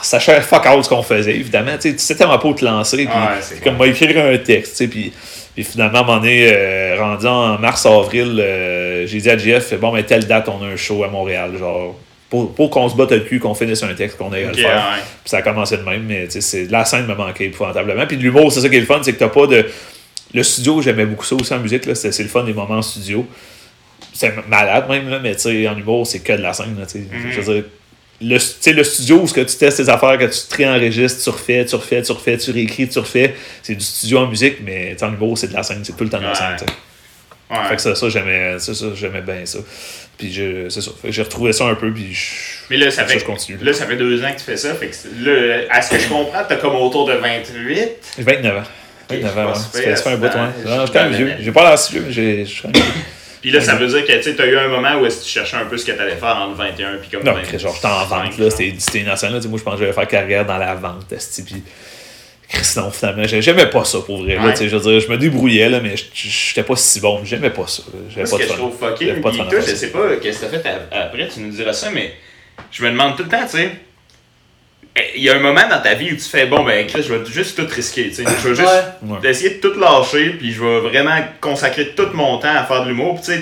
[0.01, 1.73] En sachant fuck out ce qu'on faisait, évidemment.
[1.81, 2.97] Tu sais, tellement pas où te lancer.
[2.97, 4.73] Puis Ouais, comme moi, écrire un texte.
[4.73, 5.13] tu sais, Puis,
[5.55, 9.75] puis finalement, à un moment donné, euh, rendu en mars-avril, euh, j'ai dit à Jeff,
[9.79, 11.53] bon, mais telle date, on a un show à Montréal.
[11.59, 11.95] Genre,
[12.31, 14.57] pour, pour qu'on se batte le cul, qu'on finisse un texte, qu'on aille à Ok,
[14.57, 14.75] le faire.
[14.77, 15.03] ouais.
[15.23, 16.29] Puis ça a commencé de même, mais
[16.71, 18.07] la scène me manquait épouvantablement.
[18.07, 19.67] Puis de l'humour, c'est ça qui est le fun, c'est que t'as pas de.
[20.33, 22.83] Le studio, j'aimais beaucoup ça aussi en musique, là, c'est le fun des moments en
[22.83, 23.27] studio.
[24.13, 25.35] C'est malade même, là, mais
[25.69, 26.77] en humour, c'est que de la scène.
[26.79, 26.87] Là.
[26.95, 27.33] Mhm.
[27.33, 27.65] Je veux dire,
[28.23, 30.57] le, tu sais, le studio où ce que tu testes tes affaires, que tu te
[30.57, 34.27] réenregistres, tu refais, tu refais, tu refais, tu réécris, tu refais, c'est du studio en
[34.27, 36.57] musique, mais en humour, c'est de la scène, c'est tout le temps de la scène.
[37.51, 37.57] Ouais.
[37.69, 39.59] Fait que ça, ça j'aimais ça, ça, j'aimais bien ça.
[40.17, 40.91] Puis je- c'est ça.
[41.03, 42.21] Fait que j'ai retrouvé ça un peu, puis je.
[42.69, 43.59] Mais là, ça ça, fait, je continue.
[43.63, 44.75] là, ça fait deux ans que tu fais ça.
[44.75, 44.95] Fait que
[45.25, 47.89] là, à ce que je comprends, t'as comme autour de 28.
[48.19, 48.63] 29 ans.
[49.09, 49.55] 29 ans, ouais.
[49.55, 50.31] Ça fait, un bout, ouais.
[50.65, 51.33] je suis quand même vieux.
[51.41, 52.93] J'ai pas l'air si vieux, mais je suis quand même vieux.
[53.41, 55.31] Puis là, ça veut dire que tu t'as eu un moment où est-ce que tu
[55.31, 57.75] cherchais un peu ce que t'allais faire entre 21 puis comme Non, 25, Chris, genre,
[57.75, 58.51] j'étais en vente, là.
[58.51, 59.41] C'était c'était innocent, là.
[59.41, 61.07] Tu moi, je pensais que j'allais faire carrière dans la vente,
[61.47, 61.63] puis.
[62.49, 64.35] Chris, non, finalement, j'ai- j'aimais pas ça pour vrai.
[64.35, 64.51] là, Ouais.
[64.53, 67.21] tu sais, je veux dire, je me débrouillais, là, mais j'étais pas si bon.
[67.25, 67.85] J'aimais pas ça.
[68.13, 70.41] J'avais ce pas que de je trouve fucké, pas de toi, je sais pas qu'est-ce
[70.41, 72.13] que t'as fait après, tu nous diras ça, mais
[72.73, 73.71] je me demande tout le temps, tu sais.
[74.97, 77.03] Eh, Il y a un moment dans ta vie où tu fais bon ben Chris,
[77.07, 78.25] je vais juste tout risquer, tu sais.
[78.43, 78.69] Je vais juste
[79.03, 79.31] Ouais.
[79.31, 82.89] essayer de tout lâcher, puis je vais vraiment consacrer tout mon temps à faire de
[82.89, 83.39] l'humour, tu sais,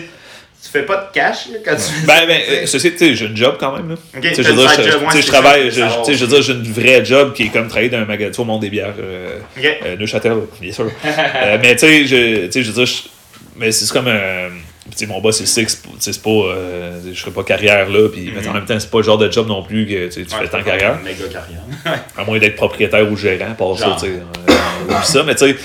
[0.60, 3.26] tu fais pas de cash là, quand tu Ben, ben, euh, ceci, tu sais, j'ai
[3.26, 3.94] une job quand même, là.
[3.94, 6.26] Ok, Tu sais, t'as je veux dire, je- job, je travaille, je, sais, je veux
[6.26, 8.70] dire, j'ai une vraie job qui est comme travailler dans un magasin au monde des
[8.70, 9.64] bières, euh, Ok.
[9.86, 10.90] euh, Neuchâtel, bien sûr.
[11.04, 13.08] Euh, mais tu sais, je, tu sais, je veux dire, je-
[13.56, 14.48] mais c'est comme un.
[14.96, 18.32] Sais, mon boss, il sait que c'est pas- euh, je serais pas carrière là, puis
[18.34, 20.34] mais en même temps, c'est pas le genre de job non plus que tu tu
[20.34, 20.98] fais tant carrière.
[21.02, 22.04] Méga carrière.
[22.16, 24.00] À moins d'être propriétaire ou gérant, pas ça, Genre.
[24.00, 24.12] tu sais.
[24.12, 25.56] euh, ça, mais tu sais.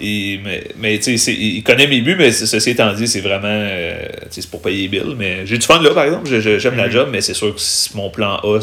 [0.00, 3.20] il- mais, mais tu sais, c'est- il connaît mes buts, mais ceci étant dit, c'est
[3.20, 3.48] vraiment.
[3.48, 5.14] euh, c'est pour payer les bills.
[5.16, 6.28] Mais j'ai du fun là, par exemple.
[6.58, 7.60] J'aime la job, mais c'est sûr que
[7.96, 8.58] mon plan A,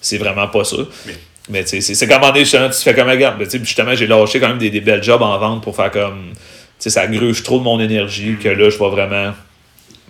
[0.00, 0.76] c'est vraiment pas ça.
[1.06, 1.12] Mais-
[1.48, 3.16] Mais tu sais, c'est- comme justement, tu fais comme un
[3.48, 6.32] sais, justement, j'ai lâché quand même des, des belles jobs en vente pour faire comme.
[6.78, 9.32] Tu sais, ça gruge trop de mon énergie que là, je vais vraiment.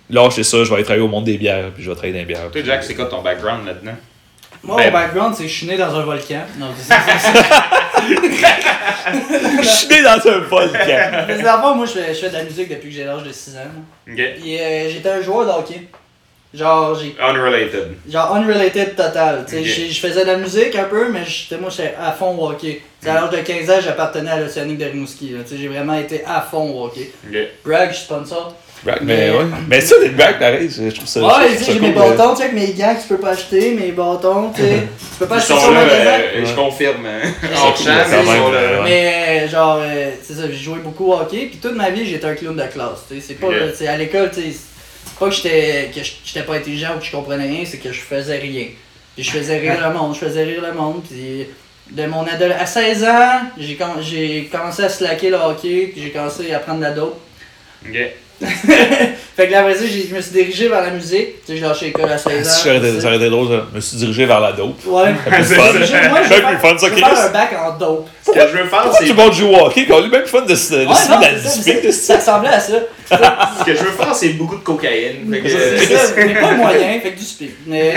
[0.09, 2.19] Lâcher ça, je vais aller travailler au monde des bières, puis je vais travailler dans
[2.19, 2.49] les bières.
[2.51, 3.95] Toi, Jack, c'est quoi ton background là-dedans?
[4.63, 6.41] Moi, Ben- mon background, c'est que je suis né dans un volcan.
[6.57, 6.93] Non, c'est
[9.61, 11.25] Je suis né dans un volcan.
[11.27, 13.31] Mais d'abord, moi, je fais, je fais de la musique depuis que j'ai l'âge de
[13.31, 13.61] 6 ans.
[14.09, 14.15] Ok.
[14.41, 15.87] Puis euh, j'étais un joueur de hockey.
[16.53, 17.89] Genre, j'ai Unrelated.
[18.09, 19.43] Genre unrelated total.
[19.47, 19.65] Tu sais, Ok.
[19.65, 22.49] j'ai- Je faisais de la musique un peu, mais j'étais moi j'étais à fond au
[22.49, 22.81] hockey.
[23.05, 25.27] À l'âge de 15 ans, j'appartenais à l'Océanique de Rimouski.
[25.45, 27.11] Tu sais, J'ai vraiment été à fond au hockey.
[27.29, 27.37] Ok.
[27.65, 28.55] Bragg, je suis sponsor.
[28.83, 29.45] Brag, Mais- mais, ouais.
[29.67, 31.19] Mais ça, des brags pareil, je trouve ça.
[31.21, 33.29] Ouais, j'ai cool, mes mais- bâtons, tu sais, avec mes gants que tu peux pas
[33.31, 34.69] acheter, mes bâtons, tu sais.
[35.11, 36.11] Tu peux pas Ils acheter sur le magasin.
[36.35, 37.05] euh, je confirme.
[37.05, 37.23] euh,
[37.55, 38.59] En champ, mais ils même, sont là.
[38.61, 38.79] ouais.
[38.85, 42.05] Mais euh, genre, euh, c'est ça, j'ai joué beaucoup au hockey, puis toute ma vie
[42.05, 43.03] j'étais un clown de classe.
[43.09, 43.21] tu sais.
[43.27, 44.57] C'est pas, sais, à l'école, tu sais,
[45.19, 48.67] pas que j'étais pas intelligent ou que je comprenais rien, c'est que je faisais rien.
[49.15, 51.47] Puis je faisais rire le monde, je faisais rire le monde, puis
[51.89, 56.11] de mon à 16 ans, j'ai com- j'ai commencé à slacker le hockey, puis j'ai
[56.11, 57.19] commencé à prendre la dope.
[59.37, 61.45] Fait que là, après ça, j'ai- je me suis dirigé vers la musique.
[61.45, 62.51] Tu sais, j'ai lâché l'école à 16 ans.
[62.51, 64.77] Si j'aurais ça aurait été drôle, je me suis dirigé vers la dope.
[64.87, 65.13] Ouais.
[65.13, 65.61] plus C'est fun.
[65.85, 66.09] ça.
[66.09, 67.19] Moi, je veux faire, plus fun, ça, je veux faire Chris.
[67.27, 68.07] un bac en dope.
[68.25, 69.05] Ce que je veux faire, c'est.
[69.05, 70.25] tout le monde joue au hockey quand même?
[70.25, 72.73] Fun de se de Ouais, la c'est ça, ressemblait à ça.
[73.59, 75.31] Ce que je veux faire, c'est beaucoup de cocaïne.
[75.31, 77.51] Fait que, C'est ça, mais pas moyen, fait que du speed.
[77.67, 77.93] Mais,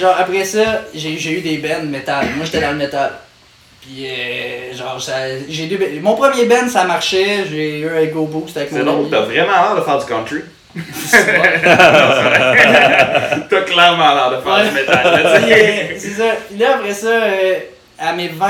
[0.00, 2.24] genre après ça, j'ai j'ai eu des bands métal.
[2.36, 3.10] Moi j'étais dans le métal.
[3.86, 5.12] Puis euh, genre ça,
[5.48, 8.84] j'ai deux mon premier band ça marchait, j'ai eu un ego boost avec C'est mon
[8.92, 9.10] drôle, ami.
[9.10, 10.40] t'as vraiment l'air de faire du country.
[13.48, 15.96] T'as clairement l'air de faire du métal.
[15.98, 16.24] C'est ça.
[16.48, 17.54] Puis là après ça, euh,
[17.98, 18.48] à mes 20,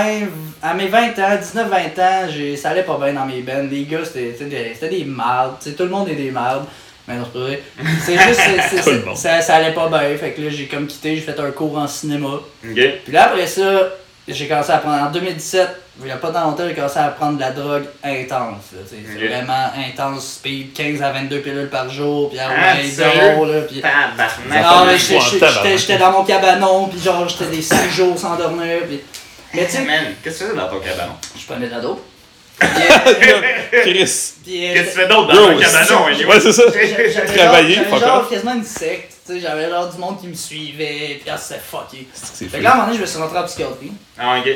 [0.62, 3.66] à mes 20 ans, 19-20 ans, j'ai- ça allait pas bien dans mes bands.
[3.70, 5.57] Les gars c'était c'était des, c'était des mardes.
[5.76, 6.64] Tout le monde est des mardes.
[7.07, 7.61] Mais non, c'est pas vrai.
[8.05, 10.16] C'est juste, c'est- c'est- ça, ça allait pas bien.
[10.18, 12.41] Fait que là, j'ai comme quitté, j'ai fait un cours en cinéma.
[12.68, 12.74] Ok.
[13.05, 13.91] Puis là, après ça,
[14.29, 15.03] j'ai commencé à prendre.
[15.05, 15.68] En 2017,
[16.03, 18.64] il y a pas tant longtemps, j'ai commencé à prendre de la drogue intense.
[18.74, 18.81] là.
[18.89, 22.29] C'est vraiment intense, speed, 15 à 22 pilules par jour.
[22.31, 23.61] Puis ah Ah, là.
[23.68, 23.81] Puis.
[23.81, 24.64] Tabarnak.
[24.64, 28.81] Ah, j'étais- dans mon cabanon, puis genre, j'étais des 6 jours sans dormir.
[28.89, 29.01] Puis...
[29.55, 31.12] Mais tu sais, Man, qu'est-ce que tu fais dans ton cabanon?
[31.39, 32.03] je prenais de la dope.
[32.61, 32.72] Chris.
[33.79, 36.29] euh, Qu'est-ce que tu fais d'autre dans ton cabanon?
[36.29, 36.62] Ouais, c'est ça.
[37.37, 41.18] Travailler, J'avais genre quasiment une secte, tu sais, j'avais genre du monde qui me suivait,
[41.20, 42.07] puis ah, c'était fucké.
[42.14, 43.93] Fait que là, à un moment donné, je me suis rentré en psychiatrie.
[44.18, 44.49] Ah, ok.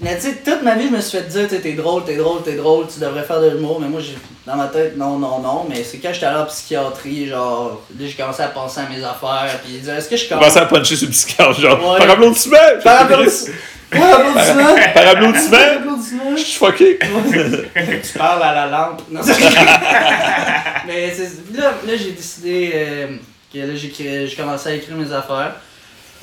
[0.00, 2.04] Mais tu sais, toute ma vie, je me suis fait dire, tu sais, t'es drôle,
[2.04, 3.80] t'es drôle, t'es drôle, tu devrais faire de l'humour.
[3.80, 4.16] Mais moi, j'ai
[4.46, 5.66] dans ma tête, non, non, non.
[5.68, 9.02] Mais c'est quand j'étais allé en psychiatrie, genre, là, j'ai commencé à penser à mes
[9.02, 9.58] affaires.
[9.64, 10.44] Puis dire, est-ce que je commence.
[10.44, 11.98] commençais à puncher sur le psychiatre, genre, Ouais.
[11.98, 12.56] par applaudissement!
[12.84, 13.54] Par applaudissement!
[13.90, 15.58] Par applaudissement!
[15.58, 16.36] Par!
[16.36, 16.98] Je suis fucké!
[17.00, 19.02] tu parles à la lampe.
[19.10, 19.32] Non, c'est
[20.86, 21.08] Mais
[21.54, 23.06] là, là j'ai décidé euh,
[23.52, 25.54] que là, j'ai créé- j'ai commencé à écrire mes affaires.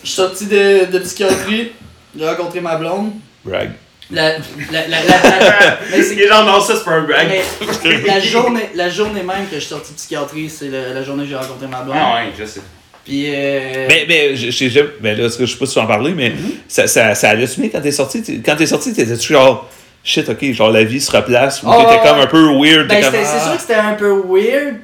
[0.03, 1.71] Je suis sorti de, de psychiatrie,
[2.17, 3.11] j'ai rencontré ma blonde.
[3.43, 3.71] Brag.
[4.11, 4.38] La, la,
[4.71, 7.28] la, la, la- mais c'est- Il est genre, non, ça, c'est pas un brag.
[8.05, 11.23] la, journée, la journée même que je suis sorti de psychiatrie, c'est la, la journée
[11.23, 11.97] que j'ai rencontré ma blonde.
[11.99, 12.61] Ah, ouais, je sais.
[13.03, 15.86] Puis, euh, Mais, mais, je, je, je, mais là, je sais pas si tu en
[15.88, 16.34] parler, mais
[16.67, 18.21] ça, ça, ça allait bien quand t'es sorti?
[18.23, 19.69] T'es- Quand t'es sorti, t'étais-tu genre,
[20.03, 23.03] shit, ok, genre la vie se replace, ou Oh, t'étais comme un peu weird, ben,
[23.03, 23.39] comme, c'est ah.
[23.43, 24.76] sûr que c'était un peu weird,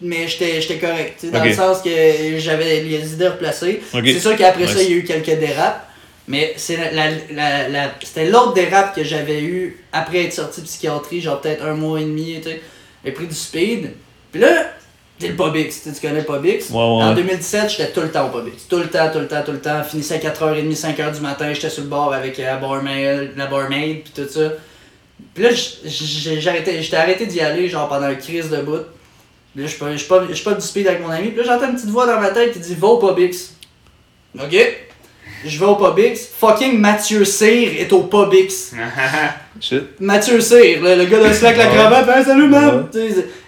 [0.00, 1.24] mais j'étais correct.
[1.32, 1.90] Dans le sens que
[2.38, 3.80] j'avais les idées replacées.
[3.92, 5.82] C'est sûr qu'après ça, il y a eu quelques dérapes.
[6.28, 10.60] Mais c'est la, la, la, la- c'était l'autre dérape que j'avais eu après être sorti
[10.60, 12.40] de psychiatrie, genre peut-être un mois et demi.
[13.04, 13.92] J'ai pris du speed.
[14.32, 14.72] Puis là,
[15.20, 16.68] j'ai le Pobix, tu connais Pobix.
[16.70, 17.14] Ouais, ouais, En ouais.
[17.14, 18.66] 2017, j'étais tout le temps au Pobix.
[18.68, 19.84] Tout le temps, tout le temps, tout le temps.
[19.84, 24.02] Finissais à 4h30, 5h du matin, j'étais sur le bar avec la barmaid, la barmaid
[24.02, 24.52] puis tout ça.
[25.32, 28.82] Puis là, j'étais arrêté d'y aller, genre pendant une crise de bout.
[29.56, 31.28] Puis là, je suis pas- pas, je suis pas du speed avec mon ami.
[31.30, 33.54] Puis là, j'entends une petite voix dans ma tête qui dit Va au Pobix.
[34.38, 34.54] Ok?
[35.46, 36.28] Je vais au Pobix.
[36.38, 38.72] Fucking Mathieu Cyr est au Pobix.
[39.60, 39.82] Shit.
[40.00, 42.86] Mathieu Cyr, le, le gars de slack la cravate, Hey, salut man!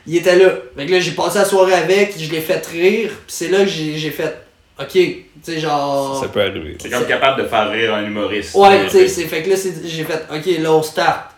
[0.06, 0.50] Il était là.
[0.74, 3.58] Fait que là, j'ai passé la soirée avec, je l'ai fait rire, pis c'est là
[3.58, 4.34] que j'ai fait,
[4.80, 6.18] ok, tu sais, genre.
[6.18, 6.78] Ça peut arriver.
[6.80, 8.54] C'est comme capable de faire rire un humoriste.
[8.54, 11.32] Ouais, tu sais, c'est fait que là, c'est- j'ai fait, ok, là, on start.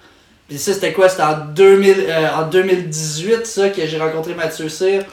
[0.51, 1.09] Puis ça, c'était quoi?
[1.09, 5.05] C'était en, 2000, euh, en 2018, ça, que j'ai rencontré Mathieu Cyr.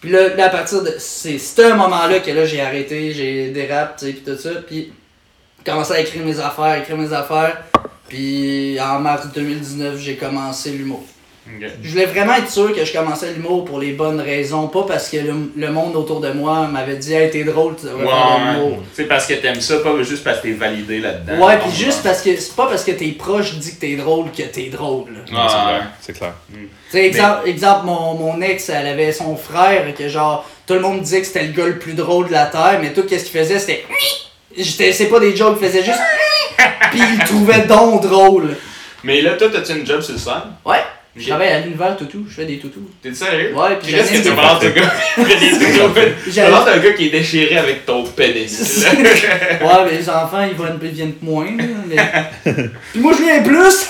[0.00, 0.94] Puis là, là, à partir de.
[0.98, 4.50] C'est un moment-là que là, j'ai arrêté, j'ai dérapé, tu sais, puis tout ça.
[4.66, 4.90] Puis
[5.62, 7.62] commencé à écrire mes affaires, écrire mes affaires.
[8.08, 11.04] Puis en mars 2019, j'ai commencé l'humour.
[11.60, 15.08] Je voulais vraiment être sûr que je commençais l'humour pour les bonnes raisons, pas parce
[15.08, 18.14] que le, le monde autour de moi m'avait dit Hey, t'es drôle, tu devrais faire
[18.14, 18.52] de Ouais.
[18.54, 18.82] l'humour.
[18.94, 21.44] C'est parce que t'aimes ça, pas juste parce que t'es validé là-dedans.
[21.44, 24.30] Ouais, puis juste parce que c'est pas parce que tes proches disent que t'es drôle
[24.30, 25.10] que t'es drôle.
[25.34, 25.86] Ah, c'est clair.
[26.00, 26.34] C'est clair.
[26.52, 30.80] Tu sais, exemple, exemple mon, mon ex, elle avait son frère que genre, tout le
[30.80, 33.06] monde disait que c'était le gars le plus drôle de la terre, mais tout ce
[33.08, 33.84] qu'il faisait c'était.
[34.56, 35.98] J'étais- C'est pas des jokes, il faisait juste.
[36.92, 38.56] Puis il le trouvait donc drôle.
[39.02, 40.34] Mais là, toi, t'as-tu une job sur le sol?
[40.64, 40.76] Ouais,
[41.16, 42.88] je travaille à l'univers toutou, je fais des toutous.
[43.02, 43.52] T'es sérieux?
[43.54, 44.92] Ouais, Puis qu'est-ce que tu parles de gars?
[45.16, 48.86] Qui fait des trucs Tu parles d'un gars qui est déchiré avec ton pénis.
[48.94, 51.46] Ouais, mais les enfants, ils, vont, ils viennent moins.
[51.86, 51.96] Mais...
[52.92, 53.86] Puis moi, je viens plus!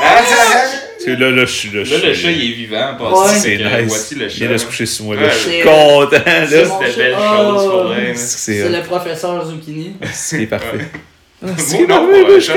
[0.00, 1.82] Parce que là, là, je suis là.
[1.82, 2.92] Là, le chat, il est vivant.
[2.92, 3.10] Ouais.
[3.10, 3.66] Pas C'est nice.
[3.86, 4.36] Voici le Il chat.
[4.38, 5.16] vient de se coucher sur moi.
[5.16, 5.22] Là.
[5.22, 6.10] Ouais, Je suis c'est- content.
[6.10, 6.46] c'est Là.
[6.46, 6.96] C'était chat.
[6.98, 8.02] belle chose, pour vrai.
[8.08, 8.12] là.
[8.14, 9.96] C'est C'est euh, le professeur Zucchini.
[10.12, 10.86] c'est parfait.
[11.42, 12.54] Beau nom pour un chat.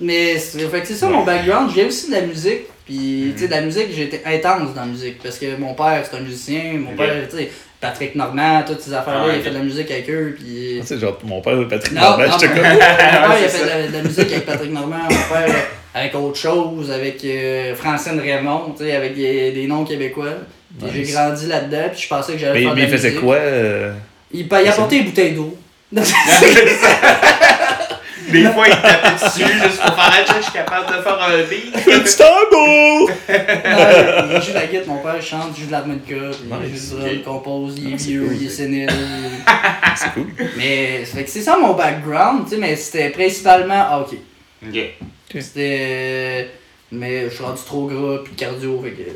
[0.00, 1.70] Mais c'est fait c'est ça mon background.
[1.70, 2.62] Je viens aussi de la musique.
[2.86, 5.22] Puis, tu sais, de la musique, j'ai été intense dans la musique.
[5.22, 6.72] Parce que mon père, c'est un musicien.
[6.78, 9.60] Mon père, tu sais, Patrick Normand, toutes ces affaires-là, Ah, il a fait de la
[9.62, 10.34] musique avec eux.
[10.36, 10.78] Puis.
[10.80, 12.72] Tu sais, genre, mon père, Patrick Non, Normand, non, j'étais mon comme.
[12.72, 14.96] mon père, il a c'est fait de la, de la musique avec Patrick Normand.
[15.04, 15.54] Mon père,
[15.94, 20.34] avec autre chose, avec euh, Francine Raymond, tu sais, avec des, des noms québécois.
[20.78, 21.12] Puis J'ai Nice.
[21.12, 23.22] grandi là-dedans, puis je pensais que j'allais faire de mais il faisait musique.
[23.24, 23.92] quoi euh,
[24.32, 25.56] Il, il apportait des bouteilles d'eau.
[28.30, 31.42] Des fois, il tapait dessus juste pour faire un je suis capable de faire un
[31.42, 31.72] beat.
[31.84, 32.22] Petit!
[33.30, 36.96] Non, il joue la guitare, mon père il chante, il joue de l'harmonica, il joue
[37.12, 38.90] il compose, il est c'est vieux, cool, il est sénile.
[39.96, 40.28] C'est cool.
[40.56, 44.18] mais c'est ça mon background, tu sais, mais c'était principalement hockey.
[44.66, 44.78] Ok.
[45.40, 46.48] C'était.
[46.92, 49.10] Mais je suis rendu trop gras, puis cardio, fait que.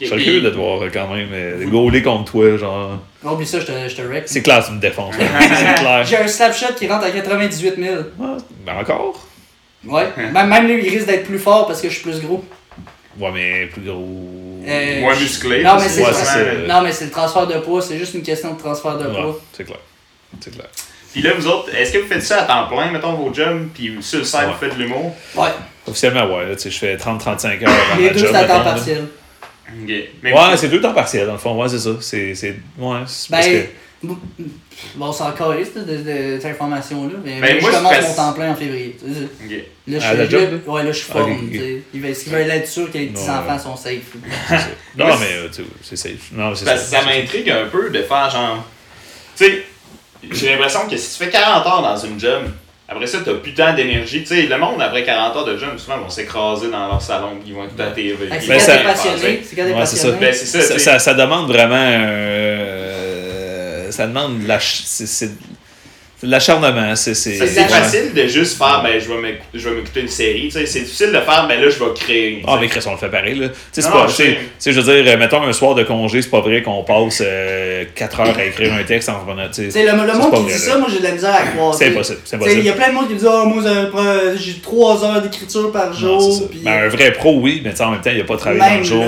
[0.00, 2.98] Je suis curieux de te voir euh, quand même euh, gauler contre toi, genre.
[3.24, 4.24] Oh, puis ça, je te, je te wreck.
[4.26, 5.16] C'est clair, tu me défonces.
[5.18, 5.24] là.
[5.40, 6.04] C'est clair.
[6.04, 7.94] J'ai un slapshot qui rentre à 98 000.
[8.22, 8.36] Ah,
[8.66, 9.26] ben encore?
[9.86, 10.08] Ouais.
[10.16, 12.44] Même, même lui, il risque d'être plus fort parce que je suis plus gros.
[13.18, 14.62] Ouais, mais plus gros.
[14.66, 15.62] Euh, Moins musclé.
[15.62, 16.38] Non, mais c'est Ouais, ça.
[16.66, 19.12] Non, mais c'est le transfert de poids, c'est juste une question de transfert de Ouais,
[19.22, 19.40] poids.
[19.52, 19.78] c'est clair.
[20.40, 20.66] C'est clair.
[21.12, 23.68] Puis là, vous autres, est-ce que vous faites ça à temps plein, mettons vos jobs,
[23.72, 24.46] puis sur le site, Ouais.
[24.46, 25.14] vous faites de l'humour?
[25.36, 25.50] Ouais.
[25.86, 28.74] Officiellement, ouais, tu sais, je fais 30-35 heures à Les deux, c'est à temps là.
[29.78, 30.08] Partiel.
[30.22, 31.60] Ouais, c'est deux temps partiels, dans le fond.
[31.60, 31.90] Ouais, c'est ça.
[32.00, 32.34] C'est.
[32.34, 33.66] c'est- Ouais, c'est parce Ben,
[34.02, 34.06] que.
[34.06, 34.16] bon,
[35.00, 38.14] on s'en calisse là, de, de cette information-là, mais Ben, moi, moi, je commence mon
[38.14, 38.96] temps plein en février.
[38.98, 39.20] tu sais.
[39.44, 39.64] Ok.
[39.86, 41.50] Là, je suis job, là, ouais, là, je suis forme, ok.
[41.52, 41.82] tu sais.
[41.94, 43.58] Ils veulent, ils veulent être sûrs que les petits-enfants Ouais.
[43.58, 44.14] sont safe.
[44.96, 46.30] Non, Moi, mais euh, tu sais, c'est safe.
[46.32, 48.64] Non, c'est Parce que ça m'intrigue un peu de faire genre.
[49.36, 49.64] Tu sais,
[50.30, 52.44] j'ai l'impression que si tu fais 40 heures dans une job,
[52.88, 54.20] après ça, t'as plus tant d'énergie.
[54.20, 57.30] Tu sais, le monde, après 40 heures de job, souvent, vont s'écroser dans leur salon,
[57.46, 58.14] ils vont écouter la TV.
[58.14, 59.42] Puis C'est Ben, quand ça- t'es passionné.
[59.42, 60.08] C'est quand t'es Ouais, c'est ça.
[60.08, 60.18] passionné.
[60.26, 61.74] Ben, c'est ça, Ça, ça, ça demande vraiment.
[62.74, 64.58] euh, ça demande de la.
[64.60, 65.34] ch- C'est c'est- c'est de
[66.24, 66.96] l'acharnement.
[66.96, 70.44] C'est c'est- facile de juste faire, ben, je vais m'éc- je vais m'écouter une série.
[70.44, 72.42] Tu sais, c'est difficile de faire, ben là, je vais créer.
[72.46, 73.48] Ah, mais Chris, on le fait pareil, là.
[73.48, 74.06] Tu sais, c'est Non, pas.
[74.08, 77.22] je veux dire, euh, mettons un soir de congé, c'est pas vrai qu'on passe
[77.94, 79.44] 4 heures à écrire un texte en revenant.
[79.44, 80.58] Le, monde qui vrai, dit là.
[80.58, 81.74] ça, moi j'ai de la misère à croire.
[81.78, 82.18] C'est impossible.
[82.52, 83.62] Il y a plein de monde qui me dit Oh, moi
[84.36, 86.48] j'ai 3 heures d'écriture par Non, jour.
[86.50, 88.36] puis, Ben, un vrai pro, oui, mais tu sais, en même temps, il a pas
[88.36, 89.04] travaillé même dans le jour.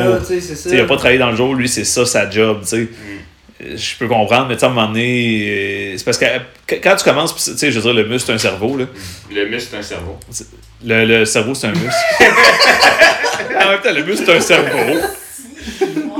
[0.70, 2.88] il a pas travaillé dans le jour, lui, c'est ça sa job, tu sais.
[3.58, 6.26] Je peux comprendre, mais tu sais, à un moment donné, euh, c'est parce que
[6.66, 8.76] qu- quand tu commences, pis, tu sais, je veux dire, le muscle, c'est un cerveau,
[8.76, 8.84] là.
[9.34, 10.18] Le muscle, c'est un cerveau.
[10.84, 11.90] Le, le cerveau, c'est un muscle.
[12.20, 15.00] en même temps, le muscle, c'est un cerveau.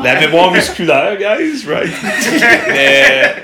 [0.03, 1.93] La mémoire musculaire, guys, right?
[2.69, 3.35] mais.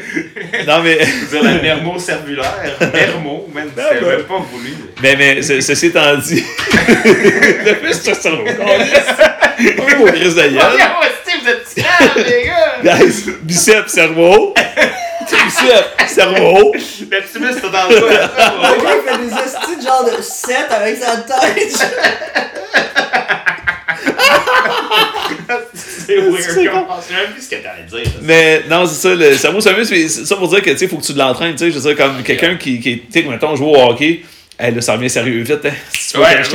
[0.66, 0.98] Non, mais.
[1.30, 2.76] C'est la mermo-cervulaire.
[2.92, 3.68] Mermo, man.
[3.76, 4.08] C'était ben.
[4.16, 4.72] même pas voulu.
[5.02, 6.42] Mais, mais, ce- ceci étant dit.
[7.04, 8.44] le muscle, c'est un cerveau.
[9.58, 10.52] Oh, Chris de gueule.
[11.42, 11.74] vous êtes
[12.28, 12.96] les gars!
[12.98, 14.54] Guys, biceps, cerveau.
[14.56, 16.72] biceps, cerveau.
[16.72, 18.08] Muscle, c'est dans le Le dos.
[18.08, 18.30] gars,
[18.96, 21.86] il fait des estis de genre de 7 avec sa tête.
[25.74, 26.70] C'est weird.
[26.70, 28.12] comme- Je même plus ce que t'allais dire.
[28.22, 29.74] Mais non, c'est ça, le cerveau, muscle.
[29.94, 31.70] mais c'est Ça pour dire que, tu sais, faut que tu l'entraînes, tu sais.
[31.70, 34.22] Je veux dire, comme quelqu'un qui, qui tu sais, mettons, joue au hockey.
[34.58, 35.70] Hey, là, ça revient sérieux vite, hein.
[35.92, 36.50] Si tu veux Ouais, je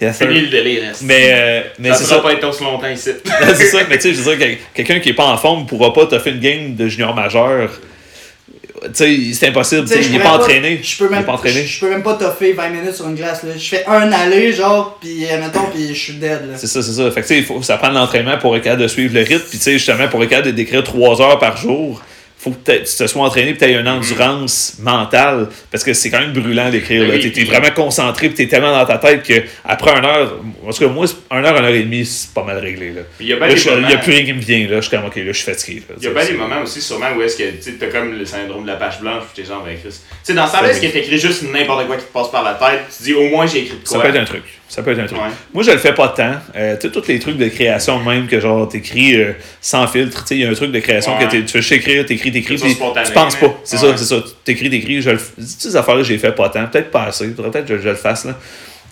[0.00, 0.18] Yes.
[0.18, 0.92] Fini le délire.
[1.02, 2.18] Mais, euh, mais ça sera ça.
[2.20, 3.10] pas être aussi longtemps ici.
[3.54, 5.66] c'est ça, mais tu sais, je veux dire, que- quelqu'un qui est pas en forme
[5.66, 7.70] pourra pas te faire une game de junior majeur.
[8.82, 10.80] Tu sais, c'est impossible, tu sais, Tu sais, il est je pas entraîné.
[10.82, 11.64] Je peux même pas entraîné.
[11.64, 13.42] Je peux même pas toffer 20 minutes sur une glace.
[13.44, 13.52] Là.
[13.56, 16.50] Je fais un aller, genre, pis euh, mettons, pis je suis dead.
[16.50, 16.56] Là.
[16.56, 17.10] C'est ça, c'est ça.
[17.10, 19.44] Fait que, tu sais, ça prend de l'entraînement pour être capable de suivre le rythme.
[19.48, 22.02] Puis, tu sais, justement, pour être capable de d'écrire trois heures par jour,
[22.44, 25.48] faut que tu te sois entraîné et tu aies une endurance mentale.
[25.70, 27.08] Parce que c'est quand même brûlant d'écrire.
[27.08, 27.32] Oui.
[27.32, 30.70] Tu es, vraiment concentré tu es tellement dans ta tête que après une heure, en
[30.70, 32.90] tout cas, moi, une heure, une heure et demie, c'est pas mal réglé.
[32.92, 33.02] Là.
[33.18, 34.68] Il y a n'y a plus rien qui me vient.
[34.68, 34.76] Là.
[34.76, 35.82] Je suis comme, ok, là, je suis fatigué.
[35.96, 37.86] Il y a Tu bien sais, des moments aussi, sûrement, où est-ce que tu t'as
[37.86, 39.90] comme le syndrome de la page blanche, puis t'es genre, ben Chris.
[39.90, 42.42] Tu sais, dans ce temps-là, est-ce que t'écris juste n'importe quoi qui te passe par
[42.42, 44.02] la tête, tu dis au moins j'ai écrit de Ça quoi?
[44.02, 44.44] peut être un truc.
[44.68, 45.18] Ça peut être un truc.
[45.18, 45.28] Ouais.
[45.52, 46.32] Moi, je le fais pas tant.
[46.56, 50.22] Euh, tu sais, tous les trucs de création, même que genre, t'écris euh, sans filtre.
[50.22, 51.26] Tu sais, il y a un truc de création Ouais.
[51.28, 52.80] que tu fais juste écrire, t'écris, t'écris, puis tu
[53.12, 53.54] penses pas.
[53.62, 53.90] C'est Ouais.
[53.92, 54.24] ça, c'est ça.
[54.44, 55.00] T'écris, t'écris.
[55.02, 56.66] Je le Ces affaires-là, j'ai fait pas tant.
[56.66, 57.28] Peut-être pas assez.
[57.28, 58.36] Peut-être que je, je le fasse, là.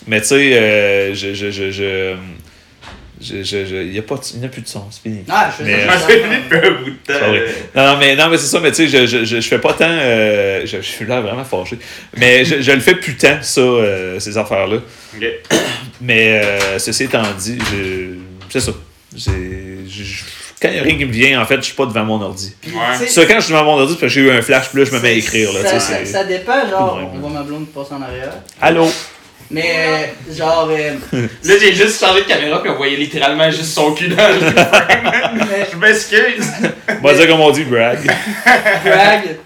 [0.06, 1.32] Mais tu sais, euh, je.
[1.34, 2.14] je, je,
[3.22, 4.84] je je, je, je- il y a pas de- il n'y a plus de son,
[4.90, 5.24] c'est fini.
[5.28, 5.98] Ah, je fais euh, ça.
[6.06, 7.74] c'est fini depuis un bout de temps.
[7.74, 9.58] Non, non, mais, non, mais c'est ça, mais tu sais, je, je, je, je fais
[9.58, 9.84] pas tant.
[9.88, 11.78] euh, je, je suis là vraiment fâché.
[12.16, 14.78] Mais je, je le fais plus tant, ça, euh, ces affaires-là.
[16.00, 18.14] Mais euh, ceci étant dit, je-
[18.50, 18.72] c'est ça.
[19.14, 20.24] J'ai- je- je-
[20.60, 22.20] quand il n'y a rien qui me vient, en fait, je suis pas devant mon
[22.22, 22.54] ordi.
[22.66, 23.06] Ouais.
[23.08, 24.84] Ça, quand je suis devant mon ordi, parce que j'ai eu un flash, puis là,
[24.88, 25.52] je me mets à écrire.
[25.52, 28.32] Là, ça, tu sais, ça, dépend, genre, on voit ma blonde passer en arrière.
[28.60, 28.88] Allô?
[29.53, 30.94] Mais, euh, genre, euh,
[31.44, 34.40] Là, j'ai juste changé de caméra, puis on voyait littéralement juste son cul dans le
[34.50, 35.46] frame.
[35.70, 36.46] Je m'excuse.
[36.88, 37.98] On va dire comme on dit, brag.
[38.84, 39.36] drag.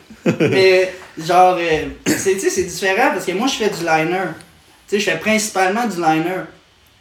[0.40, 4.28] mais, genre, euh, c'est, tu sais, c'est différent parce que moi, je fais du liner.
[4.88, 6.44] Tu sais, je fais principalement du liner.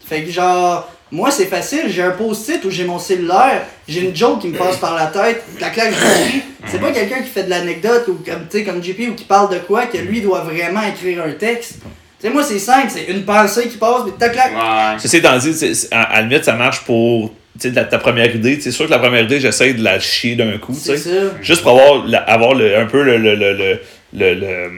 [0.04, 1.84] Fait que, genre, moi, c'est facile.
[1.90, 5.08] J'ai un post-it où j'ai mon cellulaire, j'ai une joke qui me passe par la
[5.08, 6.42] tête, la claque, je l'écris.
[6.68, 9.26] C'est pas quelqu'un qui fait de l'anecdote ou comme, tu sais, comme JP ou qui
[9.26, 11.76] parle de quoi que lui doit vraiment écrire un texte.
[12.20, 14.52] Tu sais, moi, c'est simple, c'est une pensée qui passe, puis tac, clac.
[14.54, 15.00] Ouais.
[15.00, 15.54] Ceci étant dit,
[15.92, 18.60] à, à la limite, ça marche pour tu sais, la- ta première idée.
[18.62, 20.74] C'est sûr que la première idée, j'essaie de la chier d'un coup.
[20.74, 21.10] tu C'est sais.
[21.10, 21.26] ça.
[21.42, 23.80] Juste pour avoir, la- avoir le- un peu le, le, le, le,
[24.14, 24.72] le- le,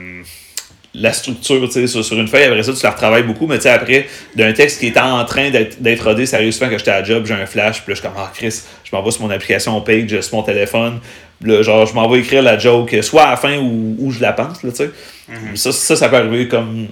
[0.94, 2.44] la structure tu sais, sur, sur une feuille.
[2.44, 3.46] Après ça, tu la retravailles beaucoup.
[3.46, 6.90] Mais tu sais, après, d'un texte qui est en train d'être rodé, sérieusement, que j'étais
[6.90, 7.82] à la job, j'ai un flash.
[7.82, 10.42] Puis là, je suis comme, ah, Chris, je m'envoie sur mon application Page, sur mon
[10.42, 10.98] téléphone.
[11.40, 14.20] Puis là, genre, je m'envoie écrire la joke, soit à la fin ou, ou je
[14.20, 14.90] la pense, là, tu sais.
[15.54, 16.88] ça, ça, ça peut arriver comme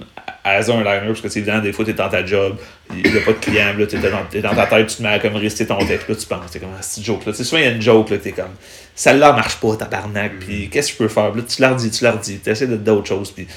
[0.47, 2.57] as un liner, parce que, tu sais, évidemment, des fois, t'es dans ta job,
[2.91, 5.03] il n'y a pas de client, là, t'es dans, t'es dans ta tête, tu te
[5.03, 7.31] mets à comme réciter ton texte, là, tu penses, t'es comme, ah, c'est joke, là.
[7.31, 8.55] Tu sais, souvent, il y a une joke, là, t'es comme,
[8.95, 11.33] celle-là marche pas, tabarnak, puis qu'est-ce que je peux faire?
[11.33, 13.47] Là, tu la redis, tu la redis, tu essaies de d'autres choses, puis,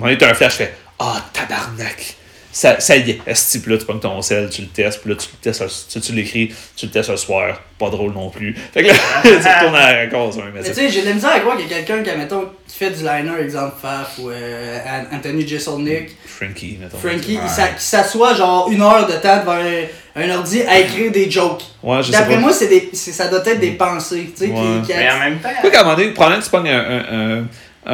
[0.00, 2.16] on est un flash, je fais, ah, tabarnak!
[2.56, 5.10] Ça, ça y est, à ce type-là, tu prends ton sel, tu le testes, puis
[5.10, 8.30] là, tu le testes, tu, tu l'écris, tu le testes ce soir, pas drôle non
[8.30, 8.54] plus.
[8.72, 8.94] Fait que là,
[9.24, 11.40] tu retournes à la cause, hein, mais Mais tu sais, j'ai de la misère à
[11.40, 14.78] croire qu'il y a quelqu'un qui, admettons, qui fait du liner, exemple Faf ou euh,
[14.86, 16.96] An- Anthony Jeselnik, Frankie, mettons.
[16.98, 17.40] Frankie,
[17.76, 21.64] qui s'assoit genre une heure de temps devant un, un ordi à écrire des jokes.
[21.82, 24.80] Ouais, je D'après moi, c'est des, ça doit être des pensées, tu sais, Ouais.
[24.86, 25.48] qui, qui Mais en même temps.
[25.60, 27.46] Quoi qu'à un moment donné, probablement que tu pognes un, un, un,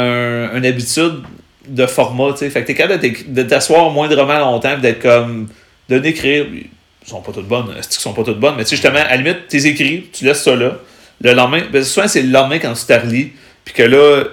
[0.03, 1.23] un- une habitude
[1.67, 2.51] de format, tu sais.
[2.51, 5.49] Fait que t'es capable de t'asseoir moindrement longtemps d'être comme.
[5.89, 6.47] de d'écrire.
[6.53, 9.09] Ils sont pas toutes bonnes, qu'ils sont pas toutes bonnes, mais tu sais, justement, à
[9.11, 10.79] la limite, t'es écrit, tu laisses ça là.
[11.23, 13.33] Le lendemain, ben souvent c'est le lendemain quand tu t'arlis,
[13.65, 14.25] puis que là, euh,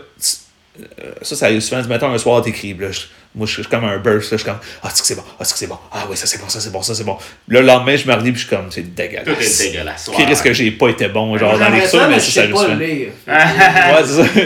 [1.21, 2.89] ça, ça arrive souvent, matin un soir, t'écris, là,
[3.38, 5.24] moi, je suis comme un burst, là, je suis comme, ah, c'est que c'est bon,
[5.40, 7.04] ah, c'est que c'est bon, ah, oui, ça c'est bon, ça c'est bon, ça c'est
[7.06, 7.18] bon.
[7.48, 9.62] Le lendemain, je me relis, puis je suis comme, c'est Tout dégueulasse.
[9.62, 10.10] est dégueulasse.
[10.14, 13.10] Qui risque que j'ai pas été bon, genre, dans l'écriture, mais mais ça, le lire.
[13.28, 14.04] Ouais,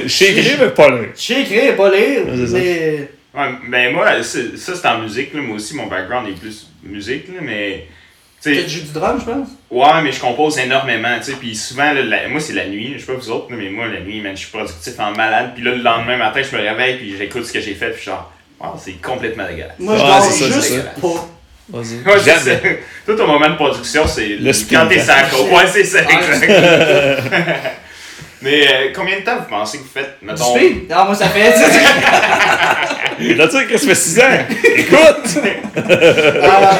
[0.08, 0.30] c'est ça.
[0.32, 1.10] Écrire, mais pas lire.
[1.16, 2.22] Je sais écrire, pas lire,
[2.52, 3.10] mais...
[3.34, 5.34] Ouais, ben moi, ça c'est en musique.
[5.34, 5.40] Là.
[5.42, 7.30] Moi aussi, mon background est plus musique.
[7.30, 7.88] Là, mais.
[8.44, 9.48] tu sais, Tu joues du drum, je pense?
[9.70, 12.96] Ouais, mais je compose énormément, tu sais, puis souvent, là, la- moi, c'est la nuit,
[12.96, 15.52] je sais pas vous autres, mais moi, la nuit, man, je suis productif en malade,
[15.56, 18.04] puis là, le lendemain matin, je me réveille, puis j'écoute ce que j'ai fait, puis
[18.04, 18.30] genre,
[18.62, 19.80] wow, c'est complètement dégueulasse.
[19.80, 21.28] Moi, je dors juste pas.
[21.70, 22.78] Vas-y.
[23.06, 25.52] Tout au moment de production, c'est Le quand t'es coke.
[25.52, 26.52] Ouais, c'est ça, exact.
[28.42, 30.56] mais euh, combien de temps vous pensez que vous faites, Du mettons...
[30.56, 30.90] speed?
[30.90, 31.54] Non, moi, ça fait...
[33.36, 34.24] Là, tu sais, que ça fait 6 ans?
[34.76, 35.44] Écoute!
[36.44, 36.80] Ah,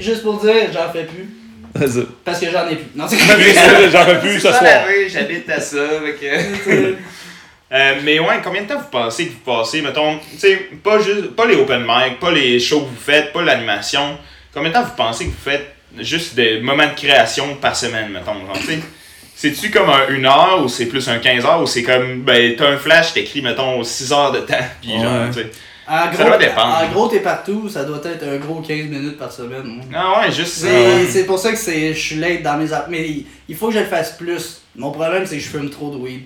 [0.00, 1.28] juste pour dire, j'en fais plus.
[1.74, 2.06] Vas-y.
[2.24, 2.86] Parce que j'en ai plus.
[2.94, 3.16] Non, c'est
[3.90, 4.62] J'en peux plus ce soir.
[5.08, 5.76] j'habite à ça,
[6.20, 6.94] que...
[7.70, 10.98] Euh, mais ouais, combien de temps vous pensez que vous passez, mettons, tu sais, pas
[11.00, 14.16] juste, pas les open mic, pas les shows que vous faites, pas l'animation,
[14.54, 18.08] combien de temps vous pensez que vous faites juste des moments de création par semaine,
[18.10, 18.78] mettons, genre, tu sais,
[19.34, 22.56] c'est-tu comme un, une heure ou c'est plus un 15 heures ou c'est comme, ben,
[22.56, 25.50] t'as un flash, t'écris, mettons, 6 heures de temps, pis genre, tu sais.
[25.86, 26.78] En Ça gros, doit dépendre.
[26.82, 29.62] en gros, t'es partout, ça doit être un gros 15 minutes par semaine.
[29.64, 29.84] moi.
[29.94, 30.66] Ah ouais, juste ça.
[31.08, 32.66] C'est pour ça que c'est- je suis late dans mes.
[32.90, 34.60] Mais il- il faut que je le fasse plus.
[34.76, 36.24] Mon problème, c'est que je fume trop de weed.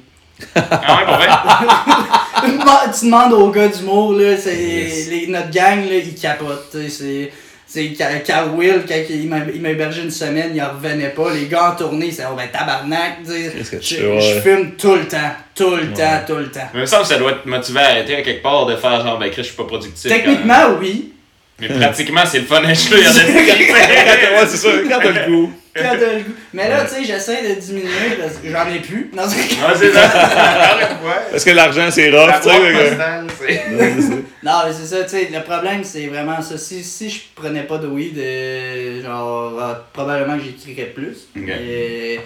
[0.56, 1.28] Ah ouais, pour vrai?
[2.58, 5.08] Demande- tu demandes aux gars d'humour, là, c'est Yes.
[5.10, 6.70] les- notre gang, là, ils capotent.
[6.72, 7.32] tu sais, C'est.
[7.64, 11.08] C'est Ca- Carl Will, quand il m'a il m'a hébergé une semaine, il en revenait
[11.08, 11.32] pas.
[11.32, 13.20] Les gars en tournée, c'est oh ben tabarnak.
[13.26, 15.16] Je, fume tout le temps.
[15.54, 15.92] Tout le Ouais.
[15.94, 16.60] temps, tout le temps.
[16.74, 18.76] Mais il me semble que ça doit te motiver à arrêter à quelque part de
[18.76, 20.10] faire genre, ben, Chris, je suis pas productif.
[20.10, 21.14] Techniquement, oui.
[21.60, 22.98] Mais pratiquement, c'est le fun à jouer.
[22.98, 24.68] ouais, c'est ça.
[24.90, 25.52] Quand t'as le goût.
[25.74, 26.32] Quand t'as le goût.
[26.52, 27.88] Mais là, tu sais, j'essaie de diminuer
[28.20, 29.10] parce que j'en ai plus.
[29.16, 30.00] Non, c'est- ça.
[31.02, 31.10] Ouais.
[31.30, 33.62] Parce que l'argent, c'est rough, tu sais.
[34.44, 36.58] Non, mais c'est ça, tu sais, le problème, c'est vraiment ça.
[36.58, 41.28] Si, si je prenais pas de weed, euh, genre, euh, probablement que j'écrirais plus.
[41.36, 41.44] Ok.
[41.46, 42.18] Mais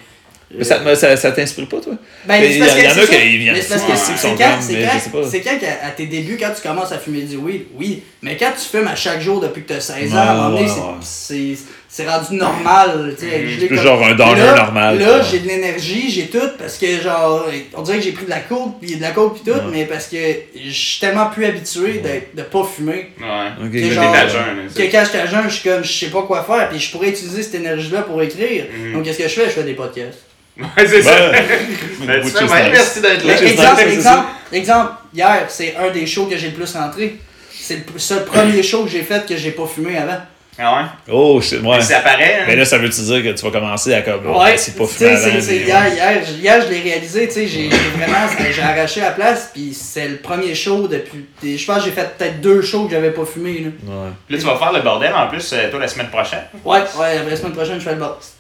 [0.59, 1.95] Mais ça, mais ça, ça t'inspire pas, toi?
[2.25, 3.17] Ben, Mais c'est il y, parce en- il y que en c'est a ça.
[3.17, 4.83] qui viennent Mais c'est parce fous que aussi, c'est qui sont quand, comme, c'est mais
[4.85, 5.31] je quand, sais pas.
[5.31, 8.03] c'est quand qu'à- à tes débuts, quand tu commences à fumer du weed, oui.
[8.23, 10.35] Mais quand tu fumes à chaque jour depuis que tu as 16 ans, à un
[10.37, 11.55] moment donné, Ouais, c'est- ouais.
[11.57, 13.15] c'est c'est rendu normal.
[13.19, 16.27] tu sais, je l'ai plus comme- genre un Là- normal, Là, j'ai de l'énergie, j'ai
[16.27, 19.13] tout, parce que genre, on dirait que j'ai pris de la coke, puis de la
[19.13, 20.17] coke, puis tout, mais parce que
[20.55, 23.13] je suis tellement plus habitué d'être- de pas fumer.
[23.21, 23.65] Ouais.
[23.65, 25.69] Ok, Que genre- T'es à jeun, là, Que c'est- quand j'étais à jeun, je suis
[25.71, 28.65] comme, je sais pas quoi faire, puis je pourrais utiliser cette énergie-là pour écrire.
[28.77, 28.93] Mhm.
[28.95, 29.45] Donc, qu'est-ce que je fais?
[29.47, 30.19] Je fais des podcasts.
[30.59, 31.11] Ouais, c'est ça.
[32.07, 32.51] Ben, tu fais, nice.
[32.73, 33.33] merci d'être là.
[33.43, 37.17] Exemple, nice, c'est exemple, exemple, hier, c'est un des shows que j'ai le plus rentré.
[37.53, 40.19] C'est le seul premier show que j'ai fait que j'ai pas fumé avant.
[40.59, 41.69] Ah Oh, shit, ouais.
[41.69, 41.81] ouais?
[41.83, 42.45] Ça paraît, hein?
[42.47, 44.27] Mais là, ça veut-tu dire que tu vas commencer à comme.
[44.35, 47.35] Ouais, c'est pas fumé c'est- c'est- mais- hier, hier, je- hier, je l'ai réalisé, tu
[47.35, 51.27] sais, j'ai vraiment, j'ai arraché la place, puis c'est le premier show depuis,
[51.59, 53.93] je pense que j'ai fait peut-être deux shows que j'avais pas fumé, là.
[53.93, 54.11] Ouais.
[54.31, 56.45] Là, tu vas faire le bordel en plus, euh, toi, la semaine prochaine.
[56.65, 58.33] Ouais, ouais, la semaine prochaine, je fais le box.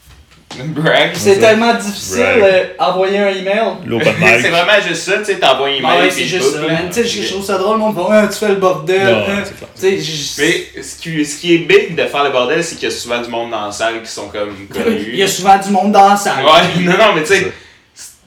[0.65, 1.11] Brag.
[1.15, 2.43] C'est tellement difficile, Brag.
[2.43, 3.63] euh, envoyer un email.
[3.87, 6.01] L'open c'est vraiment juste ça, tu sais, t'envoies un Ah email.
[6.03, 6.61] ouais, c'est tu juste ça.
[6.93, 9.03] Tu sais, je trouve ça drôle, le monde va, ouais, tu fais le bordel.
[9.03, 9.25] Non, hein.
[9.25, 9.45] clair.
[9.75, 10.43] Tu sais, je-
[10.77, 12.95] Mais ce qui, ce qui est big de faire le bordel, c'est qu'il y a
[12.95, 15.09] souvent du monde dans la salle qui sont comme connus.
[15.13, 16.45] il y a souvent du monde dans la salle.
[16.45, 17.53] Ouais, non, non, mais tu sais,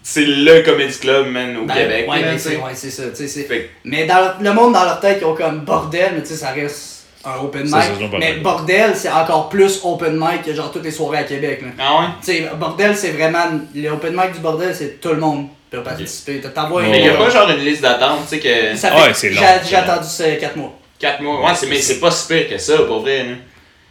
[0.02, 2.06] c'est le comedy club, man, au Ben, Québec.
[2.10, 2.50] Ouais, sais.
[2.52, 3.04] c'est ouais, c'est ça.
[3.10, 5.60] tu sais, c'est- Fait Mais dans leur- le monde dans leur tête, ils ont comme
[5.60, 7.74] bordel, mais tu sais, ça reste un open mic.
[8.20, 11.62] mais bordel, c'est encore plus open mic que genre toutes les soirées à Québec.
[11.62, 11.68] là.
[11.78, 12.08] Ah ouais?
[12.24, 13.46] Tu sais, bordel, c'est vraiment.
[13.76, 16.40] Le open mic du bordel, c'est tout le monde peut participer.
[16.40, 18.96] T'envoies un Mais il y a pas genre une liste d'attente, tu sais, que Ça
[18.96, 20.08] Ouais, c'est long, J'ai attendu
[20.40, 20.80] 4 mois.
[20.98, 21.46] 4 mois.
[21.46, 23.26] Ouais, c'est, mais c'est pas si pire que ça, pour vrai.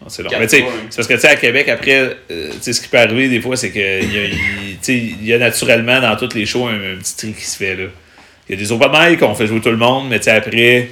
[0.01, 0.31] Ah, C'est long.
[0.39, 0.67] Mais tu sais, hein.
[0.91, 3.29] c'est parce que tu sais, à Québec, après, euh, tu sais, ce qui peut arriver
[3.29, 6.97] des fois, c'est qu'il y, a- il y naturellement dans tous les shows un, un
[6.97, 7.75] petit tri qui se fait.
[7.77, 7.85] là.
[8.49, 10.31] Il y a des open mic, on fait jouer tout le monde, mais tu sais,
[10.31, 10.91] après,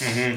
[0.00, 0.36] Mhm.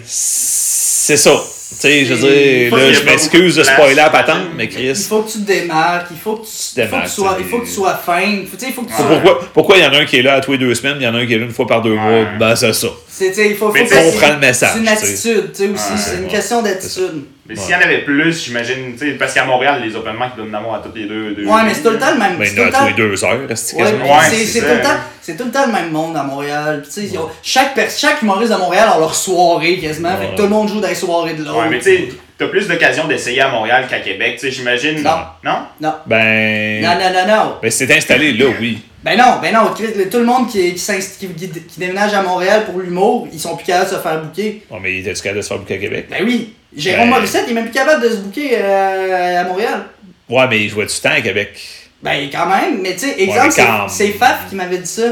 [1.05, 1.31] C'est ça.
[1.31, 4.55] Tu sais, je veux Il dire, là, je m'excuse de spoiler place, patente, j'imagine.
[4.55, 6.85] mais Il Chris, faut que tu te démarques, il faut que tu, il faut que
[6.85, 8.21] démarques, tu sois, il faut que tu sois fin.
[8.21, 9.09] Il faut, tu sais, il faut que tu c'est sois.
[9.11, 10.97] pourquoi, pourquoi il y en a un qui est là à tous les deux semaines,
[10.99, 12.71] il y en a un qui est là une fois par deux mois, ben c'est
[12.73, 12.87] ça.
[13.09, 15.91] C'est, tu sais, il faut, faut comprends le message, C'est une attitude, tu sais, aussi.
[15.91, 17.23] Ouais, c'est une question d'attitude.
[17.47, 20.29] Mais s'il y en avait plus, j'imagine, tu sais, parce qu'à Montréal, les open mic
[20.37, 21.33] donnent d'amour à toutes les deux.
[21.35, 22.37] deux Ouais, mais c'est tout le temps le même.
[22.37, 23.75] Ben, c'est il y en tout a le à tous temps- les deux heures, c'est
[23.75, 23.99] Ouais, quasiment.
[24.05, 24.89] puis Ouais, c'est, tout le temps,
[25.21, 26.83] c'est tout le temps le même monde à Montréal.
[26.89, 27.11] Puis,
[27.43, 30.15] chaque, chaque humoriste de Montréal a leur soirée quasiment.
[30.17, 31.59] Fait que tout le monde joue dans les soirées de l'autre.
[31.59, 35.03] Ouais, mais tu sais, t'as plus d'occasions d'essayer à Montréal qu'à Québec, tu sais, j'imagine.
[35.03, 35.17] Non.
[35.43, 35.57] Non?
[35.81, 35.93] Non.
[36.05, 36.81] Ben.
[36.81, 37.55] Non, non, non, non.
[37.61, 38.81] Ben, c'est installé là, oui.
[39.03, 39.73] Ben non, ben non.
[39.73, 43.89] Tout le monde qui, qui, qui, déménage à Montréal pour l'humour, ils sont plus capables
[43.89, 44.63] de se faire bouquer.
[44.69, 46.07] Bon, mais il était capable de se faire bouquer à Québec?
[46.09, 46.53] Ben oui.
[46.75, 49.83] Jérôme Ben- Morissette, il est même plus capable de se bouquer euh, à Montréal.
[50.29, 51.59] Ouais, mais il jouait du temps à Québec.
[52.01, 53.51] Ben quand même, mais tu sais, exemple,
[53.89, 55.03] c'est- Faf qui m'avait dit ça.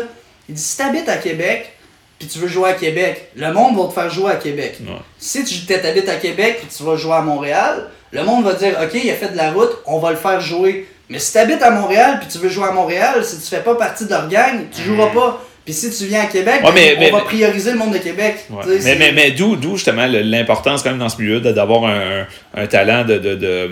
[0.49, 1.71] Il dit si t'habites à Québec,
[2.19, 4.75] puis tu veux jouer à Québec, le monde va te faire jouer à Québec.
[4.81, 4.95] Ouais.
[5.17, 8.77] Si tu t'habites à Québec puis tu vas jouer à Montréal, le monde va dire
[8.81, 10.87] ok, il a fait de la route, on va le faire jouer.
[11.11, 13.75] Mais si t'habites à Montréal puis tu veux jouer à Montréal, si tu fais pas
[13.75, 15.45] partie de leur gang, tu joueras pas.
[15.63, 17.93] Puis si tu viens à Québec, Ouais, mais- on mais- va mais- prioriser le monde
[17.93, 18.45] de Québec.
[18.49, 18.63] Ouais.
[18.63, 21.85] Tu Mais, mais, mais d'où, d'où justement l'importance quand même dans ce milieu de- d'avoir
[21.85, 23.69] un, un talent de, de, de,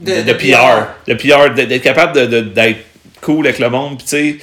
[0.00, 0.86] De- de- de de PR.
[1.08, 2.80] De PR, d'être capable de- de- d'être
[3.22, 3.96] cool avec le monde.
[3.96, 4.36] Puis tu sais,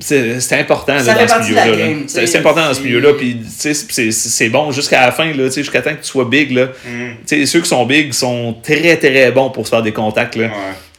[0.00, 1.66] c'est, c'est important là, dans ce milieu-là.
[1.66, 1.86] là.
[2.02, 3.12] tu C'est, important dans ce milieu-là.
[3.14, 5.90] Puis tu sais, c'est, c'est- c'est bon jusqu'à la fin, là, tu sais, jusqu'à temps
[5.94, 6.50] que tu sois big.
[6.52, 6.66] Là.
[6.84, 7.14] Mhm.
[7.26, 10.36] Tu sais, ceux qui sont big sont très très bons pour se faire des contacts.
[10.36, 10.46] Là.
[10.46, 10.52] Ouais.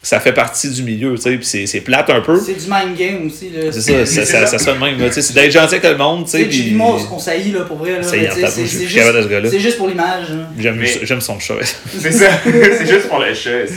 [0.03, 1.13] Ça fait partie du milieu.
[1.15, 2.39] tu sais, Puis c'est, c'est plate un peu.
[2.43, 3.51] c'est du mind game aussi.
[3.51, 3.71] Là.
[3.71, 4.99] C'est ça, ça, C'est ça, sonne même.
[4.99, 6.25] là, tu sais, C'est d'être gentil avec le monde.
[6.25, 6.75] tu sais,
[7.11, 7.97] on saillit là pour vrai.
[7.97, 10.25] Là, c'est c'est juste, c'est pour l'image.
[10.57, 11.53] J'aime, son chat.
[11.99, 13.67] C'est ça, c'est juste pour le chat.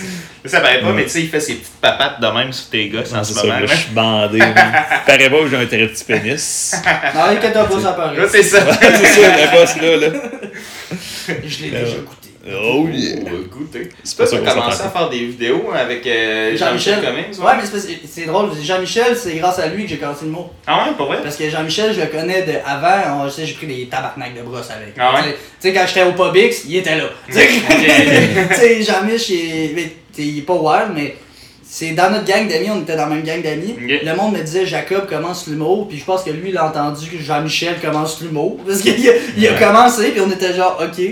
[0.47, 2.89] Ça paraît pas, mais tu sais, il fait ses petites papates de même sur tes
[2.89, 3.66] gosses en c'est ce ça, moment.
[3.66, 4.39] je suis bandé.
[5.07, 6.75] Paraît pas que j'ai un très petit pénis.
[7.14, 8.16] Non, inquiète pas, ça paraît.
[8.16, 8.59] Là, c'est ça.
[8.81, 9.97] c'est ça, le boss là.
[10.09, 10.18] là.
[11.47, 12.24] Je l'ai Ben déjà goûté.
[12.47, 13.17] Oh yeah.
[13.21, 13.89] On va goûter.
[14.03, 17.41] C'est pas ça tu qu'on as commencé à faire des vidéos avec euh, Jean-Michel Cummings.
[17.43, 18.51] Ouais, mais c'est drôle.
[18.63, 20.51] Jean-Michel, c'est grâce à lui que j'ai commencé le mot.
[20.67, 21.19] Ah ouais, pour vrai?
[21.23, 23.29] Parce que Jean-Michel, je le connais de avant.
[23.31, 24.95] sais, j'ai pris des tabarnaks de brosse avec.
[24.99, 25.33] Ah ouais?
[25.33, 27.05] Tu sais- quand j'étais au Publix, il était là.
[27.27, 29.83] Tu sais, tu sais, Jean-Mich, il, mais,
[30.15, 31.17] tu sais, il est pas wild, mais
[31.77, 33.75] c'est dans notre gang d'amis, on était dans la même gang d'amis.
[33.81, 37.09] Le monde me disait Jacob commence l'humour, puis je pense que lui, il a entendu
[37.11, 38.59] que Jean-Michel commence l'humour.
[38.66, 41.05] Parce qu'il a, il a commencé, puis on était genre, ok.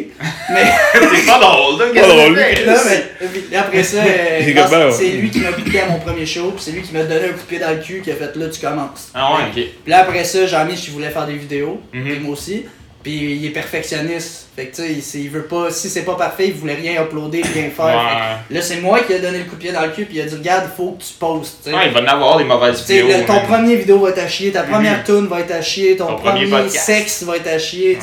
[0.53, 0.63] Mais.
[0.95, 1.87] C'est pas drôle, là.
[1.93, 2.37] Qu'est-ce Pas que drôle.
[2.37, 2.65] tu fais?
[2.65, 6.53] Là, mais, puis après ça, euh, c'est lui qui m'a piqué à mon premier show,
[6.55, 8.15] puis c'est lui qui m'a donné un coup de pied dans le cul, qui a
[8.15, 9.09] fait là, tu commences.
[9.15, 9.55] Ah ouais, ok.
[9.55, 12.05] Puis là, après ça, Jean-Mich, il voulait faire des vidéos, Mhm.
[12.05, 12.67] puis moi aussi.
[13.03, 14.47] Puis il est perfectionniste.
[14.55, 17.43] Fait que tu sais, il, veut pas, si c'est pas parfait, il voulait rien uploader,
[17.43, 17.87] rien faire.
[17.87, 18.55] Ouais.
[18.57, 20.21] Là, c'est moi qui ai donné le coup de pied dans le cul, puis il
[20.21, 21.67] a dit, regarde, il faut que tu postes.
[21.73, 23.09] Ouais, il va en avoir des mauvaises vidéos.
[23.09, 25.05] le- ton premier vidéo va être à chier, ta première Mhm.
[25.05, 27.99] tune va être à chier, ton, Ton premier sexe va être à chier,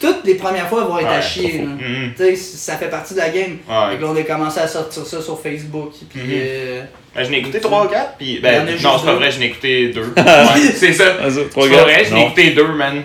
[0.00, 1.58] toutes les premières fois vont être à Ouais, chier.
[1.58, 1.64] là.
[1.64, 2.12] Mhm.
[2.16, 3.58] Tu sais, ça fait partie de la game.
[3.68, 3.90] Ouais.
[3.90, 5.90] Fait que là, on a commencé à sortir ça sur Facebook.
[6.08, 6.30] Puis, Mhm.
[6.32, 6.82] euh,
[7.14, 8.38] Ben, je n'ai écouté 3 ou 4, puis.
[8.40, 9.18] Ben, non, c'est pas deux.
[9.18, 10.00] vrai, je n'ai écouté 2.
[10.16, 11.04] ouais, c'est ça.
[11.20, 11.82] Ah, ça, C'est trois pas gars.
[11.82, 13.02] vrai, je n'ai écouté 2, man.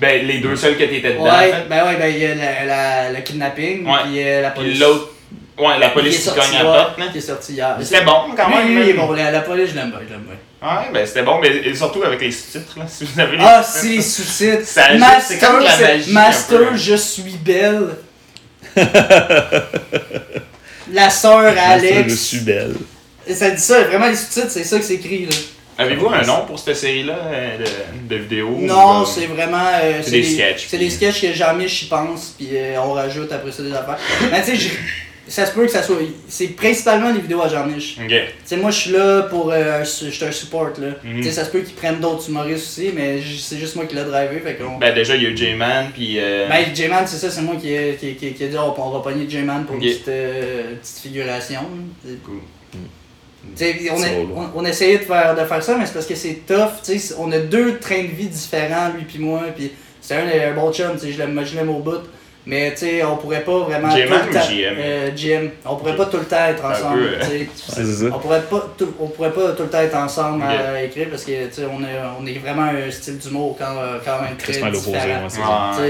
[0.00, 1.68] Ben, les deux seuls que t'étais dedans, en ouais, fait.
[1.68, 3.98] ben ouais, ben il y a la, la- le kidnapping, Ouais.
[4.04, 4.78] puis euh, la police.
[4.80, 5.10] l'autre.
[5.56, 7.12] Ouais, la police qui cogne à la porte.
[7.12, 7.76] Qui est sorti hier.
[7.78, 8.68] Mais C'était bon quand même.
[8.72, 9.06] il est man.
[9.06, 9.12] bon.
[9.12, 10.34] La, la police, je l'aime bien, je l'aime bien.
[10.68, 12.86] Ouais, ben c'était bon, mais et surtout avec les sous-titres, là.
[12.88, 14.66] Si vous avez les Ah, sous-titres, si les sous-titres.
[14.66, 16.76] Ça Master, comme la c'est- magie, un Master, peu.
[16.76, 17.88] je suis belle.
[20.92, 22.08] la sœur Alex.
[22.10, 22.74] Je suis belle.
[23.26, 25.36] Et Ça dit ça, vraiment les sous-titres, c'est ça que c'est écrit là.
[25.78, 29.70] Avez-vous un nom pour cette série-là euh, de, de vidéos Non, ou, c'est vraiment.
[29.82, 32.92] euh, C'est des sketchs, C'est puis- des sketchs que Jean-Mich y pense, puis euh, on
[32.92, 33.98] rajoute après ça des affaires.
[34.30, 34.70] Mais tu sais, je-
[35.26, 35.96] ça se peut que ça soit.
[36.28, 37.96] C'est principalement des vidéos à Jean-Mich.
[37.98, 38.08] Ok.
[38.10, 38.14] Tu
[38.44, 39.50] sais, moi je suis là pour.
[39.50, 40.88] euh, je suis un support là.
[41.02, 41.16] Mhm.
[41.16, 43.96] Tu sais, ça se peut qu'ils prennent d'autres humoristes aussi, mais c'est juste moi qui
[43.96, 44.76] l'ai drivé, fait qu'on.
[44.78, 46.16] Ben déjà, il y a eu J-Man, puis.
[46.20, 48.74] Euh, Ben, J-Man, c'est ça, c'est moi qui, ai- qui, qui, qui a dit oh,
[48.76, 51.60] on va pogner J-Man pour une petite, euh, petite figuration.
[52.24, 52.40] Cool.
[52.72, 52.78] Sais,
[53.92, 54.06] on, a,
[54.36, 56.82] on, on essayait de faire, de faire ça, mais c'est parce que c'est tough.
[56.84, 59.42] tu sais, On a deux trains de vie différents, lui puis moi.
[59.56, 62.00] Puis c'est un, un bon chum, tu sais, je l'aime je l'aime au bout.
[62.46, 63.88] Mais tu sais, on pourrait pas vraiment.
[63.90, 65.10] J-Man tout le temps- euh.
[65.64, 67.02] On pourrait pas tout le temps être ensemble.
[67.12, 67.32] peu, tu sais.
[67.38, 68.04] Ouais, c'est ça.
[68.14, 71.24] On pourrait pas tout, on pourrait pas tout le temps être ensemble à écrire parce
[71.24, 74.52] que tu sais, on, est, on est vraiment un style d'humour quand, quand même très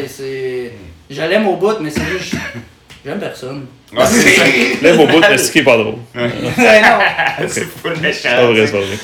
[0.09, 0.23] c'est.
[0.23, 0.73] Ouais.
[1.11, 2.35] Je l'aime au bout, mais c'est juste.
[3.05, 3.67] J'aime personne.
[3.93, 4.45] Ouais, c'est ça.
[4.83, 5.97] Lève au bout, mais c'est qui est pas drôle.
[6.15, 6.99] Ouais, non.
[7.49, 7.67] c'est
[8.01, 8.19] méchant.
[8.23, 8.97] C'est pas vrai, c'est pas vrai.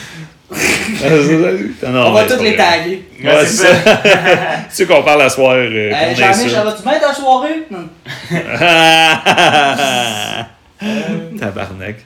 [0.53, 1.09] Ah,
[1.81, 1.89] c'est.
[1.89, 3.05] Non, on va c'est tous les taguer.
[3.23, 3.93] Ouais, c'est c'est ça.
[4.69, 5.53] Tu sais qu'on parle à soir.
[5.55, 6.65] euh, ça ça.
[6.65, 7.63] va-tu bien ta soirée?
[7.71, 7.89] Non.
[11.39, 11.97] Tabarnak.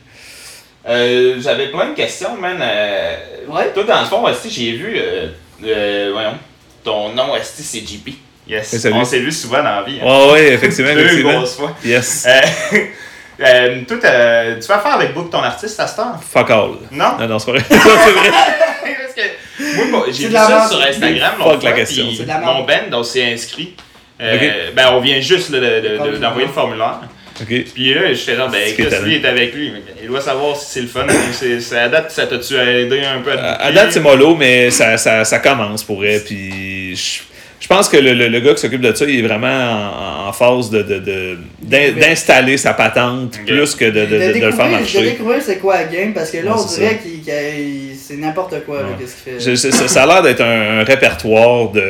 [0.86, 2.58] Euh, J'avais plein de questions, man.
[2.60, 3.16] Euh,
[3.48, 3.70] Ouais.
[3.72, 4.94] Toi, dans le fond, Asti, j'ai vu.
[4.96, 5.28] Euh,
[5.64, 6.34] euh, voyons.
[6.82, 8.10] Ton nom, c'est JP.
[8.48, 8.86] Yes.
[8.92, 9.98] On s'est vu souvent dans la vie.
[10.02, 10.06] hein.
[10.06, 11.32] Ouais, ouais, effectivement, Deux effectivement.
[11.32, 11.76] grosses fois.
[11.84, 12.26] Yes.
[12.28, 12.40] Euh,
[13.40, 13.96] euh, toi,
[14.60, 16.20] tu vas faire avec Book ton artiste à cette heure?
[16.30, 16.70] Fuck all.
[16.90, 17.16] Non?
[17.18, 17.64] Non, non, c'est pas vrai.
[17.70, 18.30] c'est vrai.
[19.00, 22.26] Parce que moi, moi, C'est j'ai vu ça sur Instagram Fuck la fois, question, puis
[22.44, 23.74] mon band, on s'est inscrit.
[24.20, 24.70] Euh.
[24.76, 27.00] Ben, on vient juste là, de- de- d'envoyer le formulaire.
[27.40, 27.48] Ok.
[27.74, 29.02] Puis là, je fais genre, ben, étonnant.
[29.04, 29.72] lui est avec lui.
[30.00, 31.04] Il doit savoir si c'est le fun.
[31.32, 34.96] C'est- c'est- à date, ça t'a-tu aidé un peu à date, c'est mollo, mais ça,
[34.98, 36.20] ça, ça commence pour vrai.
[36.24, 37.22] Puis je,
[37.64, 40.28] je pense que le, le- le gars qui s'occupe de ça, il est vraiment en,
[40.28, 44.66] en phase de, de- de- d'installer sa patente plus que de, de- le faire découvrir,
[44.66, 45.02] de marcher.
[45.02, 49.14] découvrir c'est quoi la game parce que là on dirait qu'il c'est n'importe quoi qu'est-ce
[49.24, 51.82] qu'il fait Je- ça, ça a l'air d'être un, un répertoire de.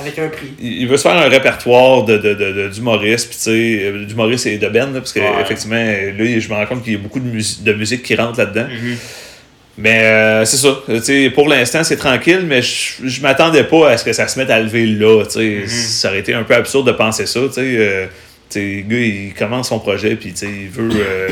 [0.00, 0.54] avec un prix.
[0.58, 4.04] Il veut se faire un répertoire de, de, de, de- d'humoristes, puis tu sais, euh,
[4.06, 5.42] d'humoristes et de Ben, là, parce que Ouais.
[5.42, 8.14] effectivement, là, je me rends compte qu'il y a beaucoup de, mus- de musique qui
[8.14, 8.68] rentre là-dedans.
[8.70, 8.96] Mhm.
[9.80, 10.78] Mais euh, c'est ça.
[10.86, 14.28] Tu sais, pour l'instant, c'est tranquille, mais je, je m'attendais pas à ce que ça
[14.28, 15.24] se mette à lever là.
[15.24, 15.60] tu sais.
[15.62, 15.68] Mhm.
[15.68, 17.40] Ça aurait été un peu absurde de penser ça.
[17.46, 17.60] tu sais.
[17.64, 18.06] Euh,
[18.50, 20.90] tu sais, le gars, il commence son projet, puis tu sais, il veut.
[20.94, 21.28] euh,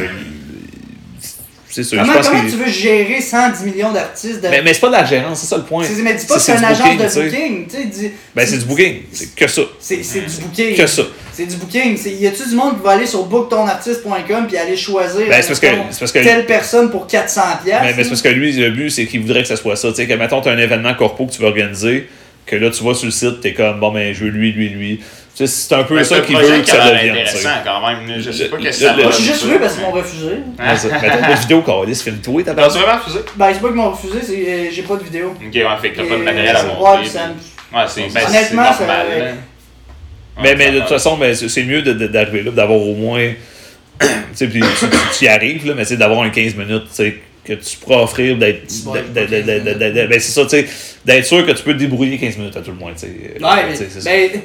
[1.70, 1.96] c'est ça.
[1.98, 4.48] Comment, je pense comment qu'il- tu veux gérer 110 millions d'artistes de...
[4.48, 5.84] Mais, mais c'est pas de la gérance, c'est ça le point.
[6.02, 9.02] Mais dis pas que C'est- une agence booking, de booking, dis- Ben, c'est du booking.
[9.12, 9.62] C'est que ça.
[9.78, 10.76] C'est c'est du booking.
[10.76, 11.02] Que ça.
[11.32, 11.96] C'est du booking.
[12.20, 15.60] Y a-tu du monde qui va aller sur booktonartiste.com puis aller choisir Ben, c'est parce
[15.60, 18.70] que- parce que- telle personne pour 400 pièces Mais, mais c'est parce que lui, le
[18.70, 19.88] but, c'est qu'il voudrait que ça soit ça.
[19.90, 22.08] Tu sais, que mettons, tu as un événement corpo que tu veux organiser,
[22.46, 24.52] que là, tu vas sur le site, tu es comme, bon, ben, je veux lui,
[24.52, 25.00] lui, lui.
[25.46, 27.14] C'est un peu Ben, ça c'est projet veut que qui ça devienne.
[27.14, 27.20] sais.
[27.22, 28.20] intéressant quand même.
[28.20, 29.02] Je sais pas qu'est-ce que ça le- va.
[29.04, 30.32] Moi, j'ai juste vu parce qu'ils m'ont refusé.
[30.58, 30.88] Ah, ça.
[31.00, 33.18] Mais t'as pas de vidéo, Carlis, filme-toi, t'as T'as-tu vraiment refusé?
[33.36, 35.34] Ben, c'est pas qu'ils m'ont refusé, c'est euh, j'ai pas de vidéo.
[35.36, 36.92] Ok, ouais, fait que t'as pas de matériel à ouais, montrer.
[36.92, 37.18] Ouais, c'est
[37.72, 39.06] ben, c'est Honnêtement, ça- normal.
[40.42, 43.30] Mais, mais de toute façon, ben, c'est c'est mieux d'arriver là, d'avoir au moins.
[44.00, 44.62] tu sais, puis
[45.18, 47.76] tu, y arrives, là, mais tu sais, d'avoir un 15 minutes, tu sais, que tu
[47.78, 48.62] pourras offrir d'être.
[48.84, 50.66] Ben, c'est ça, tu sais,
[51.04, 53.06] d'être sûr que tu peux te débrouiller 15 minutes à tout le moins, tu sais.
[53.40, 54.40] Ouais, mais, c'est ben,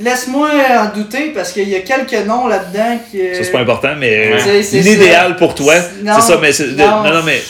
[0.00, 0.48] laisse-moi
[0.80, 3.18] en douter parce qu'il y a quelques noms là-dedans qui.
[3.34, 4.40] Ça, c'est pas important, mais Ouais.
[4.40, 6.74] C'est- c'est l'idéal pour toi, Non, c'est ça, mais c'est.
[6.76, 7.40] de- non, Non, non, mais.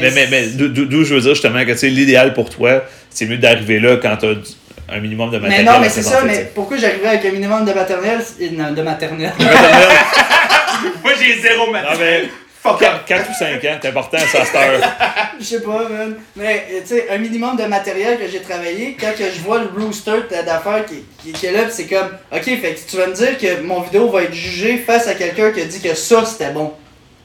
[0.00, 3.26] Mais, mais, mais d'où- je veux dire justement que tu sais, l'idéal pour toi, c'est
[3.26, 5.66] mieux d'arriver là quand tu as un minimum de Mais matériel.
[5.66, 8.20] non, mais c'est ça, mais pourquoi j'arrivais avec un minimum de maternelle
[8.52, 9.32] non, de maternelle
[11.02, 12.24] Moi, j'ai zéro Non, matériel.
[12.24, 12.30] mais
[12.76, 14.80] Fuck 4, ou 5 ans, c'est important ça à cette heure.
[15.40, 16.16] Je sais pas, man.
[16.36, 19.70] Mais, tu sais, un minimum de matériel que j'ai travaillé, quand que je vois le
[19.84, 23.14] rooster d'affaires qui, qui, qui est là, c'est comme, ok, fait que tu vas me
[23.14, 26.24] dire que mon vidéo va être jugée face à quelqu'un qui a dit que ça
[26.24, 26.72] c'était bon.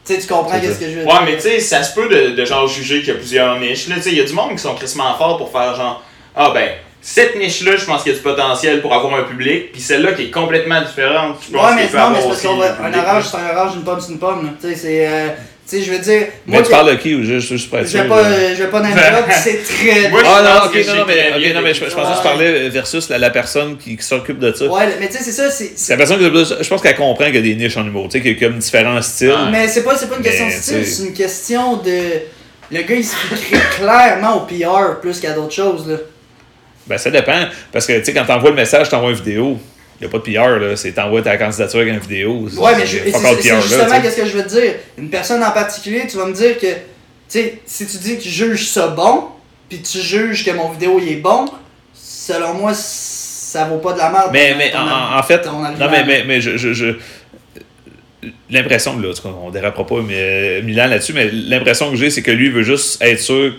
[0.05, 1.21] Tu sais, tu comprends qu'est-ce que je veux Ouais, dire?
[1.25, 3.87] mais tu sais, ça se peut de, de genre juger qu'il y a plusieurs niches.
[3.87, 6.03] Là, tu sais, il y a du monde qui sont crissement forts pour faire genre,
[6.35, 6.69] ah ben,
[7.05, 10.13] cette niche-là, je pense qu'il y a du potentiel pour avoir un public, puis celle-là
[10.13, 12.37] qui est complètement différente, je pense Ouais, mais qu'il peut non, avoir mais c'est parce
[12.39, 12.77] aussi qu'on va.
[12.81, 14.51] un orange, c'est un orange, une pomme, c'est une pomme.
[14.61, 15.07] Tu sais, c'est.
[15.07, 15.27] euh,
[15.69, 17.79] Tu sais, je veux dire, Mais moi, tu parles de qui ou juste, juste pour
[17.79, 18.27] être je vais pas, là?
[18.29, 21.31] euh, je vais pas name drop, c'est très Moi, je Ah non, ok, non, mais,
[21.49, 24.03] ok, non, mais je, je pensais que tu parlais versus la, la personne qui, qui
[24.03, 24.65] s'occupe de ça.
[24.65, 25.71] Ouais, mais tu sais, c'est ça, c'est.
[25.89, 26.55] La personne qui s'occupe de ça.
[26.61, 28.43] Je pense qu'elle comprend qu'il y a des niches en humour, tu sais, qu'il y
[28.45, 29.33] a comme différents styles.
[29.51, 31.99] Mais c'est pas, c'est pas une question de style, tu sais- c'est une question de.
[32.71, 35.95] Le gars, il se crée clairement au PR plus qu'à d'autres choses, là.
[36.87, 37.45] Ben, ça dépend.
[37.71, 39.57] Parce que, tu sais, quand t'envoies le message, t'envoies une vidéo.
[40.01, 40.75] Il n'y a pas de PR, là.
[40.75, 42.47] C'est t'envoies ta candidature avec une vidéo.
[42.57, 42.97] Ouais, mais je-
[43.61, 44.73] C'est justement qu'est-ce que je veux te dire.
[44.97, 46.73] Une personne en particulier, tu vas me dire que, tu
[47.29, 49.25] sais, si tu dis que tu juges ça bon,
[49.69, 51.45] puis tu juges que mon vidéo il est bon,
[51.93, 54.29] selon moi, ça vaut pas de la merde.
[54.33, 55.45] Mais, mais ton- en, en fait,
[55.79, 56.95] non, mais, mais, mais je, je, je-
[58.49, 59.09] l'impression, là,
[59.43, 62.63] on dérapera pas mais, euh, Milan là-dessus, mais l'impression que j'ai, c'est que lui veut
[62.63, 63.53] juste être sûr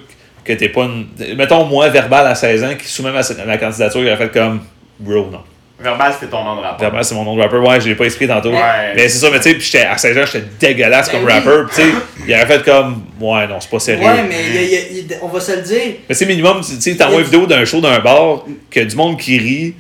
[0.45, 1.07] que t'es pas une.
[1.37, 4.61] Mettons, moi, verbal à 16 ans, qui soumet ma, ma candidature, il a fait comme,
[4.99, 5.41] bro, non.
[5.81, 6.81] Verbal, c'était ton nom de rapport.
[6.81, 7.57] Verbal, c'est mon nom de rapper.
[7.57, 8.51] Ouais, je l'ai pas expliqué tantôt.
[8.53, 8.95] Ouais.
[8.95, 11.27] Mais c'est ça, mais tu sais, puis j'étais- à 16 ans, j'étais dégueulasse Ben comme
[11.27, 11.33] oui.
[11.33, 11.51] rapper.
[11.69, 11.97] Puis tu sais,
[12.29, 14.07] il aurait fait comme, ouais, non, c'est pas sérieux.
[14.07, 14.81] Ouais, mais il y a- il y a-
[15.17, 15.95] il- on va se le dire.
[16.09, 19.19] Mais c'est minimum, tu sais, t'envoies une vidéo d'un show d'un bar, que du monde
[19.19, 19.75] qui rit,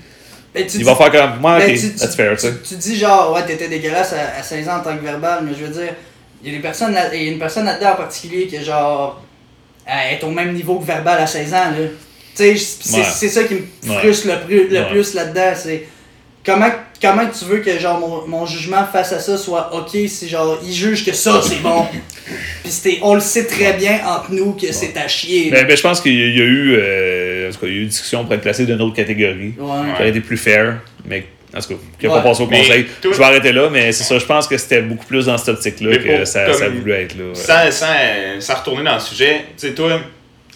[0.52, 2.96] Ben, tu il dis- va faire comme, moi, ben, ok, tu- that's fair, tu dis
[2.98, 5.72] genre, ouais, t'étais dégueulasse à, à 16 ans en tant que verbal, mais je veux
[5.72, 5.92] dire,
[6.42, 8.56] il y a des personnes là- il y a une personne là-dedans en particulier qui
[8.56, 9.22] est genre,
[9.86, 11.72] elle est au même niveau que verbal à 16 ans,
[12.34, 13.98] c'est ça qui me Ouais.
[14.00, 14.90] frustre le, plus- le Ouais.
[14.90, 15.86] plus là-dedans, c'est
[16.44, 16.70] comment,
[17.00, 20.58] comment tu veux que genre mon, mon jugement face à ça soit ok si genre
[20.64, 21.86] il juge que ça c'est bon.
[22.62, 25.50] Puis c'était- on le sait très bien entre nous que c'est à chier.
[25.50, 25.58] là.
[25.60, 27.66] Ben, ben, je pense qu'il y a il y a eu, euh, en tout cas,
[27.66, 30.20] il y a eu une discussion pour être placé d'une autre catégorie, qui aurait été
[30.20, 32.22] plus fair, mais en tout cas, qui n'a Ouais.
[32.22, 32.86] pas passé au conseil.
[33.02, 35.48] Je vais arrêter là, mais c'est ça, je pense que c'était beaucoup plus dans cette
[35.50, 37.24] optique-là que pour- ça, comme- ça voulait être là.
[37.26, 37.34] ouais.
[37.34, 40.00] Sans, sans, sans retourner dans le sujet, tu sais, toi,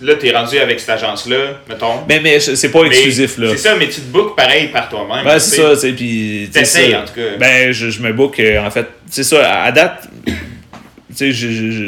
[0.01, 2.05] là, t'es rendu avec cette agence-là, mettons.
[2.09, 3.49] Mais, mais c'est pas Mais exclusif, là.
[3.51, 5.25] C'est ça, mais tu te bookes pareil par toi-même.
[5.25, 6.49] Ben, c'est ça, tu sais, puis...
[6.53, 7.37] T'essayes, en tout cas.
[7.39, 10.09] Ben, je, je me book, euh, en fait, c'est ça, à, date,
[11.19, 11.33] je,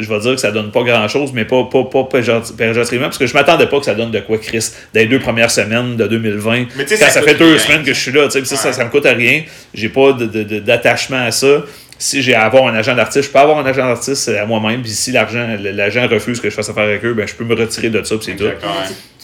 [0.01, 3.17] je, vais dire que ça donne pas grand-chose, mais pas, pas, pas péjor- péjorativement, parce
[3.17, 5.95] que je m'attendais pas que ça donne de quoi, Chris, dans les deux premières semaines
[5.97, 7.59] de 2020, Mais tu sais, quand ça fait deux rien.
[7.59, 9.43] semaines que je suis là, tu sais, puis ça, ça, ça me coûte à rien,
[9.73, 11.63] j'ai pas de- de- de- d'attachement à ça.
[11.97, 14.81] Si j'ai à avoir un agent d'artiste, je peux avoir un agent d'artiste à moi-même,
[14.81, 17.53] puis si l'argent, l'agent refuse que je fasse affaire avec eux, ben je peux me
[17.53, 18.45] retirer de ça, c'est tout.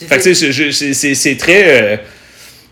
[0.06, 1.82] Fait que c'est- c'est c'est très...
[1.82, 1.96] euh,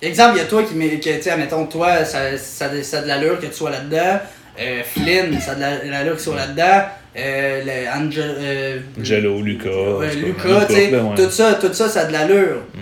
[0.03, 2.99] Exemple, il y a toi qui met, que, tu sais, admettons, toi, ça, ça, ça
[2.99, 4.21] a de l'allure que tu sois là-dedans.
[4.59, 6.85] Euh, Flynn, ça a de la- l'allure qu'il soit là-dedans.
[7.19, 9.71] Euh, le Angel, euh, Angelo, Lucas,
[10.15, 12.63] Lucas, tu sais, tout ça, tout ça, ça a de l'allure.
[12.75, 12.79] Mm.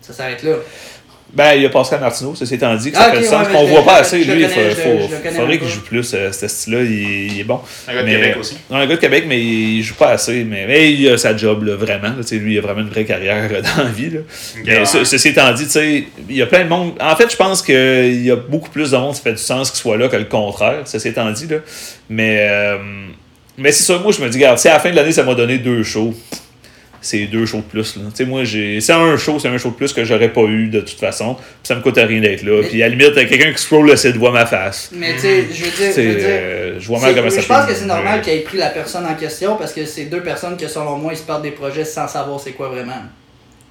[0.00, 0.52] Ça s'arrête là.
[1.36, 3.28] Ben, il y a Pascal Martineau, ça s'est dit que ça Ah, fait ok, du
[3.28, 4.22] sens ouais, qu'on voit pas assez.
[4.22, 6.14] je Lui, le il connais, faut- je- faut- je le connais faudrait qu'il joue plus,
[6.14, 6.80] euh, ce style-là.
[6.82, 7.60] Il, il est bon.
[7.86, 8.56] Un gars de Québec aussi.
[8.70, 10.44] Non, un gars de Québec, mais il joue pas assez.
[10.44, 12.08] Mais, mais il a sa job, là, vraiment.
[12.08, 14.08] là, tu sais, lui, il a vraiment une vraie carrière euh, dans la vie.
[14.10, 14.20] Là.
[14.64, 14.86] Mais ouais.
[14.86, 16.94] ce- ceci étant dit, tu sais, il y a plein de monde.
[17.00, 19.70] En fait, je pense qu'il y a beaucoup plus de monde qui fait du sens
[19.70, 20.82] qu'il soit là que le contraire.
[20.86, 21.46] Ceci étant dit.
[21.48, 21.56] Là.
[22.08, 22.78] Mais, euh,
[23.58, 25.22] mais c'est ça, moi, je me dis, regarde, si à la fin de l'année, ça
[25.22, 26.14] m'a donné deux shows.
[27.06, 27.96] C'est deux shows de plus.
[27.96, 28.24] Là.
[28.26, 28.80] Moi, j'ai.
[28.80, 31.34] C'est un show, c'est un show de plus que j'aurais pas eu de toute façon.
[31.34, 32.62] Puis ça me coûte rien d'être là.
[32.68, 34.90] Puis à la limite, quelqu'un qui scroll le site voit ma face.
[34.92, 37.30] Mais tu sais, je veux dire, je sais, veux dire euh, je vois mal comment
[37.30, 39.84] ça je pense que c'est normal qu'il ait pris la personne en question parce que
[39.86, 42.68] c'est deux personnes que selon moi ils se partent des projets sans savoir c'est quoi
[42.68, 42.92] vraiment.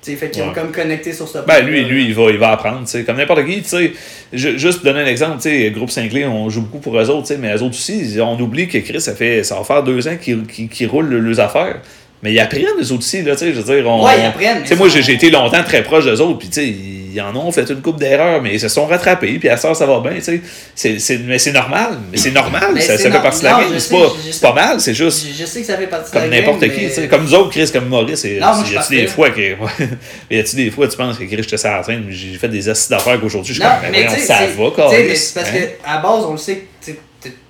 [0.02, 2.38] Tu sais, fait qu'ils ont comme connecté sur ce Ben, lui, lui, il va, il
[2.38, 3.92] va apprendre, tu sais, comme n'importe qui, tu sais.
[4.32, 7.10] Ju- Juste pour donner un exemple, tu sais, Groupe Sinclair, on joue beaucoup pour eux
[7.10, 10.08] autres, mais eux autres aussi, on oublie que Chris, ça fait, ça va faire deux
[10.08, 11.80] ans qu'ils qu'ils- qu'ils roulent leurs affaires.
[12.26, 14.04] Mais ils apprennent, eux aussi, là, tu sais, je veux dire, on...
[14.04, 16.56] Ouais, ils apprennent, Tu sais, moi, j'ai été longtemps très proche d'eux autres, puis tu
[16.56, 19.58] sais, ils en ont fait une coupe d'erreurs, mais ils se sont rattrapés, puis à
[19.58, 20.42] ça, ça va bien, tu
[20.74, 21.20] sais.
[21.24, 24.54] Mais c'est normal, mais c'est normal, Mais ça, fait partie de la game, c'est pas,
[24.54, 26.64] mal, c'est juste Je, je sais que ça fait partie de comme la game, n'importe
[26.74, 27.08] qui, mais- tu sais.
[27.08, 28.42] Comme nous autres, Chris, comme Maurice, je y
[28.78, 29.56] a-tu des fois que.
[30.32, 32.68] y a-tu des fois, tu penses que Chris, je te sers la j'ai fait des
[32.68, 35.54] assises d'affaires qu'aujourd'hui, je suis comme, ça va, c'est parce hein?
[35.54, 36.64] que à base, on le sait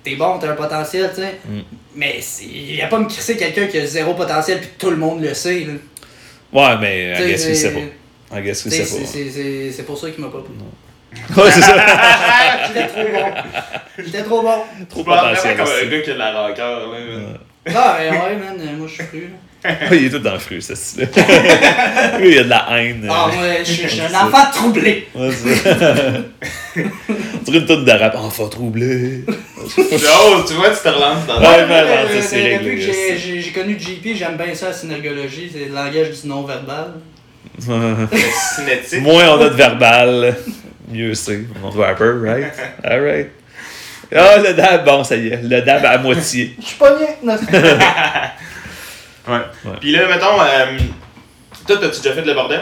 [0.02, 1.34] t'es- bon, t'as un potentiel, tu sais.
[1.48, 1.60] Mm.
[1.94, 4.96] Mais il n'y a pas me crisser quelqu'un qui a zéro potentiel puis tout le
[4.96, 5.60] monde le sait.
[5.64, 5.72] là.
[6.52, 8.38] Ouais, mais I sais, guess sait c'est- pas.
[8.38, 9.06] I guess qu'il C'est sait pas.
[9.06, 10.52] c'est- c'est- c'est pour ça qu'il m'a pas pris.
[11.42, 11.76] Ouais, c'est ça.
[12.66, 13.30] J'étais trop bon.
[14.04, 14.58] J'étais trop bon.
[14.88, 15.56] Trop potentiel.
[15.56, 16.92] comme un gars qui a de la rancœur.
[16.92, 16.98] là.
[17.74, 19.20] Ah, mais ouais, man, moi je suis cru.
[19.22, 19.26] là.
[19.66, 21.08] Ouais, il est tout dans le fruit, ce style
[22.20, 23.06] Lui, il a de la haine.
[23.10, 23.34] Ah, euh.
[23.36, 25.08] moi, je suis un enfant troublé.
[25.14, 25.94] Ouais, c'est ça.
[27.52, 28.14] Une tonne de rap.
[28.16, 29.24] Enfant troublé.
[29.28, 29.62] Oh,
[30.46, 33.60] tu vois, tu te relances dans Ouais, ça, euh, c'est depuis réglé, que j'ai- ça.
[33.60, 36.92] Connu JP, j'aime bien ça, la synergologie, c'est le langage du non-verbal.
[37.58, 39.00] cinétique.
[39.00, 40.36] Moins on a de verbal,
[40.92, 41.40] mieux c'est.
[41.64, 42.52] On va rapper, right?
[42.84, 43.28] Alright.
[44.14, 45.40] Ah, le dab, bon, ça y est.
[45.42, 46.54] Le dab à moitié.
[46.60, 47.36] Je suis pas bien.
[49.28, 49.72] Ouais.
[49.80, 50.78] Puis là, mettons, euh,
[51.66, 52.60] toi, t'as-tu déjà fait de le bordel?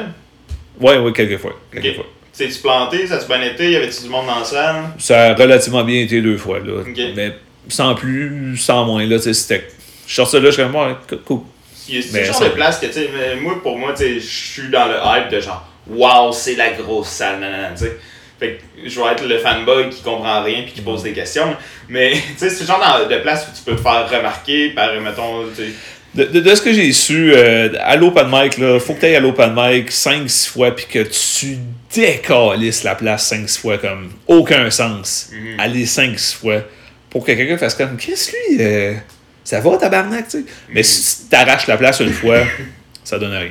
[0.80, 1.52] Ouais, ouais, quelques fois.
[1.72, 1.94] Quelques Ok.
[1.96, 2.06] fois.
[2.36, 3.06] T'es-tu planté?
[3.06, 3.70] Ça s'est bien été?
[3.70, 4.76] Y avait-tu du monde dans la salle?
[4.98, 6.82] Ça a relativement bien été deux fois, là.
[7.14, 7.32] Mais
[7.68, 9.68] sans plus, sans moins, là, c'était.
[10.06, 11.40] Je sors ça là, je suis comme, ouais, cool.
[11.88, 13.08] Il y a ce genre de place que, tu sais,
[13.40, 16.70] moi, pour moi, tu sais, je suis dans le hype de genre, wow, c'est la
[16.70, 17.98] grosse salle, nanana, tu sais.
[18.40, 21.54] Fait que je vais être le fanboy qui comprend rien puis qui pose des questions.
[21.88, 24.92] Mais, tu sais, c'est le genre de place où tu peux te faire remarquer par,
[25.00, 25.72] mettons, tu.
[26.14, 29.06] De, de- de ce que j'ai su, euh, à l'open mic, là, faut que tu
[29.06, 31.58] ailles à l'open mic 5-6 fois puis que tu
[31.94, 35.30] décalisses la place 5-6 fois comme aucun sens.
[35.32, 35.58] Mhm.
[35.60, 36.62] Aller 5-6 fois
[37.10, 38.94] pour que quelqu'un fasse comme Chris, lui, euh,
[39.42, 40.44] ça va tabarnak, tu sais?
[40.70, 42.38] Mais si tu t'arraches la place une fois,
[43.04, 43.50] ça donne rien.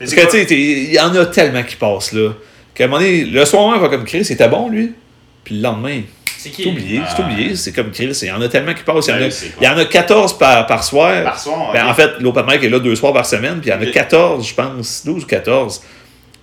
[0.00, 2.32] Mais Parce que, tu sais, il y en a tellement qui passent là.
[2.74, 4.92] Qu'à un moment donné, le soir, on va comme Chris, c'était bon, lui?
[5.44, 6.02] Puis le lendemain,
[6.42, 6.66] C'est qui?
[6.68, 7.26] Oublié, c'est Ah.
[7.26, 7.56] oublié.
[7.56, 9.08] C'est comme Chris, il y en a tellement qui passent.
[9.08, 9.26] Il y en a,
[9.60, 11.22] il y en a 14 par, par soir.
[11.24, 11.86] Par soir, Ben.
[11.86, 13.84] En fait, l'open mic est là deux soirs par semaine, puis il y en a
[13.86, 13.92] Ok.
[13.92, 15.82] 14, je pense, 12 ou 14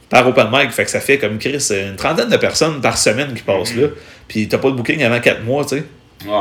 [0.09, 0.71] par open mic.
[0.71, 3.81] Fait que ça fait comme Chris, une trentaine de personnes par semaine qui passent Mhm.
[3.81, 3.87] là.
[4.27, 5.83] Puis t'as pas de booking avant 4 mois, tu sais.
[6.25, 6.31] Ouais.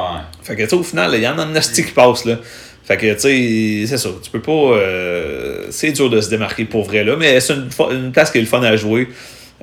[0.42, 2.36] Fait que, tu sais, au final, il y en a un nasty qui passe, là.
[2.84, 4.10] Fait que, tu sais, c'est ça.
[4.22, 4.52] Tu peux pas.
[4.52, 7.16] euh, c'est dur de se démarquer pour vrai, là.
[7.16, 9.08] Mais c'est une, place qui est le fun à jouer.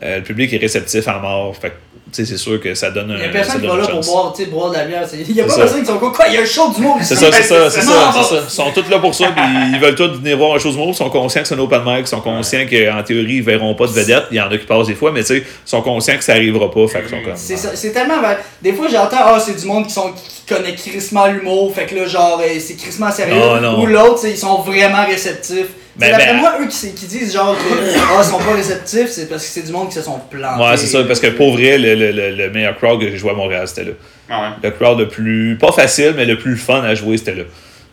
[0.01, 1.55] Euh, le public est réceptif à mort.
[1.55, 1.73] Fait que,
[2.11, 3.15] c'est sûr que ça donne un.
[3.15, 5.07] Il y a personne qui va là pour boire, tu sais, boire de la bière.
[5.13, 6.81] Il y a pas personne qui sont quoi, quoi, il y a un show du
[6.81, 7.15] monde ici.
[7.15, 8.35] C'est ça, c'est ça, c'est ça, ça.
[8.43, 9.43] Ils sont tous là pour ça, puis
[9.73, 10.89] ils veulent tous venir voir un chose mot.
[10.89, 13.73] Ils sont conscients que c'est un open mic, ils sont conscients qu'en théorie, ils verront
[13.75, 14.25] pas de vedette.
[14.31, 16.23] Il y en a qui passent des fois, mais tu sais, ils sont conscients que
[16.23, 16.87] ça arrivera pas.
[16.87, 17.35] Fait qu'ils sont comme.
[17.35, 18.15] C'est tellement.
[18.61, 21.95] Des fois, j'entends, ah, c'est du monde qui, sont, qui connaît crissement l'humour, fait que
[21.95, 23.35] là, genre, euh, c'est crissement sérieux.
[23.61, 23.81] Non.
[23.81, 25.67] Ou l'autre, ils sont vraiment réceptifs.
[25.95, 29.09] Ben, C'est D'après ben, moi, eux qui, disent, genre, que, ah, ils sont pas réceptifs,
[29.09, 30.63] c'est parce que c'est du monde qui se sont plantés.
[30.63, 33.17] Ouais, c'est ça, parce que pour vrai, le, le, le, le meilleur crowd que j'ai
[33.17, 33.91] joué à Montréal, c'était là.
[34.29, 34.69] Ah ouais.
[34.69, 35.57] Le crowd le plus.
[35.59, 37.43] Pas facile, mais le plus fun à jouer, c'était là.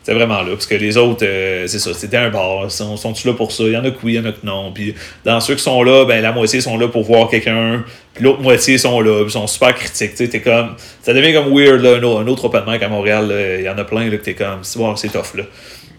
[0.02, 0.52] C'était vraiment là.
[0.52, 2.64] Parce que les autres, euh, c'est ça, c'était un bar.
[2.64, 3.64] Ils sont, sont-ils là pour ça?
[3.64, 4.72] Il y en a que oui, il y en a que non.
[4.72, 4.94] Puis
[5.26, 7.84] dans ceux qui sont là, ben la moitié sont là pour voir quelqu'un.
[8.14, 9.18] Puis l'autre moitié sont là.
[9.18, 10.12] Puis ils sont super critiques.
[10.12, 10.74] Tu sais, t'es comme.
[11.02, 11.96] Ça devient comme weird, là.
[11.96, 14.16] Un autre, un autre open mic à Montréal, là, il y en a plein, là,
[14.16, 14.60] que t'es comme.
[14.62, 15.44] C'est bon, c'est tough, là.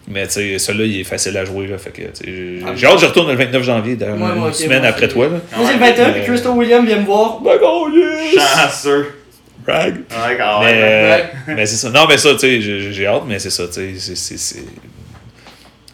[0.08, 1.78] Mais tu sais, celui-là, il est facile à jouer, là.
[1.78, 4.54] Fait que, sais, j'ai- j'ai hâte, je retourne le 29 janvier, d'ailleurs, Ouais, ouais, une
[4.54, 5.32] semaine moi, après toi, là.
[5.58, 7.40] Moi, c'est le 21, Ouais, puis Crystal William vient me voir.
[7.40, 8.36] Ben, oh, yes!
[8.42, 9.08] Chanceux.
[9.66, 9.96] Brag!
[10.10, 11.20] Ouais, quand Mais, même.
[11.48, 11.54] Ouais.
[11.56, 11.90] mais c'est ça.
[11.92, 13.92] Non, mais ça, tu sais, j'ai j'ai hâte, mais c'est ça, tu sais.
[14.00, 14.66] c'est- c'est- c'est-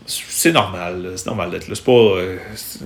[0.09, 1.73] C'est normal, là, c'est normal d'être là.
[1.75, 1.91] C'est pas.
[1.91, 2.37] euh,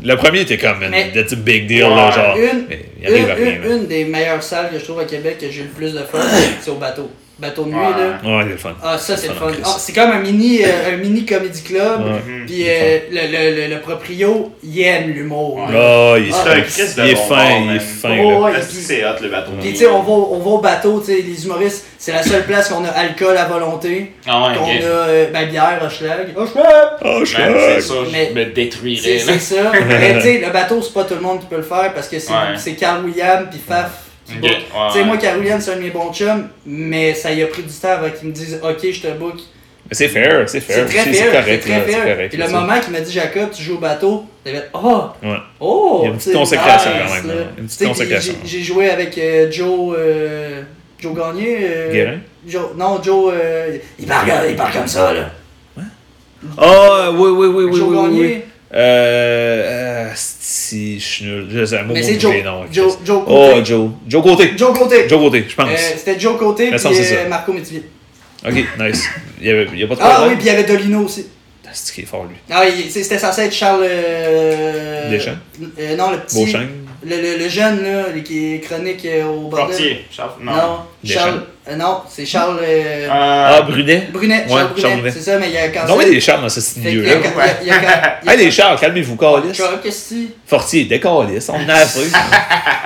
[0.04, 1.90] le premier était comme, Mais- that's a big deal, Ouais.
[1.96, 2.36] là, genre.
[2.38, 5.00] Une, Mais il arrive à une, rien, une, une des meilleures salles que je trouve
[5.02, 6.18] à Québec que j'ai eu le plus de fun,
[6.62, 7.12] c'est au bateau.
[7.42, 7.84] Bateau de nuit, Ouais.
[8.30, 8.38] là.
[8.38, 8.74] Ouais, il est le fun.
[8.84, 9.48] Ah, ça, c'est le fun.
[9.52, 9.62] Chris.
[9.66, 12.02] Ah, c'est comme un mini, euh, un mini comedy club.
[12.06, 12.12] Ouais.
[12.26, 12.46] Mhm.
[12.46, 15.56] Puis euh, le, le, le, le proprio, il aime l'humour.
[15.56, 15.64] Ouais.
[15.76, 16.62] Oh, il est, Ah, C'est.
[16.62, 18.40] Christ de il est bon fin, il est fin, Oh, là.
[18.42, 19.52] ouais, Ah, c'est hot le bateau.
[19.60, 22.22] Puis tu sais, on va, on va au bateau, tu sais, les humoristes, c'est la
[22.22, 24.14] seule place qu'on a alcool à volonté.
[24.28, 24.70] Ah ouais, qu'on ok.
[24.70, 26.28] a, euh, ben, bière, Hochelag.
[26.38, 26.66] Hochelag!
[27.04, 29.18] Oh, je Man, c'est ça, Mais- je me C'est détruirais.
[29.20, 29.72] c'est ça.
[29.88, 32.08] Mais tu sais, le bateau, c'est pas tout le monde qui peut le faire parce
[32.08, 33.90] que c'est c'est Carl William puis Faf
[34.42, 35.06] ouais, Tu sais, ouais.
[35.06, 37.90] moi, William, c'est un de mes bons chums, mais ça y a pris du temps
[37.92, 39.36] avant qu'il me dise Ok, je te book.
[39.90, 40.86] Mais c'est fair, c'est fair.
[40.88, 42.04] C'est très C'est fair, c'est correct, très là, c'est fair.
[42.16, 42.30] correct.
[42.30, 42.60] Puis le ça.
[42.60, 45.04] moment qu'il m'a dit Jacob, tu joues au bateau, t'avais fait Oh!
[45.22, 45.30] Ouais.
[45.60, 46.00] Oh!
[46.02, 47.44] Il y a une petite tu sais, consécration nice, quand même, là.
[47.58, 48.34] Une petite consécration.
[48.46, 49.96] j'ai- joué avec euh, Joe.
[49.98, 50.62] euh,
[51.00, 51.58] Joe Gagné.
[51.64, 52.18] euh, Guérin?
[52.48, 53.34] Joe, non, Joe.
[53.36, 55.32] euh, il, parle, il parle comme ça, là.
[56.58, 57.78] Ah, oui, oui, oui, oui.
[57.78, 58.20] Joe oui, Gagné.
[58.22, 58.42] oui.
[58.74, 60.08] Euh.
[60.08, 60.10] euh,
[60.52, 61.48] si, je suis nul.
[61.50, 62.34] Je sais, un mot Mais c'est Joe.
[62.44, 62.98] non, Joe.
[63.06, 63.66] Joe Oh, Côté.
[63.66, 63.90] Joe.
[64.08, 64.54] Joe Côté.
[64.58, 65.08] Joe Côté.
[65.10, 65.70] Joe Côté, je pense.
[65.70, 67.30] Euh, C'était Joe Côté c'est euh.
[67.30, 67.84] Marco Métivier.
[68.46, 69.08] Ok, nice.
[69.40, 70.30] Il y, avait, il y a pas de Ah problème.
[70.32, 71.28] oui, puis il y avait Dolino aussi.
[71.74, 72.36] C'est qui est fort, lui.
[72.50, 73.84] Ah, c'était censé être Charles.
[73.86, 75.38] Euh, Deschamps?
[75.80, 76.36] euh, non, le petit.
[76.36, 76.68] Beauchamp.
[77.04, 79.68] Le, le, le jeune, là, qui est chronique euh, au bordel.
[79.70, 80.06] Portier.
[80.12, 80.52] Charles- Non.
[81.04, 81.42] Charles.
[81.68, 82.60] euh, non, c'est Charles.
[82.62, 84.08] euh, Ah, Ah, Brunet?
[84.14, 84.44] Brunet.
[84.44, 84.94] Ouais, Charles Brunet.
[84.98, 85.12] Brunet.
[85.12, 87.16] C'est ça, mais il y a quand Non, mais des Charles dans ce milieu-là.
[88.28, 89.54] Hey, les Charles, calmez-vous, Calis.
[89.54, 90.36] Charles, qu'est-ce que c'est?
[90.46, 92.02] Fortier, décalisse, on en a assez.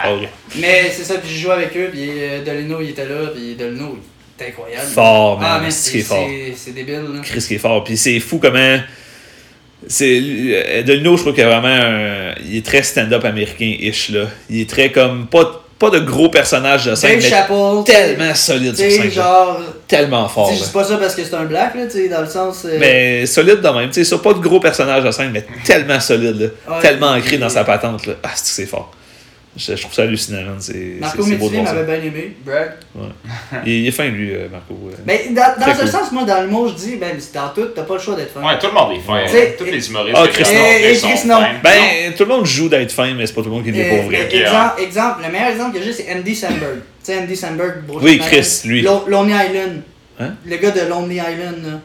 [0.07, 0.29] Ok.
[0.57, 3.55] Mais c'est ça, puis j'ai joué avec eux, puis euh, Dolino, il était là, puis
[3.55, 4.87] Dolino, il était incroyable.
[4.87, 5.49] Fort, man.
[5.55, 6.25] Ah, mais c'est est fort.
[6.25, 7.19] c'est- c'est débile, là.
[7.21, 7.83] Chris qui est fort.
[7.83, 8.79] Puis c'est fou comment.
[9.87, 14.25] C'est, euh, Delino, je trouve qu'il a vraiment un- Il est très stand-up américain-ish, là.
[14.49, 15.27] Il est très comme.
[15.27, 17.83] Pas, pas de gros personnage de scène, Dave mais Chappelle.
[17.85, 19.11] tellement solide sur scène.
[19.11, 19.59] genre.
[19.87, 20.51] Tellement fort.
[20.53, 22.63] je dis pas ça parce que c'est un black, là, tu sais, dans le sens.
[22.65, 23.87] euh, Mais solide de même.
[23.89, 26.75] Tu sais, ça, pas de gros personnage de scène, mais tellement solide, là.
[26.75, 28.13] Ouais, tellement ancré dans sa patente, là.
[28.23, 28.91] Ah, c'est fort.
[29.57, 30.39] Je, je trouve ça hallucinant.
[30.59, 32.71] C'est, Marco Métivier m'avait bien aimé, brag.
[33.65, 34.73] Il, il est fin, lui, euh, Marco.
[34.91, 34.95] euh.
[35.05, 35.87] Mais dans, dans cool.
[35.87, 38.15] sens, moi, dans le mot, je dis, ben, c'est dans tout, t'as pas le choix
[38.15, 38.45] d'être fin.
[38.45, 39.23] Ouais, tout le monde est fin.
[39.25, 40.17] Tu sais, Tous les humoristes.
[40.19, 41.39] Ah, Chris, Et non.
[41.63, 43.91] Ben, tout le monde joue d'être fin, mais c'est pas tout le monde qui l'est
[43.93, 44.27] Euh, pour vrai.
[44.35, 46.75] Exemple, exemple, le meilleur exemple que j'ai, c'est Andy Samberg.
[47.03, 48.19] Tu sais, Andy Samberg, Oui.
[48.19, 48.81] Chris, lui.
[48.81, 49.81] Lo- Lonely Island.
[50.19, 50.33] Hein?
[50.45, 51.79] Le gars de Lonely Island, là.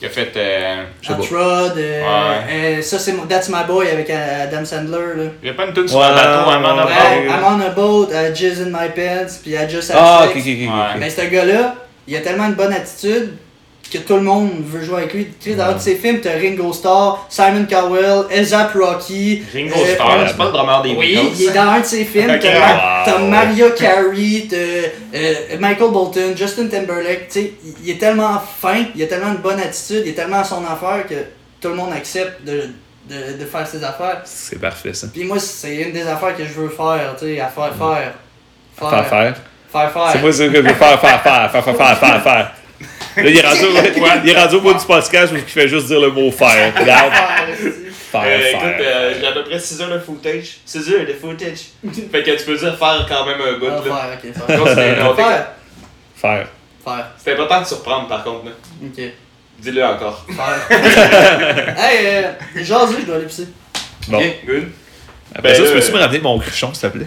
[0.00, 0.30] Il a fait.
[0.36, 1.20] euh, Je sais pas.
[1.20, 2.78] Hot Rod, euh, Ouais.
[2.78, 5.24] euh, ça c'est mon- That's My Boy avec euh, Adam Sandler, là.
[5.42, 6.56] Il y a pas une tune sur Ouais, un bateau, ouais.
[6.56, 7.34] of Ouais, boat.
[7.34, 10.34] I'm on a boat, I jizz in my pants, puis I just had Ah, ok,
[10.34, 10.46] sex.
[10.46, 11.00] ok, ok.
[11.00, 11.74] Mais ce gars-là,
[12.06, 13.32] il a tellement une bonne attitude
[13.90, 15.28] que tout le monde veut jouer avec lui.
[15.40, 19.42] Tu sais, dans un de ses films, t'as Ringo Starr, Simon Cowell, A$AP Rocky.
[19.54, 21.36] Ringo euh, Starr, c'est pas le drummer des Oui, Beatles.
[21.38, 22.38] il est dans un de ses films.
[22.40, 23.26] T'as wow.
[23.28, 24.56] Maria Carey, t'as
[25.18, 27.28] euh, Michael Bolton, Justin Timberlake.
[27.28, 27.52] Tu sais,
[27.84, 30.62] il- est tellement fin, il a tellement une bonne attitude, il est tellement à son
[30.64, 31.14] affaire que
[31.60, 32.64] tout le monde accepte de,
[33.08, 34.20] de, de faire ses affaires.
[34.24, 35.06] C'est parfait, ça.
[35.12, 38.12] Puis moi, c'est une des affaires que je veux faire, tu sais, à faire faire.
[38.78, 39.34] Faire, faire.
[39.72, 40.08] Faire faire.
[40.12, 42.52] C'est moi ça que je veux faire, faire, faire, faire, faire, faire, faire, faire.
[43.16, 43.60] Là, il est rendu,
[44.24, 46.72] il est rendu au bout du podcast où il fait juste dire le mot faire.
[46.74, 48.78] Faire, Euh, écoute, faire.
[48.80, 50.58] euh, j'ai à peu près 6 heures de footage.
[50.64, 51.58] 6 heures de footage.
[52.10, 53.66] fait que tu peux dire faire quand même un bout.
[53.70, 53.82] Ah, là.
[53.82, 54.64] faire, ok, faire.
[54.64, 55.46] T'es- Faire.
[56.16, 56.46] Faire.
[56.84, 57.06] Faire.
[57.18, 58.46] C'est important de surprendre par contre.
[58.46, 58.50] Là.
[58.84, 59.02] Ok.
[59.58, 60.24] Dis-le encore.
[60.28, 60.78] Faire.
[61.78, 62.22] hey, euh,
[62.62, 63.48] jasé, je dois aller pisser.
[64.08, 64.18] Bon.
[64.18, 64.68] Ok, good.
[65.38, 67.06] Après Ben ça, là, tu peux-tu euh, me ramener mon cruchon, s'il te plaît?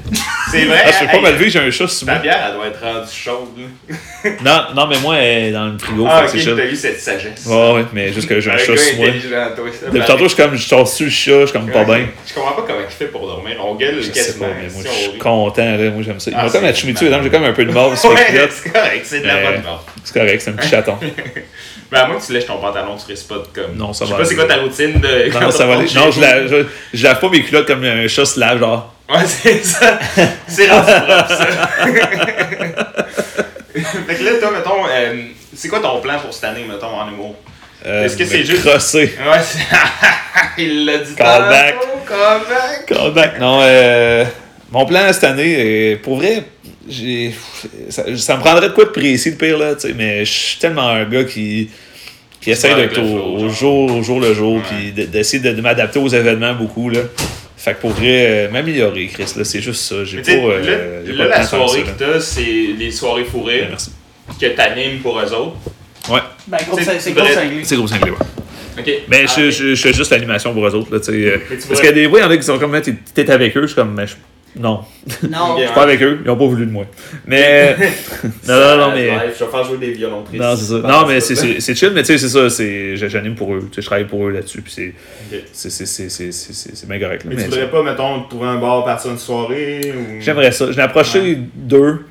[0.51, 0.81] C'est vrai.
[0.85, 2.21] Ah, je peux pas me lever, j'ai un chat sous Ta moi.
[2.21, 3.49] bière, elle doit être rendue chaude.
[3.57, 4.31] Là.
[4.45, 7.01] Non, non, mais moi, elle est dans le frigo, Ah, ok, que t'as eu cette
[7.01, 7.45] sagesse.
[7.45, 9.07] Ouais, ouais, mais juste que j'ai un chat sous moi.
[9.09, 12.07] Depuis tantôt, je suis comme, je tasse sur le chat, je suis comme pas bien.
[12.25, 13.57] Je comprends pas comment il fait pour dormir.
[13.65, 14.47] On gueule sais quasiment.
[14.47, 15.89] moi, je suis content, là.
[15.89, 16.31] Moi, j'aime ça.
[16.31, 18.51] Il Ah, m'a comme c'est à Chimitu, j'ai comme un peu de mort sur culottes.
[18.51, 19.85] c'est correct, c'est de la bonne mort.
[20.03, 20.97] C'est correct, c'est un petit chaton.
[21.91, 23.75] Ben, à moins que tu lèches ton pantalon, tu risques pas de comme.
[23.75, 25.29] Non, ça Je sais va pas c'est quoi ta routine de.
[25.39, 25.89] Non, ça va aller.
[25.93, 26.65] Non, je lave, je,
[26.97, 28.93] je lave pas mes culottes comme un chat se lave, genre.
[29.09, 29.99] Ouais, c'est ça.
[30.47, 31.45] C'est rendu propre, ça.
[33.75, 35.23] fait que là, toi, mettons, euh,
[35.53, 37.35] c'est quoi ton plan pour cette année, mettons, en humour?
[37.85, 39.13] Euh, Est-ce que c'est juste- crosser.
[39.19, 39.59] Ouais, c'est.
[40.63, 41.75] Il l'a dit Callback.
[42.87, 43.39] Callback.
[43.39, 44.23] Non, euh,
[44.71, 46.43] mon plan cette année, euh, pour vrai,
[46.89, 47.31] j'ai,
[47.89, 50.31] ça, ça me prendrait de quoi de précis, le pire, là, tu sais, mais je
[50.31, 51.69] suis tellement un gars qui,
[52.39, 54.61] qui essaye va d'être au, jour, au jour le jour, Ouais.
[54.69, 57.01] puis de- d'essayer de, de m'adapter aux événements beaucoup, là.
[57.57, 60.03] Fait que pour vrai, euh, m'améliorer, Chris, là, c'est juste ça.
[60.03, 62.41] J'ai pas, tu euh, là, pas la de soirée que t'as, c'est
[62.77, 63.91] les soirées fourrées Ouais, Merci.
[64.39, 65.57] que t'animes pour eux autres.
[66.09, 67.61] Ouais, Ben, C'est- tu gros cinglé.
[67.63, 68.17] c'est gros cinglé, ouais.
[69.07, 69.49] Mais Ah, je, ok.
[69.51, 71.91] je, je fais juste l'animation pour eux autres, là, tu euh, tu Parce qu'il y
[71.91, 73.67] a des fois, il y en a qui sont comme, t'es t'es avec eux, je
[73.67, 74.15] suis comme, mais je-
[74.55, 74.81] non,
[75.29, 75.57] Non.
[75.57, 76.85] Je suis pas avec eux, ils ont pas voulu de moi.
[77.25, 77.75] Mais,
[78.47, 79.07] non, non, non, mais.
[79.37, 80.41] Je vais faire jouer des violons tristes.
[80.43, 80.75] Non, c'est ça.
[80.79, 82.49] Non, mais c'est- c'est c'est chill, mais tu sais, c'est ça.
[82.49, 83.61] c'est- J'anime pour eux.
[83.71, 84.61] Tu sais, je travaille pour eux là-dessus.
[84.61, 84.93] Puis c'est.
[85.53, 87.23] C'est c'est- c'est- c'est- c'est- c'est- c'est bien correct.
[87.23, 90.21] là, Mais mais tu voudrais pas, mettons, trouver un bar, partir une soirée ou.
[90.21, 90.71] J'aimerais ça.
[90.71, 92.05] J'en ai approché deux.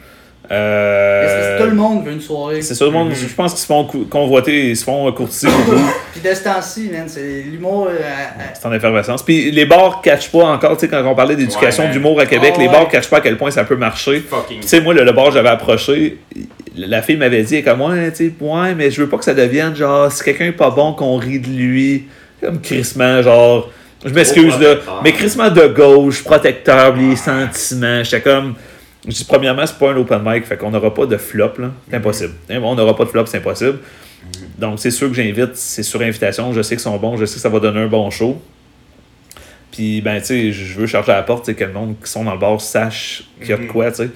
[0.53, 2.61] Euh, Parce que tout le monde veut une soirée?
[2.61, 3.13] C'est ça, le monde.
[3.15, 5.47] Je pense qu'ils se font convoiter, ils se font courtiser.
[6.13, 7.87] Puis de ce temps-ci, man, c'est l'humour.
[7.89, 9.23] euh, à- à- C'est en effervescence.
[9.23, 10.77] Puis les bars catchent pas encore.
[10.77, 12.73] Tu sais, quand on parlait d'éducation Ouais, d'humour à Québec, les ouais.
[12.73, 14.19] bars catchent pas à quel point ça peut marcher.
[14.21, 14.61] Fucking.
[14.61, 16.19] Tu sais, moi, le, le bar j'avais approché,
[16.77, 19.35] la fille m'avait dit, comme, ouais, tu sais, ouais, mais je veux pas que ça
[19.35, 22.05] devienne genre, si quelqu'un est pas bon, qu'on rit de lui.
[22.43, 23.71] Comme crissement, genre,
[24.05, 28.03] je m'excuse là, mais crissement de gauche, protecteur, les sentiments.
[28.03, 28.55] J'étais comme,
[29.07, 31.71] je dis, premièrement, c'est pas un open mic, fait qu'on n'aura pas de flop, là.
[31.89, 32.33] C'est impossible.
[32.51, 33.79] Hein, On n'aura pas de flop, c'est impossible.
[34.59, 36.53] Donc, c'est sûr que j'invite, c'est sur invitation.
[36.53, 38.41] Je sais qu'ils sont bons, je sais que ça va donner un bon show.
[39.73, 42.25] Puis, ben, tu sais, je veux charger à la porte, que le monde qui sont
[42.25, 43.69] dans le bar sache qu'il y a de Mhm.
[43.69, 44.11] quoi, tu sais.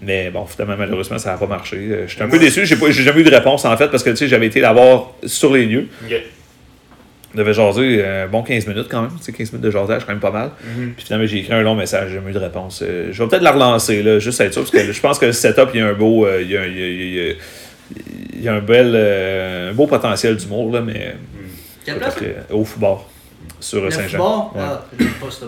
[0.00, 1.76] Mais bon, finalement, malheureusement, ça n'a pas marché.
[1.76, 4.02] Euh, J'étais un peu déçu, j'ai pas- j'ai jamais eu de réponse en fait, parce
[4.02, 5.88] que tu sais, j'avais été la voir sur les lieux.
[7.34, 9.10] On devait jaser euh, un bon 15 minutes quand même.
[9.18, 10.50] Tu sais, 15 minutes de jasage, quand même pas mal.
[10.76, 10.92] Mhm.
[10.96, 12.82] Puis finalement, j'ai écrit un long message, j'ai jamais eu de réponse.
[12.82, 15.18] Euh, je vais peut-être la relancer, là, juste à être sûr, parce que je pense
[15.18, 16.26] que le setup, il y a un beau.
[16.26, 17.34] euh, il, y a, il y a- il y a-
[18.34, 21.14] il y a un bel euh, un beau potentiel d'humour, là, mais.
[21.84, 22.16] Quelle place?
[22.22, 22.98] euh, au football.
[23.60, 24.18] Sur euh, Le Saint-Jean.
[24.18, 24.62] football?
[24.62, 24.68] Ouais.
[24.68, 25.44] Ah, j'aime pas ce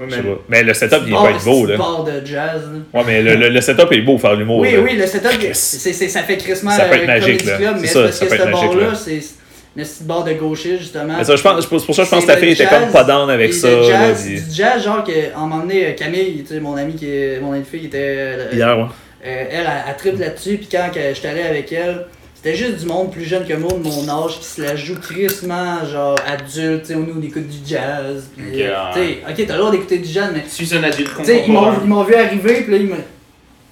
[0.00, 0.40] Je sais mais- pas.
[0.48, 2.20] Mais le setup, il va être beau, c'est là.
[2.20, 3.00] de jazz, là.
[3.00, 4.58] Ouais, mais le, le- le setup est beau, faire l'humour.
[4.60, 4.80] Oui, là.
[4.80, 7.56] oui, le setup, c'est, c'est- ça fait crissement Ça peut être euh, magique, là.
[7.56, 9.37] Club, C'est mais ça, c'est parce ça que peut ce être magique,
[9.78, 9.84] là.
[9.84, 11.14] c'est le petit bar de gauchiste, justement.
[11.18, 13.04] Mais ça, je pense, pour, ça, je pense que la fille le était comme pas
[13.04, 13.70] down avec ça.
[13.70, 16.76] là, jazz, puis- du jazz, genre qu'à un moment donné, euh, Camille, tu sais, mon
[16.76, 18.84] ami qui est, mon ami de fille, qui était, euh, Hier, ouais.
[19.26, 23.10] euh, elle, elle, elle là-dessus, puis quand j'étais allé avec elle, c'était juste du monde
[23.10, 26.88] plus jeune que moi, de mon âge, qui se la joue crissement, genre adulte, tu
[26.88, 29.70] sais, nous on écoute du jazz, puis, Ok, euh, tu sais, ok, t'as le droit
[29.72, 31.80] d'écouter du jazz, mais Suis un adulte tu sais, ils m'ont contemporain.
[31.84, 32.94] ils m'ont vu arriver, puis là, ils me.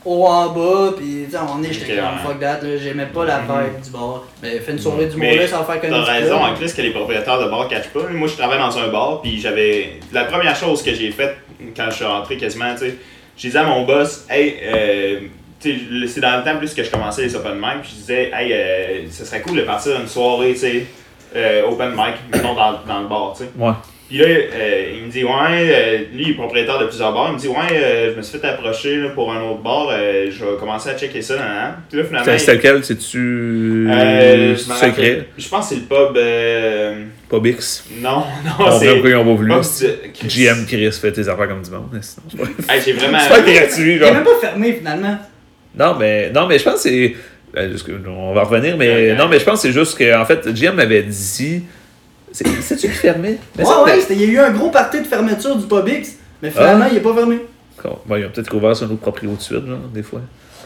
[0.06, 3.80] Haut en bas, puis moment donné, j'étais comme fuck that, là, j'aimais pas la vibe
[3.82, 4.22] du bar.
[4.42, 6.54] Mais fais une soirée du Mais monde là, ça va faire T'as comme raison, en
[6.54, 8.00] plus, que les propriétaires de bars catchent pas.
[8.12, 9.94] Moi, je travaille dans un bar, puis j'avais.
[10.12, 11.36] La première chose que j'ai faite
[11.76, 12.94] quand je suis rentré quasiment, tu sais,
[13.36, 15.20] j'ai dit à mon boss, hey, euh,
[15.60, 17.90] tu sais, le- c'est dans le temps plus que je commençais les open mic, puis
[17.90, 20.86] je disais, hey, euh, ce serait cool de partir une soirée, tu sais,
[21.34, 23.50] euh, open mic, mettons dans, dans le bar, tu sais.
[23.58, 23.72] Ouais.
[24.08, 27.26] Puis là, euh, il me dit, ouais, euh, lui, il est propriétaire de plusieurs bars.
[27.30, 29.88] Il me dit, ouais, euh, je me suis fait approcher là, pour un autre bar,
[29.90, 31.34] euh, je vais commencer à checker ça.
[31.88, 32.38] Puis là, finalement.
[32.38, 33.88] C'était lequel C'est-tu.
[33.90, 34.86] euh, secret?
[34.90, 36.16] rappelle- Je pense que c'est le pub.
[36.16, 37.84] euh, Pas Bix.
[38.00, 38.22] Non,
[38.60, 38.90] On non, c'est.
[39.16, 39.50] ont pas voulu.
[39.52, 41.98] Pub GM Chris fait tes affaires comme du monde.
[42.00, 43.18] c'est pas- Hey, j'ai vraiment.
[43.18, 44.14] C'est pas gratuit, Il est genre.
[44.14, 45.18] même pas fermé finalement.
[45.76, 47.14] Non, mais, non, mais je pense que c'est.
[48.06, 50.74] on va revenir, mais non, mais je pense que c'est juste que, en fait, GM
[50.76, 51.64] m'avait dit.
[52.32, 53.38] C'est- C'est-tu qui fermait?
[53.56, 55.66] Mais Ouais, ouais, mais- c'était- il y a eu un gros party de fermeture du
[55.66, 56.92] Publix, mais finalement, Ah.
[56.92, 57.38] il est pas fermé.
[58.06, 60.20] Bon, ils ont peut-être ouvert sur un autre proprio de suite, genre, des fois.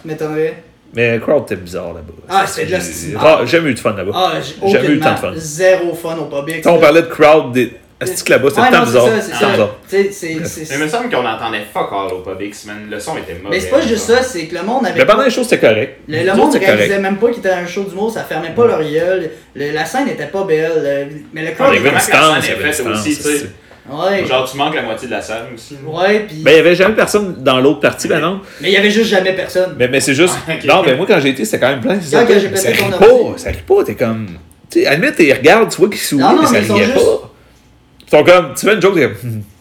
[0.04, 0.62] M'étonnerait.
[0.94, 2.12] Mais Crowd était bizarre là-bas.
[2.28, 4.10] Ah, c'était de la J'ai- rare- J'ai jamais eu de fun là-bas.
[4.14, 5.32] Ah, j'ai Jamais eu tant de fun.
[5.36, 6.24] zéro fun au.
[6.64, 7.72] Quand on parlait de Crowd, des...
[8.00, 9.06] est-ce que là-bas, c'était Ouais, non, c'est bizarre?
[9.06, 9.70] ça, c'est ça.
[9.88, 12.76] Tu c'est- c'est- Mais il me semble qu'on entendait fuck all au Publix, man.
[12.90, 13.56] Le son était mauvais.
[13.56, 14.98] Mais c'est pas juste ça, c'est que le monde avait.
[14.98, 15.98] Mais pendant les shows, c'était correct.
[16.08, 18.66] Le, le monde c'était réalisait même pas qu'il était un show d'humour, ça fermait pas
[18.66, 19.30] leur gueule.
[19.54, 20.72] Le- la scène était pas belle.
[21.10, 23.38] le- mais le Ah, crowd la scène est faite aussi, tu sais.
[23.38, 23.50] c'est-
[23.90, 24.24] Ouais.
[24.24, 25.76] Genre, tu manques la moitié de la salle aussi.
[25.84, 26.36] Ouais, pis.
[26.44, 28.40] Ben, il y avait jamais personne dans l'autre partie, ben non.
[28.60, 29.74] Mais il y avait juste jamais personne.
[29.76, 30.34] Mais, mais c'est juste.
[30.46, 30.52] Ah.
[30.64, 31.98] Non, mais moi, quand j'ai été, c'était quand même plein.
[32.00, 33.38] c'est Quand ça, que j'ai pété ton pas.
[33.38, 33.82] Ça rit pas.
[33.84, 34.26] T'es comme.
[34.70, 37.29] Tu sais, limite, ils regardent, tu vois qu'ils sourient, mais ça riait juste- pas.
[38.10, 38.54] Sont comme.
[38.54, 39.42] Tu fais une joke, t'es comme.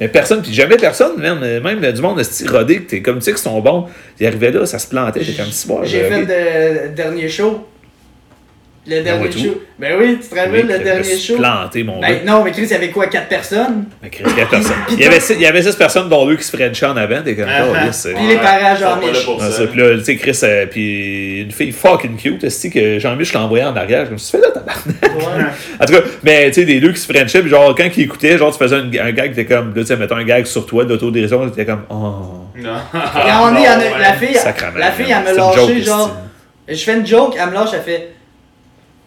[0.00, 3.24] Mais personne, puis jamais personne, même, même du monde de rodé, que t'es comme tu
[3.24, 3.86] sais qu'ils sont bons,
[4.20, 7.66] ils arrivaient là, ça se plantait, t'es comme si J'ai fait le dernier show.
[8.88, 9.60] Le dernier show.
[9.78, 11.36] Ben oui, tu te rappelles le dernier show?
[11.36, 12.32] planté, mon Ben gars.
[12.32, 13.86] non, mais Chris, il y avait quoi, 4 personnes?
[14.02, 14.72] Mais Chris, il y a personne.
[14.90, 16.96] Il y avait six- il y avait 6 personnes, dont deux qui se frenchaient en
[16.96, 17.46] avant, t'es comme.
[17.48, 17.86] Ah, oh, ah.
[17.86, 19.24] yes, c'est- Puis les parents, Ils sont genre, pas là Mich.
[19.24, 22.70] pour Ah, ça, puis là, tu sais, Chris, euh, puis une fille fucking cute, aussi
[22.70, 24.06] que Jean-Mich, je l'ai envoyé en arrière.
[24.06, 24.86] Je me suis fait là, tabarnak.
[25.02, 25.44] Ouais.
[25.80, 28.04] En tout cas, mais tu sais, des deux qui se frenchaient, puis genre, quand ils
[28.04, 30.46] écoutaient, genre, tu faisais un, un gag était comme, là, tu sais, mettons un gag
[30.46, 31.94] sur toi d'autodérision, t'étais comme, oh.
[32.56, 32.62] Non.
[32.62, 33.80] Et ouais.
[34.00, 36.16] la fille, Sacrament, la fille, elle me lâché, genre.
[36.68, 38.08] Je fais une joke, elle me lâche, elle fait.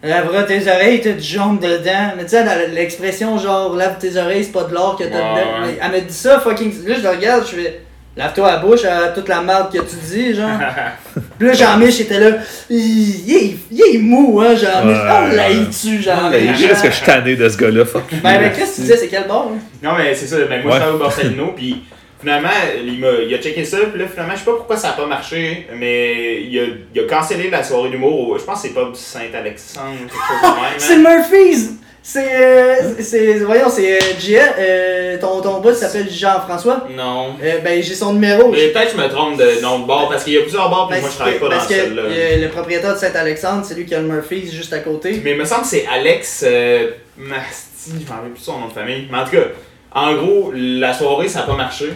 [0.02, 2.12] Lève tes oreilles, t'as du jaune dedans.
[2.16, 5.40] Mais tu sais, l'expression genre, lave tes oreilles, c'est pas de l'or que t'as Ouais,
[5.40, 5.66] dedans.
[5.66, 5.78] ouais.
[5.82, 6.86] Elle me dit ça, fucking.
[6.86, 7.80] Là, je le regarde, je fais.
[8.16, 10.48] Lave-toi la bouche à toute la merde que tu dis, genre.
[11.38, 12.38] Puis là, Jean-Mich était là.
[12.68, 14.96] Il est, il est mou, hein, Jean-Mich.
[14.96, 15.36] Ouais, Oh, ouais.
[15.36, 16.58] l'haïs-tu, Jean-Mich.
[16.58, 18.02] Je sais que je suis tanné de ce gars-là, fuck.
[18.22, 19.58] Ben, mais qu'est-ce que tu disais, c'est quel bord, hein?
[19.82, 20.36] Non, mais c'est ça.
[20.48, 21.84] Ben, moi, je travaille au Barcelino, puis
[22.20, 22.48] finalement,
[22.84, 24.92] il, m'a, il a checké ça, puis là, finalement, je sais pas pourquoi ça a
[24.92, 26.62] pas marché, mais il a,
[26.94, 28.30] il a cancellé la soirée d'humour.
[28.30, 30.78] au- Je pense que c'est pas Saint-Alexandre, quelque chose de même.
[30.78, 30.98] C'est hein.
[30.98, 31.70] Murphy's!
[32.02, 32.34] C'est.
[32.34, 33.34] euh, c'est.
[33.40, 33.96] Voyons, c'est.
[33.98, 36.86] euh, Gia, euh, ton, ton boss s'appelle Jean-François.
[36.96, 37.34] Non.
[37.42, 38.48] Euh, ben, j'ai son numéro.
[38.50, 40.70] Mais peut-être que je me trompe de nom de bar, parce qu'il y a plusieurs
[40.70, 42.02] bars, puis Ben, moi, je travaille pas dans parce que celle-là.
[42.02, 45.20] euh, le propriétaire de Saint-Alexandre, c'est lui qui a le Murphy's juste à côté.
[45.22, 48.68] Mais il me semble que c'est Alex euh, Masti, je m'en rappelle plus son nom
[48.68, 49.06] de famille.
[49.12, 49.44] Mais en tout cas,
[49.92, 51.86] en gros, la soirée, ça n'a pas marché.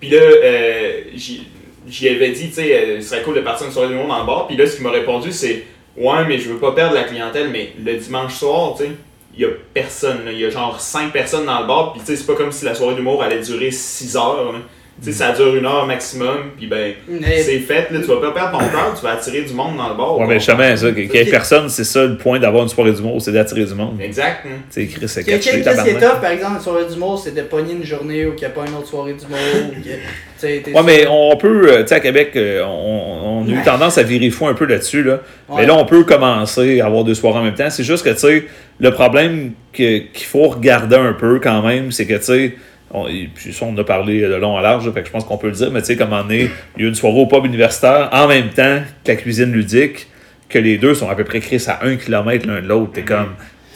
[0.00, 3.72] Puis là, euh, j'y avais dit, tu sais, euh, ce serait cool de partir une
[3.72, 4.46] soirée d'humour dans le bar.
[4.46, 5.64] Puis là, ce qu'il m'a répondu, c'est
[5.98, 8.90] Ouais, mais je veux pas perdre la clientèle, mais le dimanche soir, tu sais,
[9.34, 10.20] il y a personne.
[10.30, 11.92] Il y a genre 5 personnes dans le bar.
[11.92, 14.54] Puis tu sais, c'est pas comme si la soirée d'humour allait durer 6 heures.
[15.00, 16.50] Tu sais, ça dure une heure maximum.
[16.56, 17.88] Puis ben, Mais- c'est fait.
[17.92, 20.18] Là, tu vas pas perdre ton temps, tu vas attirer du monde dans le bar.
[20.18, 22.90] Ouais, mais justement, ça, qu'il y ait personne, c'est ça le point d'avoir une soirée
[22.92, 24.00] d'humour, c'est d'attirer du monde.
[24.00, 24.40] Exact.
[24.46, 24.56] hein.
[24.72, 26.00] Tu sais, Chris, c'est Qu'est- Qu'est-ce catché, qui est tabarnak.
[26.00, 28.56] tough, par exemple, une soirée d'humour, c'est de pogner une journée ou qu'il n'y a
[28.56, 29.38] pas une autre soirée d'humour.
[29.70, 29.90] ou que, tu
[30.38, 33.50] sais, t'es Ouais, mais on peut, euh, tu sais, à Québec, euh, on, on a
[33.50, 33.62] eu Ouais.
[33.64, 35.20] tendance à virer fou un peu là-dessus, là.
[35.48, 35.58] Ouais.
[35.60, 37.70] Mais là, on peut commencer à avoir deux soirées en même temps.
[37.70, 38.44] C'est juste que, tu sais,
[38.80, 42.54] le problème que- qu'il faut regarder un peu quand même, c'est que, tu sais,
[42.92, 45.06] on, et puis ça, on en a parlé de long à large, là, fait que
[45.08, 46.88] je pense qu'on peut le dire, mais tu sais, comme on est, il y a
[46.88, 50.06] une soirée au pub universitaire en même temps que la cuisine ludique,
[50.48, 52.92] que les deux sont à peu près crissés à un kilomètre l'un de l'autre.
[52.94, 53.34] T'es comme,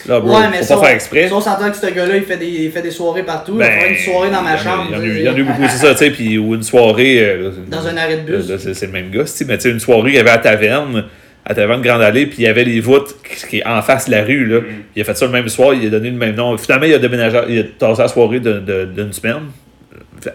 [0.09, 1.29] là, bro, Ouais, mais faut ça, pas faire exprès.
[1.29, 3.53] ça, on s'entend que ce gars-là, il fait des, il fait des soirées partout.
[3.57, 4.87] il Ben, une soirée dans ma chambre.
[4.89, 5.19] Il y en a eu- sais.
[5.21, 7.19] il y en a eu beaucoup, c'est ça, tu sais, puis ou une soirée.
[7.21, 8.57] euh, Dans un arrêt de bus.
[8.57, 11.05] C'est le même gars, mais tu sais, une soirée, il y avait à Taverne,
[11.45, 13.17] à Taverne Grande Allée, puis il y avait les voûtes
[13.49, 14.61] qui, est en face de la rue, là.
[14.95, 16.57] Il a fait ça le même soir, il a donné le même nom.
[16.57, 19.41] Finalement, il a déménagé, il a tassé la soirée de- de- d'une semaine.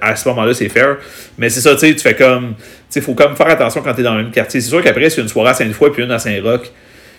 [0.02, 0.98] À ce moment-là, c'est fair.
[1.38, 2.56] Mais c'est ça, tu sais, tu fais comme.
[2.58, 4.60] Tu sais, faut comme faire attention quand t'es dans le même quartier.
[4.60, 6.70] C'est sûr qu'après, c'est une soirée à Sainte-Foy puis une à Saint-Roch.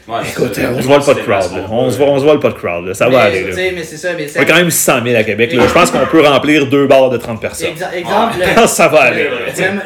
[0.09, 1.67] Ouais, Écoute, on se voit pas de crowd, là.
[1.71, 2.95] On se voit, on se voit pas de crowd, là.
[2.95, 3.55] Ça va aller, là.
[3.75, 4.39] mais c'est ça, mais Il c'est.
[4.39, 5.65] y a quand même 600 000 à Québec, là.
[5.69, 7.69] Je pense qu'on peut remplir deux bars de 30 personnes.
[7.69, 9.31] Exa- exemple, le- ça va aller, là.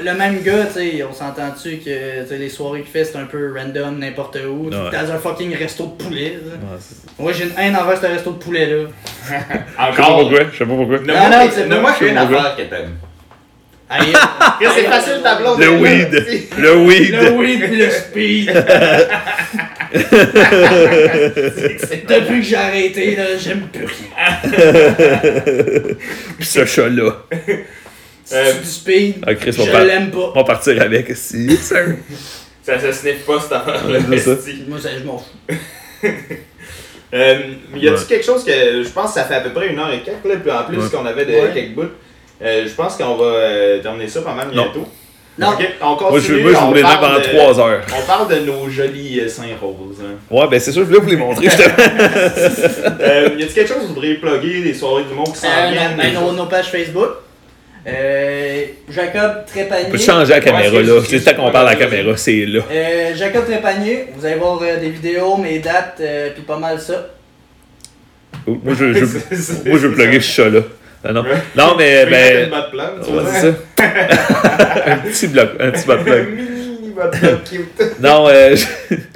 [0.01, 3.25] Le, le même gars, tu sais, on s'entend-tu que les soirées qu'il fait, c'est un
[3.25, 4.67] peu random, n'importe où.
[4.67, 4.71] Ouais.
[4.71, 6.39] Dans un fucking resto de poulet.
[6.45, 6.53] là.
[6.55, 6.79] Ouais,
[7.19, 8.85] Moi, j'ai une haine envers ce resto de poulet-là.
[9.27, 9.39] Je sais
[9.77, 10.21] pas Encore.
[10.21, 10.39] pourquoi.
[10.53, 10.99] Je sais pas pourquoi.
[11.09, 12.97] Ah non, que- c'est pas- qu'une c'est pas affaire que t'aimes.
[13.95, 14.07] Aïe,
[14.75, 15.59] C'est facile, ta blonde.
[15.59, 16.27] Le là, weed.
[16.57, 17.11] Le weed.
[17.15, 18.65] le weed pis le speed.
[22.09, 24.37] Depuis que j'ai arrêté, là, j'aime plus rien.
[26.39, 27.25] Puis ce chat-là.
[27.33, 27.57] Euh,
[28.25, 29.15] C'est du speed.
[29.27, 30.31] Ah, Chris, je va, l'aime pas.
[30.35, 31.15] on va partir avec.
[31.17, 31.97] Si, sir.
[32.63, 33.99] Ça se sniffe pas cette affaire-là.
[34.07, 34.37] Moi, ça,
[34.99, 35.57] je m'en fous.
[37.15, 37.41] Euh,
[37.77, 38.05] y a-tu Ouais.
[38.09, 38.51] quelque chose que
[38.83, 40.65] je pense que ça fait à peu près une heure et quelques, là, puis en
[40.65, 40.89] plus Ouais.
[40.91, 41.51] qu'on avait de Ouais.
[41.53, 41.91] quelques bouts.
[42.41, 44.71] Euh, je pense qu'on va euh, terminer ça pas mal Non.
[44.73, 44.89] bientôt.
[45.39, 45.49] Non.
[45.49, 47.81] Ok, on Moi, je, moi, je parle pendant de- 3 heures.
[47.99, 50.03] On parle de nos jolis euh, seins roses.
[50.03, 50.17] hein.
[50.31, 51.45] Ouais, ben c'est sûr, je voulais vous les montrer.
[51.49, 51.73] justement.
[53.01, 55.47] Euh, y a-tu quelque chose que vous voudriez plugger, des soirées du monde qui s'en
[55.49, 55.97] Euh, viennent?
[55.97, 57.09] ben, nos, nos pages Facebook.
[57.87, 59.87] Euh, Jacob Trépanier.
[59.89, 61.01] On peut changer la caméra Ouais, là.
[61.09, 62.61] c'est- temps qu'on parle à la caméra, c'est là.
[62.71, 66.79] Euh, Jacob Trépanier, vous allez voir euh, des vidéos, mes dates, euh, puis pas mal
[66.79, 67.09] ça.
[68.47, 68.85] Moi, je,
[69.69, 70.61] moi, je veux plugger ce chat-là.
[70.61, 71.23] Ah, non.
[71.23, 71.31] Ouais.
[71.57, 72.07] non, mais.
[72.07, 72.51] Ben,
[73.03, 73.49] c'est ça.
[74.87, 75.97] un petit bloc, un petit bot
[77.51, 78.01] cute.
[78.01, 78.55] Non, euh,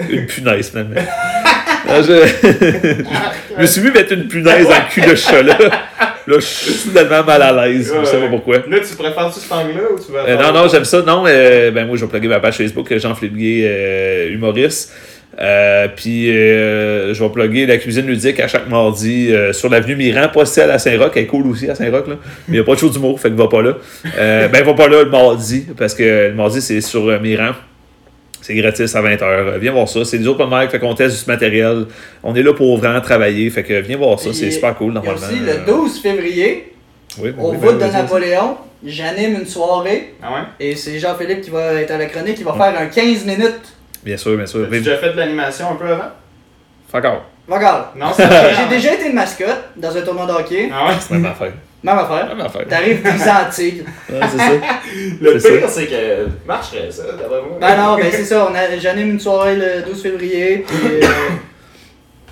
[0.09, 0.73] une punaise.
[0.75, 2.27] Non, je...
[3.57, 5.59] je me suis vu mettre une punaise dans le cul de ce chat-là.
[6.27, 7.95] Là, je suis soudainement mal à l'aise.
[8.01, 8.57] Je sais pas pourquoi.
[8.57, 11.01] Là, tu préfères-tu cet angle-là ou tu veux Euh, non, non, j'aime ça.
[11.03, 14.93] Non, euh, ben moi, je vais plugger ma page Facebook, Jean Fléblier, euh, humoriste.
[15.39, 19.95] Euh, puis, euh, je vais plugger la cuisine ludique à chaque mardi euh, sur l'avenue
[19.95, 22.15] Miran, pas celle à Saint-Roch, elle est cool aussi à Saint-Roch, là.
[22.49, 23.75] Mais il n'y a pas de show d'humour, fait que va pas là.
[24.19, 27.51] Euh, ben, va pas là le mardi, parce que le mardi, c'est sur euh, Miran.
[28.41, 29.59] C'est gratis à 20h.
[29.59, 30.05] Viens voir ça.
[30.05, 31.87] C'est des open mic, fait qu'on teste du matériel.
[32.23, 34.33] On est là pour vraiment travailler, fait que viens voir ça.
[34.33, 35.19] C'est super cool, normalement.
[35.21, 36.73] aussi le 12 février,
[37.19, 37.93] Oui, au oui, voûte ben, de.
[37.93, 38.57] Napoléon,
[38.87, 40.41] j'anime une soirée Ah ouais?
[40.61, 43.76] et c'est Jean-Philippe qui va être à la chronique, il va faire un 15 minutes.
[44.07, 44.61] Bien sûr, bien sûr.
[44.63, 46.11] As-tu déjà fait de l'animation un peu avant?
[46.91, 47.19] Fuck off.
[47.49, 50.95] Regarde, Non, c'est j'ai déjà été une mascotte dans un tournoi de hockey, Ah ouais?
[51.01, 51.53] C'est même affaire.
[51.83, 52.27] même affaire.
[52.29, 52.69] Même affaire.
[52.69, 53.85] T'arrives 10 ans de tigre.
[54.09, 54.51] Ouais, c'est ça.
[55.21, 57.59] Le pire, c'est que marcherait ça, d'après moi.
[57.61, 60.65] Ben non, ben c'est ça, on a- j'anime une soirée le 12 février.
[60.67, 61.07] puis, euh,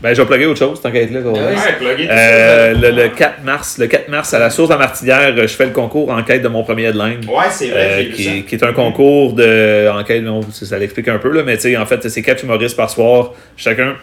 [0.02, 1.20] Ben, je vais plugger autre chose, tant qu'à être là.
[1.24, 1.86] Ah oui.
[1.86, 5.46] Ouais, Euh, le, le 4 mars, le 4 mars à la source de Martinière, je
[5.46, 7.20] fais le concours en quête de mon premier headline.
[7.26, 8.30] Ouais, c'est vrai, euh, qui, ça.
[8.46, 11.62] qui est un concours de enquête, non, ça, ça l'explique un peu, là, mais tu
[11.62, 13.32] sais, en fait, c'est quatre humoristes par soir.
[13.56, 13.94] Chacun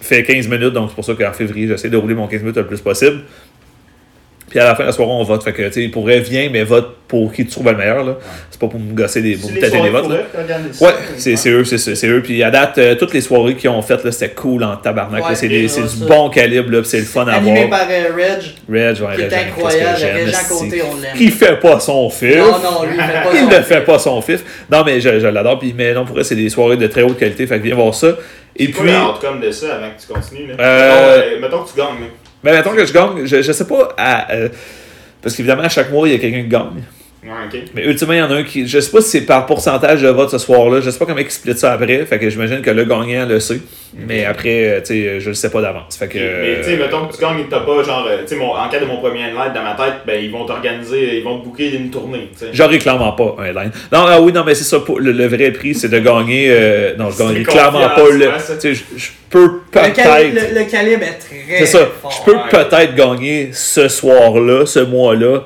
[0.00, 2.56] fait 15 minutes, donc c'est pour ça qu'en février, j'essaie de rouler mon 15 minutes
[2.58, 3.20] le plus possible.
[4.48, 5.42] Puis à la fin de la soirée, on vote.
[5.42, 8.04] Fait que, tu sais, pour vrai, viens, mais vote pour qui tu trouves le meilleur,
[8.04, 8.16] là.
[8.50, 10.16] C'est pas pour me gosser des, pour me les tâter des votes, là.
[10.80, 12.22] Ouais, c'est c'est eux, c'est c'est eux.
[12.22, 15.20] Puis à date, euh, toutes les soirées qu'ils ont faites, là, c'était cool en tabarnak.
[15.22, 15.28] là.
[15.30, 16.04] Ouais, c'est des- ouais, c'est du ça.
[16.06, 17.80] bon calibre, là, puis c'est le fun à animé voir.
[17.80, 19.84] par euh, Reg, Reg, ouais, qui est incroyable.
[19.84, 20.48] qu'est-ce que j'aime, Régent esti.
[20.48, 21.16] Côté, on l'aime.
[21.16, 22.36] Qui fait pas son fif.
[22.36, 23.84] Non, non, lui, il fait pas Il son ne fait film.
[23.84, 24.44] pas son fif.
[24.70, 25.58] Non, mais je, je l'adore.
[25.58, 27.46] Puis, mais non, pour vrai, c'est des soirées de très haute qualité.
[27.48, 28.08] Fait que viens voir ça.
[28.56, 30.46] Et puis, outcome de ça avant que tu continues?
[30.48, 30.54] Là?
[30.60, 32.00] Euh, Mettons, euh, mettons que tu gagnes.
[32.00, 32.06] là.
[32.44, 34.48] Ben, mettons que je gagne, je, je sais pas, à, euh,
[35.22, 36.82] parce qu'évidemment, à chaque mois, il y a quelqu'un qui gagne.
[37.24, 37.64] Ouais.
[37.74, 38.68] Mais ultimement, il y en a un qui.
[38.68, 40.80] Je sais pas si c'est par pourcentage de vote ce soir-là.
[40.80, 42.06] Je sais pas comment ils split ça après.
[42.06, 43.58] Fait que j'imagine que le gagnant le sait.
[44.06, 45.96] Mais après, euh, tu sais, je le sais pas d'avance.
[45.96, 46.18] Fait que.
[46.18, 48.78] Mais tu sais, mettons que tu gagnes t'as pas genre, euh, tu sais, en cas
[48.78, 51.74] de mon premier live dans ma tête, ben ils vont t'organiser, ils vont te booker
[51.74, 52.30] une tournée.
[52.52, 53.72] J'aurais clairement pas un headline.
[53.90, 54.78] Non, ah oui, non, mais c'est ça.
[54.78, 56.46] pour- le, le vrai prix, c'est de gagner.
[56.50, 58.26] euh, non, je gagnerai clairement pas le.
[58.60, 60.32] Tu sais, je, peux peut-être.
[60.54, 61.88] le- le calibre est très C'est ça.
[62.00, 62.10] fort.
[62.26, 65.44] Je peux peut-être gagner ce soir-là, ce mois-là.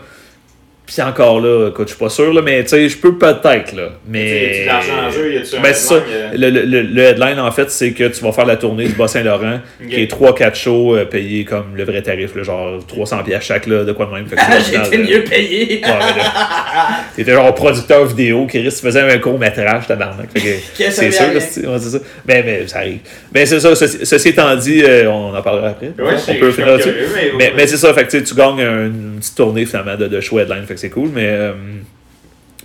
[0.92, 3.76] Puis encore là, écoute, je suis pas sûr, là, mais tu sais, je peux peut-être,
[3.76, 3.82] là.
[3.84, 4.60] Y Mais.
[4.62, 5.94] de l'argent en jeu, y un Ben, c'est ça.
[5.94, 8.94] euh, Le, le- le- headline, en fait, c'est que tu vas faire la tournée du
[8.94, 13.46] Bas-Saint-Laurent, qui est 3-4 shows euh, payés comme le vrai tarif, là, genre 300$ piastres
[13.46, 14.26] chaque, là, de quoi de même.
[14.26, 14.58] Fait Ah,
[14.92, 15.80] euh, mieux payé.
[15.80, 20.28] Ouais, mais là, T'étais genre producteur vidéo qui risque faisait un court métrage, tabarnak.
[20.36, 21.98] A c'est sûr, c'est ouais, ça.
[22.26, 22.98] Ben, mais ça arrive.
[23.30, 23.76] Ben, c'est ça.
[23.76, 25.92] Ceci, ceci étant dit, euh, on en parlera après.
[25.98, 29.36] Ouais, on peut finir mais- Mais, mais c'est ça, fait que tu gagnes une, petite
[29.36, 31.26] tournée finalement de, de show headline, fait c'est cool, mais.
[31.28, 31.52] euh,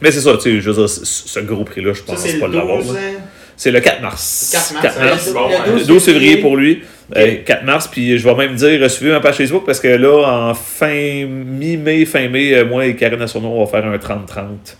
[0.01, 2.47] mais c'est ça, tu sais, je veux dire, ce gros prix-là, je pense c'est pas
[2.47, 2.81] l'avoir.
[2.81, 2.99] 12, là.
[2.99, 3.21] hein?
[3.57, 4.49] C'est le 4 mars.
[4.81, 5.85] 4 mars, bon, Le ouais.
[5.85, 6.83] 12, février pour lui,
[7.15, 9.87] euh, 4 mars, puis je vais même dire, euh, suivez ma page Facebook parce que
[9.87, 13.95] là, en fin mi-mai, fin mai, euh, moi et Karine Assourneau, on va faire un
[13.97, 14.75] 30-30.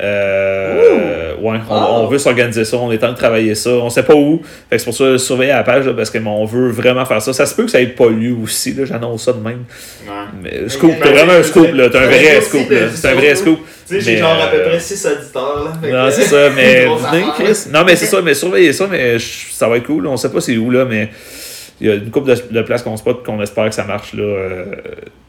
[0.00, 3.90] Euh, ouais, on, on veut s'organiser ça, on est en train de travailler ça, on
[3.90, 4.40] sait pas où.
[4.70, 7.32] Fait que c'est pour ça, surveiller la page là, parce qu'on veut vraiment faire ça.
[7.32, 9.64] Ça se peut que ça ait pas lieu aussi, là, j'annonce ça de même.
[10.06, 10.12] Ouais.
[10.42, 12.86] Mais scoop, t'as vraiment un scoop, là, t'as un vrai scoop, c'est- là.
[12.90, 13.58] c'est C'est un vrai scoop.
[13.88, 16.04] Tu sais, j'ai genre à peu euh, près 6 auditeurs, là.
[16.06, 17.24] Non, c'est ça, mais venez.
[17.38, 17.68] Chris.
[17.72, 20.06] Non, mais c'est ça, mais surveillez ça, mais ça va être cool.
[20.06, 21.08] On sait pas c'est où, là, mais
[21.80, 24.12] il y a une couple de, de places qu'on spot qu'on espère que ça marche,
[24.14, 24.22] là.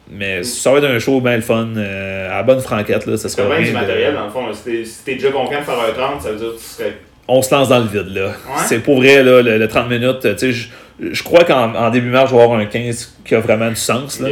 [0.09, 3.05] Euh, mais ça va être un show bien le fun, euh, à la bonne franquette,
[3.05, 3.17] là.
[3.17, 4.47] Ça C'est sera bien du de- matériel, dans le fond.
[4.47, 4.53] là.
[4.53, 6.93] Si t'es- déjà confiant de faire un 30, ça veut dire que tu serais.
[7.27, 8.27] on se lance dans le vide, là.
[8.27, 8.34] Ouais.
[8.67, 10.21] C'est pour vrai, là, le, le 30 minutes.
[10.38, 10.69] Tu sais,
[11.11, 13.75] je, crois qu'en en début mars, je vais avoir un 15 qui a vraiment du
[13.75, 14.29] sens, là.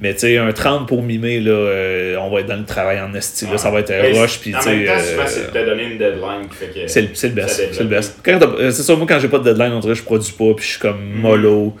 [0.00, 3.00] Mais tu sais, un 30 pour mimer, là, euh, on va être dans le travail
[3.00, 3.56] en esti, là.
[3.58, 5.64] Ça va être euh, Mais rush, puis En même temps, euh, souvent, c'est de te
[5.64, 6.48] donner une deadline.
[6.88, 7.68] C'est le, c'est le Ça best.
[7.72, 8.18] C'est le best.
[8.26, 10.52] Euh, C'est ça, moi, quand j'ai pas de deadline, on dirait que je produis pas,
[10.56, 11.20] puis je suis comme Mm.
[11.20, 11.76] mollo.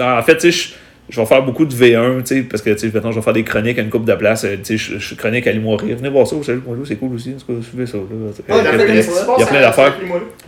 [0.00, 0.74] En fait, tu sais,
[1.12, 3.22] je- vais faire beaucoup de V1, tu sais, parce que, tu sais, maintenant, je vais
[3.22, 4.44] faire des chroniques à une coupe de place.
[4.44, 5.96] euh, Tu sais, je- suis chronique à rire.
[5.96, 7.34] Venez voir ça, savez, moi, c'est cool aussi.
[7.36, 7.98] En tout cas, suivez ça.
[7.98, 8.02] là.
[8.02, 9.92] Ouais, Euh, t'as il y a- il y plein d'affaires.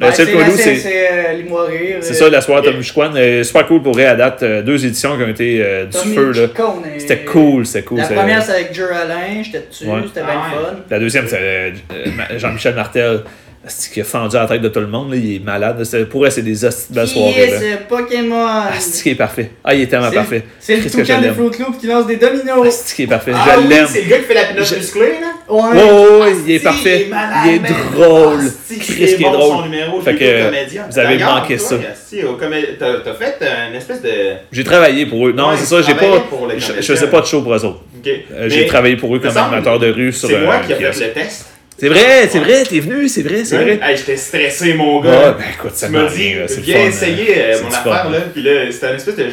[0.03, 1.33] Euh, Celle c'est Colou, la- c'est- euh,
[1.67, 1.97] rire.
[2.01, 2.63] c'est euh, ça, la soirée.
[2.73, 3.11] Tom Chiquan.
[3.15, 4.43] euh, super cool pour vrai à date.
[4.43, 6.47] euh, deux éditions qui ont été euh, du Tommy feu, là.
[6.49, 7.99] Chicone, euh, C'était cool, c'était cool.
[7.99, 10.01] La première, c'est avec Joe Alain, j'étais dessus, Ouais.
[10.07, 10.65] c'était Ah bien ouais.
[10.67, 10.77] fun.
[10.91, 13.21] La deuxième, c'est euh, euh, Jean-Michel Martel.
[13.67, 15.83] C'est qui a fendu la tête de tout le monde, là, il est malade.
[15.85, 17.33] C'est- Pour elle, c'est des hosties de soirées.
[17.41, 17.61] est là.
[17.61, 18.47] ce Pokémon?
[18.47, 19.51] Ah, c'est qui est parfait.
[19.65, 20.45] Ah, il est tellement parfait.
[20.61, 21.31] C'est le Qu'est-ce que toucan de.
[21.33, 22.67] Fruit Loop qui lance des dominos.
[22.67, 23.33] Ah, c'est qui est parfait.
[23.35, 23.87] Ah je oui, l'aime.
[23.89, 25.33] c'est le gars qui fait la pinotte Je- musclée, là.
[25.49, 25.61] Ouais.
[25.63, 27.01] Ouais, ouais, ouais, il est parfait.
[27.01, 27.73] Il est, malade, Il est man.
[27.95, 28.41] drôle.
[28.69, 29.57] Chris, qui est bon, drôle.
[29.57, 30.87] son numéro, Fait je que, comédien.
[30.91, 31.75] vous avez D'ailleurs, manqué toi, ça.
[31.93, 33.39] Asti, au comé- T'as t'as fait
[33.71, 34.09] une espèce de.
[34.53, 35.33] J'ai travaillé pour eux.
[35.33, 36.21] Non, Ouais, c'est ça, j'ai pas.
[36.31, 37.81] pour les Je, faisais pas de show pour eux autres.
[37.99, 38.11] Ok.
[38.33, 40.55] Euh, j'ai Mais travaillé pour eux me comme semble, animateur de rue sur C'est moi
[40.57, 41.47] euh, qui ai fait le test.
[41.85, 43.79] C'est vrai, c'est vrai, t'es venu, c'est vrai, c'est vrai.
[43.83, 45.37] Hey, j'étais stressé, mon Ouais, gars.
[45.39, 46.33] ben écoute, ça tu m'as dit,
[46.63, 48.11] viens essayer euh, euh, mon affaire, fun.
[48.11, 48.19] là.
[48.33, 49.27] Puis là, c'était une espèce de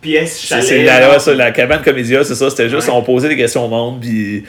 [0.00, 0.64] pièce chalet.
[0.64, 2.50] c'est la, ouais, ça, la cabane comédia, c'est ça.
[2.50, 2.94] C'était juste, Ouais.
[2.96, 4.42] on posait des questions au monde, puis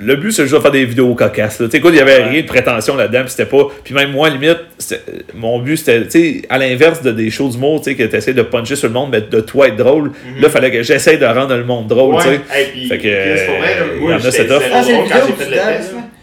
[0.00, 1.58] le but, c'est juste de faire des vidéos cocasses.
[1.58, 1.66] là.
[1.66, 2.28] Tu sais, quoi, il y avait Ouais.
[2.28, 3.66] rien de prétention là-dedans, puis c'était pas.
[3.82, 5.02] Puis même moi, limite, c'était-
[5.34, 8.32] mon but, c'était, tu sais, à l'inverse de des shows d'humour, tu sais, que t'essaies
[8.34, 10.10] de puncher sur le monde, mais de toi être drôle.
[10.36, 10.40] Mhm.
[10.42, 12.40] Là, fallait que j'essaye de rendre le monde drôle, tu Ouais.
[12.48, 12.56] sais.
[12.60, 14.82] Hey, puis, Fait que, vrai, euh, moi, il y en a, zéro Ah,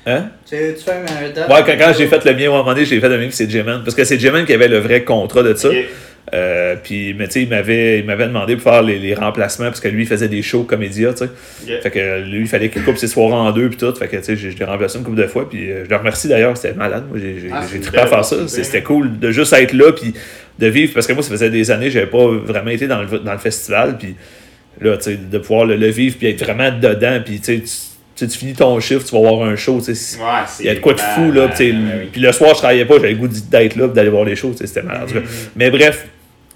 [0.06, 0.30] Hein?
[0.50, 1.48] Tu, tu fais un date.
[1.50, 3.26] Ouais, quand, quand j'ai fait le mien, à un moment donné, j'ai fait le mien,
[3.28, 3.82] puis c'est J-Man.
[3.84, 5.70] Parce que c'est J-Man qui avait le vrai contrat de ça.
[6.34, 9.66] Euh, puis, mais tu sais, il m'avait, il m'avait demandé pour faire les, les remplacements
[9.66, 11.30] parce que lui, il faisait des shows comédia, tu sais.
[11.82, 13.94] Fait que lui, il fallait qu'il coupe ses soirées en deux, puis tout.
[13.96, 15.90] Fait que, tu sais, j'ai- je l'ai remplacé une couple de fois, puis euh, je
[15.90, 17.04] le remercie d'ailleurs, c'était malade.
[17.10, 18.36] Moi, j'ai, j'ai, Ah, trippé à faire ça.
[18.48, 20.14] C'était cool de juste être là, puis
[20.60, 20.94] de vivre.
[20.94, 23.34] Parce que moi, ça faisait des années que j'avais pas vraiment été dans le, dans
[23.34, 24.16] le festival, puis
[24.80, 27.91] là, tu sais, de pouvoir le, le vivre, puis être vraiment dedans, puis tu sais,
[28.28, 29.80] tu- finis ton chiffre, tu vas voir un show.
[29.80, 29.94] Ouais,
[30.60, 31.48] Il y a de quoi de fou, là.
[31.50, 32.10] puis ben oui.
[32.12, 34.54] Puis le soir, je travaillais pas, j'avais le goût d'être là, d'aller voir les shows,
[34.58, 35.10] c'était malade.
[35.14, 35.22] Mhm.
[35.56, 36.08] Mais bref,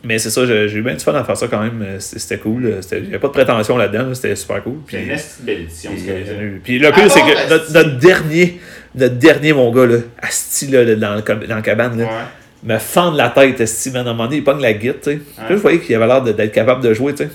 [0.04, 1.82] mais c'est ça, j'ai eu bien du fun à faire ça quand même.
[1.82, 2.66] euh, C'était cool.
[2.68, 4.76] euh, Il n'y a pas de prétention là-dedans, là, c'était super cool.
[4.86, 7.74] Puis, une belle édition, puis, euh, puis le pire, c'est que notre, asti.
[7.74, 8.60] notre dernier,
[8.94, 12.74] notre dernier, mon gars, là, asti, là, dans, le, dans la cabane, là, Ouais.
[12.76, 13.60] me fendre la tête,
[13.94, 15.20] man, à un moment donné, il pogne la guitare, tu sais.
[15.38, 17.30] Là, je voyais qu'il avait l'air d'être capable de jouer, tu sais.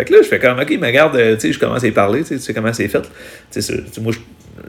[0.00, 1.86] Fait que là, je fais comme, ok, mais regarde, euh, tu sais, je commence à
[1.86, 3.02] y parler, tu sais, tu sais comment c'est fait.
[3.52, 4.14] Tu sais, tu sais, moi,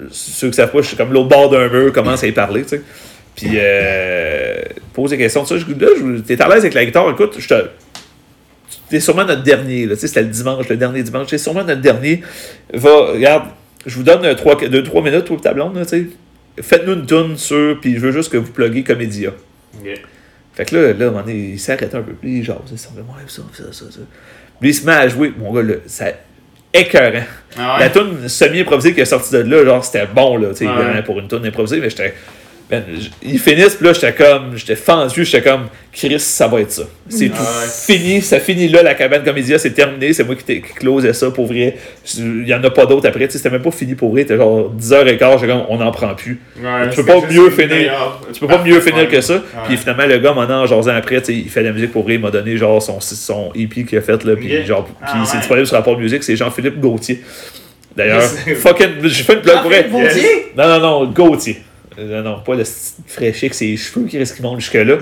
[0.10, 2.64] ceux qui savent pas, je suis comme l'autre bord d'un mur, commence à y parler,
[2.64, 2.82] tu sais.
[3.34, 4.62] Puis, euh,
[4.94, 7.54] pose des questions, là, je- t'es à l'aise avec la guitare, écoute, je te.
[8.90, 11.64] T'es sûrement notre dernier, là, tu sais, c'était le dimanche, le dernier dimanche, t'es sûrement
[11.64, 12.22] notre dernier.
[12.74, 13.44] Va, regarde,
[13.86, 16.08] je vous donne 2-3 minutes, toi, ta blonde, tu sais.
[16.62, 19.30] Faites-nous une tune sur, puis je veux juste que vous pluguez Comédia.
[19.80, 20.02] Ok.
[20.54, 22.14] Fait que là, là, à un moment donné, il s'arrête un peu.
[22.14, 24.00] Puis il jase, il s'en fait, ouais, ça, ça, ça, ça.
[24.60, 25.34] Puis il se met à jouer.
[25.38, 26.18] Mon gars, là, c'est
[26.74, 27.24] écœurant.
[27.58, 27.80] Ah ouais?
[27.82, 30.74] La tune semi-improvisée qui est sortie de là, genre, c'était bon, là, tu sais, Ouais.
[30.74, 32.14] évidemment, pour une tune improvisée, mais j'étais.
[32.72, 32.84] Ben,
[33.22, 34.56] ils finissent, puis là, j'étais comme.
[34.56, 35.68] J'étais fendu, j'étais comme.
[35.92, 36.84] Chris, ça va être ça.
[37.10, 37.34] C'est tout.
[37.34, 37.68] Ouais.
[37.98, 40.14] Fini, ça finit là, la cabane comédia, c'est terminé.
[40.14, 41.76] C'est moi qui, t'ai- qui closais ça pour vrai.
[42.18, 44.22] Il y en a pas d'autres après, tu sais, c'était même pas fini pour vrai.
[44.22, 46.40] C'était genre 10h15, j'étais comme, on n'en prend plus.
[46.64, 48.22] Ouais, tu peux pas mieux finir.
[48.32, 49.44] Tu peux pas mieux finir que ça.
[49.68, 51.92] Puis finalement, le gars, maintenant, en jasant après, tu sais, il fait de la musique
[51.92, 52.14] pour vrai.
[52.14, 54.36] Il m'a donné genre son, son EP qu'il a fait, là.
[54.38, 55.40] Puis genre, puis Ah, c'est ouais.
[55.40, 57.22] disponible sur Rapport Musique, c'est Jean-Philippe Gauthier.
[57.98, 58.58] D'ailleurs, Yes.
[58.60, 58.88] fucking.
[59.04, 59.92] J'ai fait une plug pour elle.
[59.92, 60.52] Jean-Philippe Gauthier?
[60.58, 61.58] Non, non, non, Gauthier.
[62.00, 64.98] Euh, Non, non, pas le fraîchier avec ses cheveux qui restent qui montent jusque-là.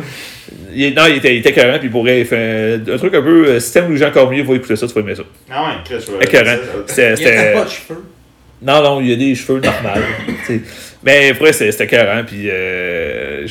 [0.74, 3.48] Il non, il était, il était puis il pourrait faire un truc un peu.
[3.48, 5.24] euh, Si t'aimes Jean Cormier, va écouter ça, tu vas aimer ça.
[5.52, 6.24] Ah ouais, Chris, je vois.
[6.24, 6.57] Écœurant.
[6.88, 7.14] C'était-
[7.52, 8.03] Il pas de cheveux.
[8.61, 10.02] Non, non, il y a des cheveux normaux.
[11.03, 12.24] Mais après, c'était écœurant.
[12.26, 13.48] Puis, euh,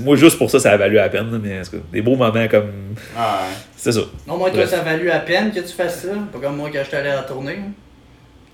[0.00, 1.38] moi, juste pour ça, ça a valu la peine.
[1.42, 2.70] Mais en tout cas, des beaux moments comme.
[3.14, 3.54] Ah ouais.
[3.76, 4.00] C'est ça.
[4.26, 6.08] Non, moi, toi, ça a valu à peine que tu fasses ça.
[6.32, 7.58] Pas comme moi quand j'étais allé à la tournée.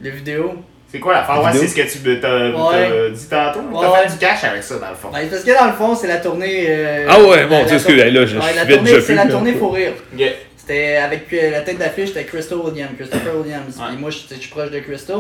[0.01, 0.55] Les vidéos.
[0.91, 1.43] C'est quoi l'affaire?
[1.43, 1.63] Ouais, Vidéo?
[1.63, 2.89] c'est ce que tu t'as Ouais.
[2.91, 3.61] t'as dit tantôt.
[3.77, 3.81] Ouais.
[3.93, 5.09] T'as fait du cash avec ça, dans le fond.
[5.13, 6.65] Ben, parce que dans le fond, c'est la tournée.
[6.69, 9.15] euh, Ah ouais, la- la Dieu, excuse, tournée- là, je- Ouais, la suis tournée, c'est
[9.15, 9.93] la tournée pour rire.
[10.57, 13.77] C'était avec euh, la tête d'affiche, c'était Crystal Williams, Christopher Williams.
[13.79, 13.85] Ouais.
[13.89, 15.17] Puis moi, je tu sais, suis proche de Crystal.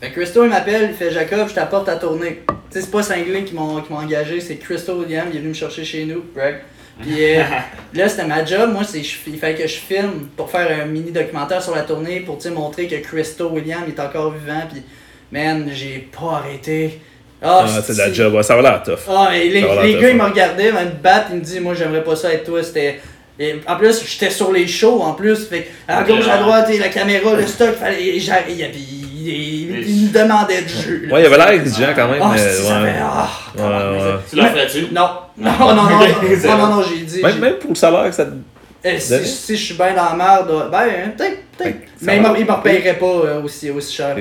[0.00, 2.42] Fait que Crystal, il m'appelle, il fait Jacob, je t'apporte à tourner.
[2.48, 5.40] Tu sais, c'est pas Cinglé qui m'ont qui m'ont engagé, c'est Crystal Williams, il est
[5.40, 6.56] venu me chercher chez nous, brag.
[7.00, 7.42] Puis euh,
[7.94, 8.70] là, c'était ma job.
[8.72, 11.82] Moi, c'est, je- il fallait que je filme pour faire un mini documentaire sur la
[11.82, 14.62] tournée pour tu sais, montrer que Crystal Williams est encore vivant.
[14.72, 14.82] Puis,
[15.32, 17.00] man, j'ai pas arrêté.
[17.42, 18.34] Ah, Ah, c'est de la job.
[18.34, 18.98] Ouais, ça va l'air tough.
[19.08, 19.68] ah, mais les, gars,
[20.10, 20.28] ils me hein.
[20.30, 22.62] regardaient, ils me battent, ils me disent, moi, j'aimerais pas ça être toi.
[22.62, 22.98] C'était.
[23.38, 25.46] et en plus, j'étais sur les shows en plus.
[25.46, 28.02] Fait que à gauche, à droite, et la caméra, le stock, fallait.
[28.02, 28.60] et il, il,
[29.28, 31.02] il- il me demandait du jeu.
[31.06, 31.14] là.
[31.14, 32.20] Ouais, il avait l'air exigeant quand même.
[32.22, 32.86] Ah, mais, si, ça ouais.
[32.92, 32.98] fait.
[33.02, 34.14] Ah, Ouais, ouais.
[34.30, 34.86] Tu la ferais-tu?
[34.92, 36.66] Non, non, non, non, non, non, non, bon.
[36.76, 37.20] non, j'ai dit.
[37.22, 38.26] Même, j'ai- même pour le salaire, ça.
[38.84, 41.76] eh, si, je suis bien dans la merde, ben, peut-être, peut-être.
[41.98, 44.16] ça Mais il me- il me repayerait pas euh, aussi, aussi cher.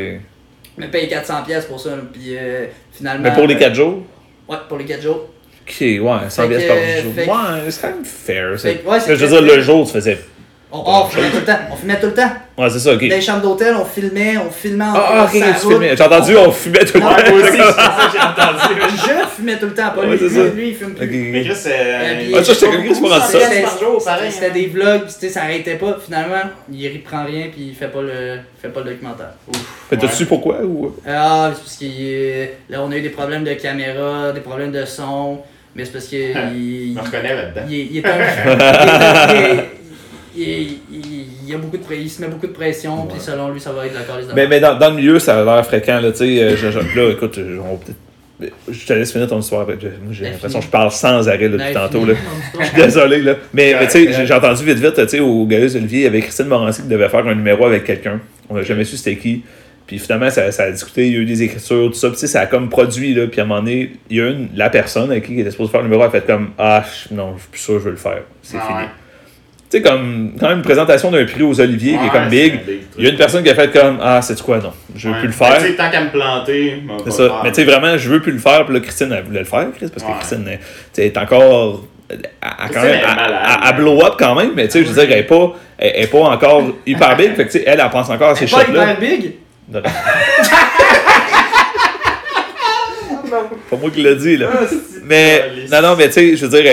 [0.77, 3.23] Me paye 400$ piastres pour ça, puis euh, finalement.
[3.23, 4.03] Mais pour les euh, 4 jours?
[4.47, 5.29] Ouais, pour les 4 jours.
[5.67, 5.99] Ok, ouais,
[6.29, 7.13] 100 Fait pièces par jour.
[7.17, 8.59] Ouais, c'est quand même fair.
[8.59, 10.19] fait ouais, je veux dire, le jour, tu faisais.
[10.77, 11.59] On, on filmait tout le temps.
[11.71, 12.31] On filmait tout le temps.
[12.57, 13.01] Ouais, c'est ça, ok.
[13.01, 15.71] Dans les chambres d'hôtel, on filmait, on filmait en Ah, ah, ok, tu route.
[15.73, 15.95] filmais.
[15.95, 17.33] J'ai entendu, on fumait tout le Ouais, moi temps.
[17.33, 18.81] aussi, c'est ça que j'ai entendu.
[18.95, 20.29] Je fumais tout le temps, pas Ouais, lui.
[20.55, 21.07] Lui, il fume plus.
[21.31, 21.71] Mais Chris, c'est.
[21.73, 23.39] Euh, Ah, ça, j'étais comme Chris, pas rendu ça.
[23.39, 24.31] C'était-.
[24.31, 25.97] C'était des vlogs, tu sais, ça arrêtait pas.
[26.03, 26.41] Finalement,
[26.71, 29.31] il reprend rien, puis il fait pas le, il fait pas le documentaire.
[29.89, 30.95] Fait, T'as-tu su pourquoi ou?
[31.07, 34.85] Ah, c'est parce que là, on a eu des problèmes de caméra, des problèmes de
[34.85, 35.39] son,
[35.75, 36.15] mais c'est parce que.
[36.15, 37.61] il, Je me reconnais là-dedans.
[37.69, 39.63] il, il est un-
[40.37, 43.71] il, y a beaucoup de il se met beaucoup de pression, puis selon lui, ça
[43.71, 46.11] va être la calice Mais, mais dans, dans le milieu, ça a l'air fréquent, là,
[46.11, 46.43] tu sais.
[46.43, 47.79] euh, je- je- Là, écoute, euh, on.
[48.69, 49.61] Je te laisse finir ton histoire.
[49.61, 52.05] avec- Moi, j'ai Ben, l'impression que je parle sans arrêt Ben, depuis tantôt.
[52.05, 52.15] Là.
[52.59, 53.35] Je suis désolé, là.
[53.53, 56.47] Mais, mais tu sais, j'ai- entendu vite, vite, au Gaius Olivier, il y avait Christine
[56.47, 58.19] Morancy qui devait faire un numéro avec quelqu'un.
[58.49, 59.43] On n'a jamais su c'était qui.
[59.87, 62.09] Puis finalement, ça, ça a discuté, il y a eu des écritures, tout ça.
[62.09, 63.27] Puis ça a comme produit, là.
[63.27, 65.51] Puis à un moment donné, il y a une, la personne avec qui il était
[65.51, 67.85] supposé faire le numéro, a fait comme Ah, non, je suis plus sûr, que je
[67.85, 68.21] veux le faire.
[68.41, 68.79] C'est Ah fini.
[68.79, 68.85] ouais.
[69.75, 72.59] Sais, comme quand même une présentation d'un prix aux Olivier qui est comme big.
[72.97, 75.13] Il y a une personne qui a fait comme Ah, c'est quoi, non, je veux
[75.13, 75.19] Ouais.
[75.19, 75.57] plus le Mais faire.
[75.57, 77.27] Tu sais, tant qu'à me planter, C'est ça.
[77.27, 77.41] faire.
[77.43, 78.63] Mais tu sais, vraiment, je veux plus le faire.
[78.65, 80.17] Puis là, Christine, elle voulait le faire, Chris, parce que.
[80.17, 81.83] Christine, elle, tu sais, est encore.
[82.07, 83.73] Elle, elle- quand même, elle elle- elle- elle hein.
[83.73, 86.03] blow up quand même, mais tu sais, je veux dire, elle est pas, elle, elle
[86.03, 87.35] est pas encore hyper big.
[87.35, 88.93] Fait que tu sais, elle, elle pense encore à ces Pas shots-là.
[88.93, 89.33] hyper big?
[89.69, 89.89] Non, non.
[93.69, 94.47] Pas moi qui l'ai dit, là.
[94.53, 94.65] Ah,
[95.03, 96.71] Mais, non, non, mais tu sais, je veux dire,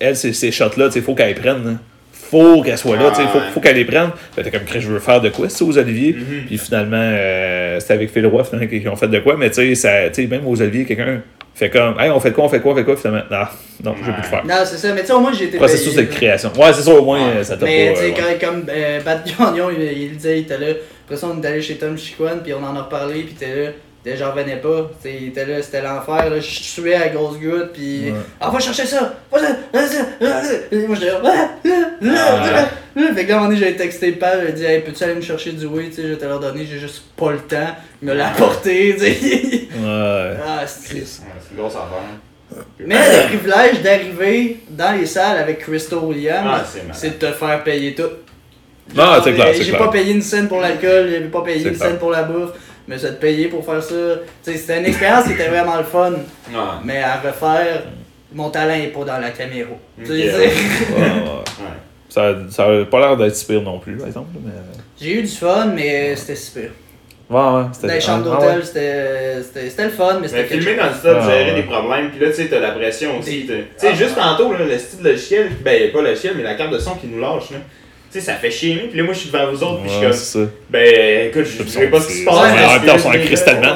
[0.00, 1.62] elle, ces, ces shots-là, sais, faut qu'elle les prenne.
[1.66, 1.80] hein.
[2.12, 3.44] Faut qu'elle soit là, sais, faut, Ouais.
[3.52, 4.10] faut qu'elle les prenne.
[4.34, 6.14] T'es comme, je veux faire de quoi, c'est aux Olivier.
[6.14, 6.46] Mhm.
[6.46, 9.36] Puis finalement, euh, c'était avec Phil Roy, finalement, qui ont fait de quoi.
[9.36, 11.20] Mais tu sais, ça- même aux Olivier, quelqu'un
[11.54, 13.24] fait comme, hey, on fait quoi, on fait quoi, on fait quoi, finalement.
[13.30, 13.44] Non,
[13.84, 14.46] non, je veux plus le faire.
[14.46, 16.50] Non, c'est ça, mais tu sais, au moins, j'ai été Processus de création.
[16.56, 17.66] Ouais, c'est ça, au moins, euh, ça t'a.
[17.66, 18.38] Mais tu sais, euh, ouais.
[18.40, 20.68] comme euh, Pat Gagnon, il, il le disait, il était là.
[21.04, 23.44] Après ça, on est allé chez Tom Chiquan, puis on en a reparlé, puis il
[23.44, 23.70] était là.
[24.04, 24.90] Déjà, j'en revenais pas.
[25.00, 26.28] Tu sais, il était là, c'était l'enfer.
[26.28, 26.40] là.
[26.40, 28.10] Je suais à grosse goutte, puis.
[28.10, 28.18] Ouais.
[28.40, 29.14] Ah, va chercher ça!
[29.30, 29.46] Va ça!
[30.72, 31.20] Et moi, j'étais là.
[31.24, 31.70] Ah, ah,
[32.04, 32.66] ah,
[32.96, 33.14] ah.
[33.14, 35.14] Fait que là, à un moment donné, j'avais texté Pat, j'ai dit, hey, peux-tu aller
[35.14, 35.88] me chercher du oui?
[35.88, 37.74] Tu sais, je vais te leur donner, j'ai juste pas le temps.
[38.02, 39.68] Il me l'a apporté, tu sais.
[39.78, 40.34] Ouais.
[40.46, 41.22] Ah, c'est Ouais, C'est
[41.52, 42.64] une grosse affaire.
[42.80, 47.62] Mais le privilège d'arriver dans les salles avec Crystal Williams, Ah, c'est de te faire
[47.64, 48.02] payer tout.
[48.94, 49.78] Non, c'est clair, c'est J'ai clair.
[49.86, 51.88] pas payé une scène pour l'alcool, j'ai pas payé une clair.
[51.88, 52.50] scène pour la bouffe,
[52.88, 53.94] mais c'est de payer pour faire ça.
[54.42, 56.58] C'était une expérience qui était vraiment le fun, Ouais.
[56.84, 57.82] mais à refaire,
[58.32, 59.70] mon talent est pas dans la caméra.
[59.98, 60.30] Tu sais, Ok.
[60.34, 61.06] c'est- Ouais, ouais.
[61.06, 61.78] Ouais.
[62.08, 64.28] Ça, ça a pas l'air d'être si pire non plus, par exemple.
[64.44, 64.52] Mais...
[65.00, 66.70] J'ai eu du fun, mais c'était super.
[67.30, 67.62] Ouais, ouais.
[67.72, 68.64] c'était- Dans les chambres ah, d'hôtel, ouais.
[68.64, 72.10] c'était- c'était c'était le fun, mais c'était filmer dans le stop, Ah, gérer des problèmes,
[72.10, 73.46] puis là, tu sais, t'as la pression aussi.
[73.46, 74.22] Tu sais, Ah, juste ouais.
[74.22, 77.06] tantôt, là, le style logiciel, ben, pas le logiciel, mais la carte de son qui
[77.06, 77.58] nous lâche, là.
[78.12, 79.94] Tu sais, ça fait chier, puis là, moi, je suis devant vous autres, puis je
[79.94, 80.38] suis comme, ça.
[80.68, 82.34] ben, écoute, je sais pas ce qui se passe.
[82.36, 83.10] En même temps, on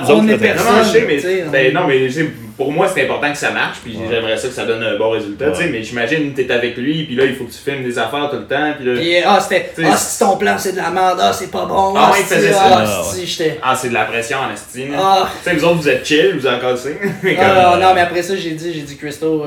[0.02, 0.22] nous on autres.
[0.56, 0.72] Non,
[1.06, 4.36] mais ben, non, mais tu sais, pour moi, c'est important que ça marche, puis j'aimerais
[4.36, 7.04] ça que ça donne un bon résultat, tu sais, mais j'imagine que t'es avec lui,
[7.04, 9.16] puis là, il faut que tu filmes des affaires tout le temps, puis là, Puis,
[9.24, 9.70] ah, c'était.
[9.84, 11.94] Ah, si ton plan c'est de la merde, ah, c'est pas bon.
[11.96, 12.60] Ah, ouais, il faisait ça.
[12.62, 12.84] Ah,
[13.62, 14.94] Ah, ah, c'est de la pression en estime.
[14.98, 15.30] Ah.
[15.42, 16.98] Tu sais, vous autres, vous êtes chill, vous en cassez.
[17.22, 19.44] Mais Ah, comme- non, non, mais après ça, j'ai dit, j'ai dit, Christo.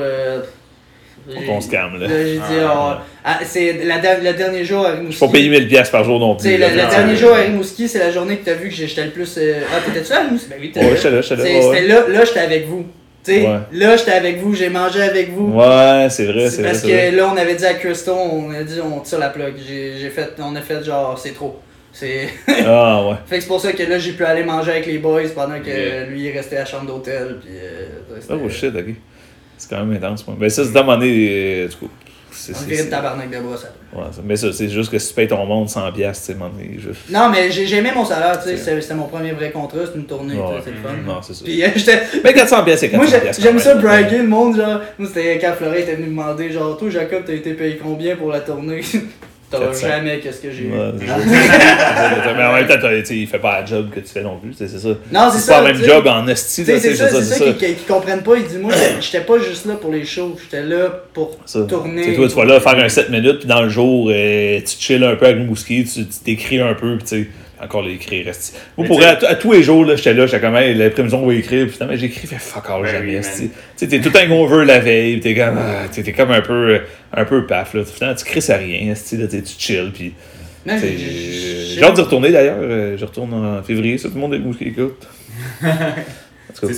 [1.36, 2.08] Faut qu'on se calme, là.
[2.08, 5.18] Là, j'ai dit, Ah, ah, ah, c'est la le dernier jour à Rimouski.
[5.20, 6.58] Faut payer 1000$ piastres par jour non Tu sais, plus.
[6.58, 6.90] le, là, le genre.
[6.90, 9.36] dernier jour à Rimouski, c'est la journée que t'as vu que j'étais le plus.
[9.38, 10.48] euh, Ah, t'étais-tu à Rimouski?
[10.50, 10.96] Ben oui, t'étais Ouais, là.
[10.96, 12.00] j'étais là, j'étais là.
[12.02, 12.86] Là, là, j'étais avec vous.
[13.24, 13.58] Tu sais, Ouais.
[13.74, 15.52] là, j'étais avec vous, j'ai mangé avec vous.
[15.54, 16.72] Ouais, c'est vrai, C'est vrai.
[16.72, 17.12] parce que vrai.
[17.12, 19.54] là, on avait dit à Christo, on a dit, on tire la plug.
[19.68, 21.60] J'ai j'ai fait, on a fait genre, c'est trop.
[21.92, 22.30] C'est.
[22.66, 23.16] Ah, ouais.
[23.28, 25.60] Fait que c'est pour ça que là, j'ai pu aller manger avec les boys pendant
[25.60, 26.06] que Yeah.
[26.06, 27.38] lui, il restait à la chambre d'hôtel.
[27.42, 27.52] Puis.
[27.62, 28.86] euh, Oh shit, ok.
[29.60, 30.36] C'est quand même intense, moi.
[30.40, 31.90] Mais ça, c'est à un moment donné, euh, du coup.
[32.32, 33.68] c'est- c'est- tabarnak de bras, ça.
[33.94, 36.80] Ouais, mais ça, c'est juste que si tu payes ton monde 100$, piastres, tu sais,
[36.80, 38.82] je- Non, mais j'ai aimé mon salaire, tu sais.
[38.82, 40.62] C'était mon premier vrai contrat, c'était une tournée, Ouais.
[40.64, 40.90] c'est le fun.
[41.06, 41.44] Non, c'est ça.
[41.44, 42.00] Puis euh, j'étais.
[42.24, 42.98] Mais 400$, piastres, c'est 400$.
[42.98, 44.80] Moi, j'aime ça braguer le monde, genre.
[44.98, 48.16] Moi, c'était quand Fleury était venu me demander, genre, toi, Jacob, t'as été payé combien
[48.16, 48.82] pour la tournée
[49.52, 49.88] T'auras 400.
[49.88, 50.72] jamais qu'est-ce que j'ai eu.
[50.72, 51.06] Ouais, c'est
[52.38, 52.76] mais en même temps,
[53.10, 54.90] il fait pas la job que tu fais non plus, c'est ça.
[55.12, 55.62] Non, c'est C'est ça.
[55.62, 58.36] pas le même job en esti, c'est ça, c'est ça qu'ils comprennent pas.
[58.38, 58.72] Ils disent, moi,
[59.02, 62.04] j'étais- pas juste là pour les shows, j'étais là pour tourner.
[62.04, 64.60] Tu sais, toi, tu vas là faire un 7 minutes, puis dans le jour, euh,
[64.60, 67.30] tu chill un peu avec Rimouski, tu tu t'écris un peu, puis tu sais,
[67.62, 68.28] encore l'écrire.
[68.28, 68.54] esti.
[68.78, 71.16] Moi, Mais pour à, à tous les jours, là, j'étais là, j'étais comme, hey, l'après-midi,
[71.16, 73.22] on va écrire, puis finalement, j'écris, fait fuck all, Ben jamais.
[73.22, 76.32] Tu sais, t'es tout un over la veille, puis t'es comme, ah, t'es t'es comme
[76.32, 76.80] un peu,
[77.14, 77.84] un peu paf, là.
[77.84, 80.14] Finalement, tu cries à rien, esti, là, t'sais, tu chill, puis.
[80.66, 84.38] J'ai- hâte d'y retourner d'ailleurs, euh, je retourne en février, ça, tout le monde est
[84.38, 85.08] Rimouski écoute.
[86.54, 86.74] C'est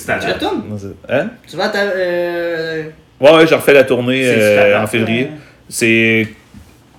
[1.09, 1.29] Hein?
[1.49, 1.79] Tu vas à ta.
[1.79, 2.83] Euh...
[3.19, 5.29] Ouais, ouais, j'ai refait la tournée euh, en février.
[5.69, 6.27] C'est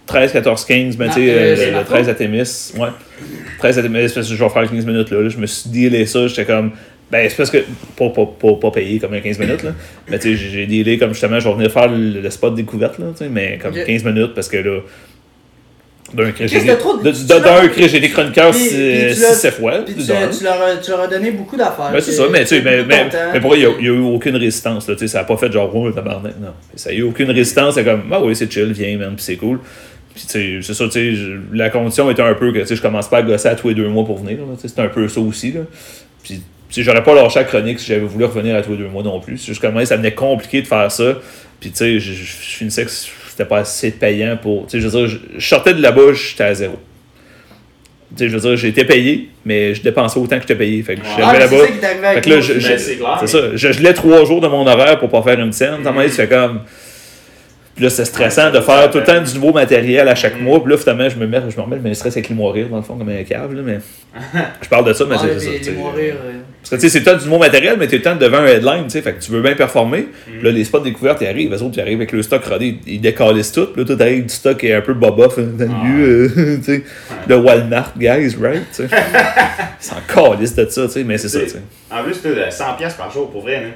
[0.07, 1.93] 13, 14, 15, mais tu sais, le, Marco?
[1.93, 2.73] 13 à Témis.
[2.77, 2.89] Ouais.
[3.63, 5.21] 13 à Témis, c'est parce que je vais faire 15 minutes là.
[5.21, 5.29] là.
[5.29, 6.73] Je me suis dealé ça, j'étais comme.
[7.11, 7.59] Ben, c'est parce que.
[7.97, 9.71] Pas, pas, pas, pas payé comme un 15 minutes, là.
[10.09, 12.99] Mais tu sais, j'ai dealé comme justement, je vais venir faire le, le spot découverte,
[12.99, 13.85] là, mais comme Ok.
[13.87, 14.81] 15 minutes parce que là.
[16.15, 18.11] D'un Qu'est-ce j'ai que t'as trop de- de- tu de- l'as- d'un Chris, j'ai été
[18.11, 19.79] chroniqueur Puis- puis tu l'as- 6-7 fois.
[19.79, 20.19] Puis tu, leur,
[20.63, 21.91] as- tu leur as donné beaucoup d'affaires.
[21.91, 23.99] Ben, c'est ça, mais tu sais, mais, mais, mais pour eux, il n'y a, eu
[24.01, 24.87] aucune résistance.
[24.89, 26.35] Là, tu sais, ça n'a pas fait genre, oh, tabarnak.
[26.39, 26.49] Non.
[26.75, 27.77] Ça n'a eu aucune résistance.
[27.77, 29.61] C'est comme, ah oui, c'est chill, viens, man, puis c'est cool.
[30.15, 32.67] Puis, tu sais, c'est ça, tu sais, je- la condition était un peu que, tu
[32.67, 34.39] sais, je commence pas à gosser à tous les deux mois pour venir.
[34.61, 35.61] C'était un peu ça aussi, là.
[36.23, 38.77] Puis, tu sais, j'aurais pas lâché la chronique si j'avais voulu revenir à tous les
[38.79, 39.39] deux mois non plus.
[39.39, 41.15] C'est juste que ça devenait compliqué de faire ça.
[41.61, 44.67] Puis, tu sais, je, je- je finissais que c'était pas assez payant pour.
[44.67, 46.79] Tu sais, je veux dire, je, sortais de là-bas, j'étais à zéro.
[48.15, 50.83] Tu sais, je veux dire, été payé, mais je dépensais autant que j'étais payé.
[50.83, 51.67] Fait que Ah, j'arrivais c'est là-bas.
[52.15, 53.17] Fait que là, je- Ben, c'est clair.
[53.21, 53.39] C'est ça.
[53.57, 55.79] Je gelais trois jours de mon horaire pour pas faire une scène.
[55.83, 56.61] Ma tête, tu fais comme.
[57.75, 60.63] Puis là, c'est stressant de faire tout le temps du nouveau matériel à chaque mois.
[60.63, 62.77] Puis là, finalement, je me mets, je me remets le stress avec les rire dans
[62.77, 63.55] le fond, comme un cave.
[63.55, 63.79] Là, mais
[64.63, 65.51] je parle de ça, mais Ah, c'est ça.
[65.51, 66.13] les tu euh,
[66.61, 68.39] Parce que tu sais, c'est tout du nouveau matériel, mais t'es tout le temps devant
[68.39, 69.01] un headline, tu sais.
[69.01, 70.09] Fait que tu veux bien performer.
[70.27, 71.51] Puis là, les spots découvertes, ils arrivent.
[71.51, 72.79] Les autres, ils arrivent avec le stock rodé.
[72.87, 73.67] Ils décalissent tout.
[73.67, 76.31] Puis là, tout arrive du stock qui est un peu boboff hein, dans le lieu.
[76.37, 76.83] euh, tu sais.
[77.27, 78.65] Le Walmart, guys, right?
[78.77, 78.83] Tu.
[78.85, 78.89] Ils
[79.81, 81.05] s'en calissent de ça, tu sais.
[81.05, 81.63] Mais c'est ça, tu sais.
[81.91, 83.57] En plus, t'as 100$ piastres par jour, pour vrai.
[83.57, 83.71] Hein.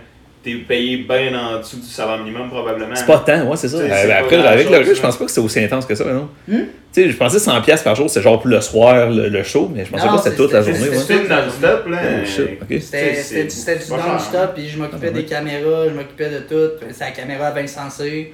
[0.47, 2.95] T'es payé bien en dessous du salaire minimum, probablement.
[2.95, 3.79] C'est pas tant, ouais, c'est ça.
[3.79, 5.85] C'est- Euh, c'est pas après, avec le recul, je pense pas que c'était aussi intense
[5.87, 6.29] que ça, mais non?
[6.47, 6.67] Hmm?
[6.93, 9.43] Tu sais, je pensais 100$ piastres par jour, c'est genre pour le soir, le, le
[9.43, 11.21] show, mais je pensais Non, pas que c'était c'est- toute la c'est- journée, c'est- ouais.
[11.27, 11.99] C'est non-stop, là.
[12.23, 12.67] Oh, shit, ok.
[12.69, 16.31] C'était C'est- c'était du- c'était c'est cher, non-stop, puis je m'occupais des caméras, je m'occupais
[16.31, 16.71] de tout.
[16.93, 18.33] C'est la caméra à Vincent Sensé.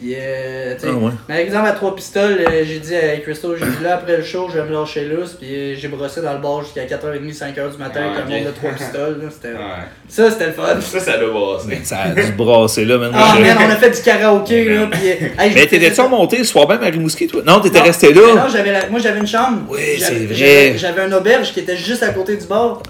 [0.00, 0.86] Puis, euh, tu sais.
[0.88, 1.12] Ah, ouais.
[1.28, 4.22] Par exemple, à trois pistoles, euh, j'ai dit à Christo, j'ai dit là après le
[4.22, 7.34] show, je vais me lâcher lousse, puis euh, j'ai brossé dans le bar jusqu'à 4h30,
[7.34, 8.30] 5h du matin Ah, avec ok.
[8.32, 9.18] un monde de trois pistoles.
[9.22, 9.84] là, c'était- Ouais.
[10.08, 10.80] Ça, c'était le fun.
[10.80, 11.80] Ça, ça doit brasser.
[11.84, 13.10] Ça a dû brasser là, man.
[13.14, 15.00] Ah, Je- man, on a fait du karaoké, là, puis.
[15.10, 17.42] euh, hey, Mais t'étais-tu ça- remonté le soir même à Rimouski, toi?
[17.44, 18.20] Non, t'étais Non, resté là.
[18.36, 19.62] Non, j'avais la- moi j'avais une chambre.
[19.68, 20.34] Oui, J'avais- c'est vrai.
[20.34, 22.82] j'avais- J'avais un auberge qui était juste à côté du bar.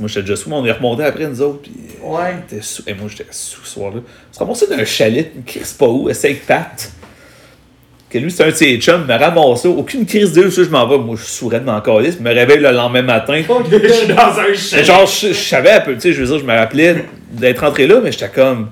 [0.00, 1.72] Moi, j'étais déjà sous, mais on est remonté après nous autres, puis.
[2.02, 2.60] Ouais.
[2.60, 2.82] Sous.
[2.86, 4.00] Et moi, j'étais sous ce soir-là.
[4.30, 6.92] On se ramassait d'un chalet, une crise pas où, essaye Pat.
[8.10, 9.68] Que lui, c'est un de ses chums, me ramasse ça.
[9.68, 10.96] Aucune crise d'eux, ça, je m'en vais.
[10.98, 12.12] Moi, je suis m'en caler.
[12.12, 13.42] Je me réveille le lendemain matin.
[13.70, 14.84] Je suis dans un chalet.
[14.86, 17.58] genre, je, je savais un peu, tu sais, je veux dire, je me rappelais d'être
[17.60, 18.70] rentré là, mais j'étais comme.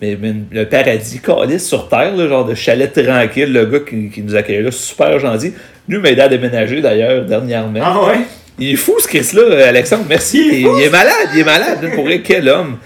[0.00, 4.10] Mais, mais le paradis calice sur terre, là, genre de chalet tranquille, le gars qui,
[4.10, 5.52] qui nous accueillait là, super gentil.
[5.88, 7.80] Lui m'a aidé à déménager d'ailleurs dernièrement.
[7.82, 8.20] Ah ouais?
[8.58, 10.38] Il est fou ce Chris-là, Alexandre, merci.
[10.52, 12.78] Il, il est malade, il est malade, pour vrai, quel homme.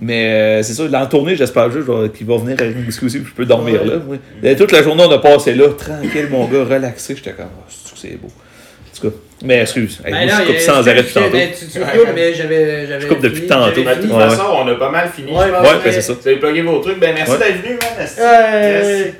[0.00, 1.86] Mais euh, c'est ça, l'en tournée, j'espère juste
[2.16, 3.94] qu'il va venir à Rimouski aussi, puis je peux dormir là.
[4.42, 7.14] Et toute la journée, on a passé là, tranquille, mon gars, relaxé.
[7.14, 8.26] J'étais comme, oh, c'est beau.
[8.28, 11.30] En tout cas, mais excuse, hey, Ben moi, non, je coupe sans arrêt depuis tantôt.
[11.32, 12.86] ben, tu, coupes, mais j'avais.
[12.86, 13.80] j'avais Je coupe depuis tantôt.
[13.80, 14.12] de toute fini.
[14.12, 15.30] Ouais, façon, on a pas mal fini.
[15.32, 15.50] Ouais, ouais,
[15.84, 16.12] ben c'est ça.
[16.20, 16.98] Vous avez plugué vos trucs.
[16.98, 17.38] Ben, merci Ouais.
[17.38, 17.90] d'être venu, man.
[18.00, 19.14] Yes.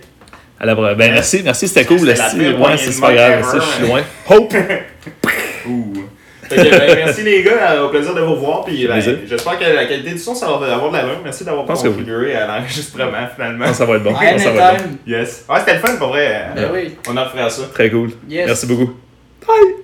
[0.60, 0.74] À la.
[0.74, 2.00] Ben merci, merci, c'était cool.
[2.00, 3.86] C'était Ouais, c'est main grave, je suis hein.
[3.86, 4.02] loin.
[4.28, 4.54] Hope!
[5.68, 5.92] Ouh.
[6.42, 8.64] Fait que, ben, merci les gars, euh, au plaisir de vous voir.
[8.64, 11.20] Puis ben, j'espère que la qualité du son, ça va avoir de l'allure.
[11.22, 11.74] Merci d'avoir oui.
[11.74, 13.66] contribué à l'enregistrement finalement.
[13.66, 14.14] Non, ça va être bon.
[14.14, 14.84] Ouais, Ça va être bon.
[14.84, 14.98] anytime.
[15.06, 15.44] Yes.
[15.48, 16.46] Ouais, c'était le fun pour vrai.
[16.56, 16.94] Ben oui.
[17.08, 17.62] On en refera ça.
[17.72, 18.10] Très cool.
[18.28, 18.46] Yes.
[18.46, 18.92] Merci beaucoup.
[19.46, 19.81] Bye!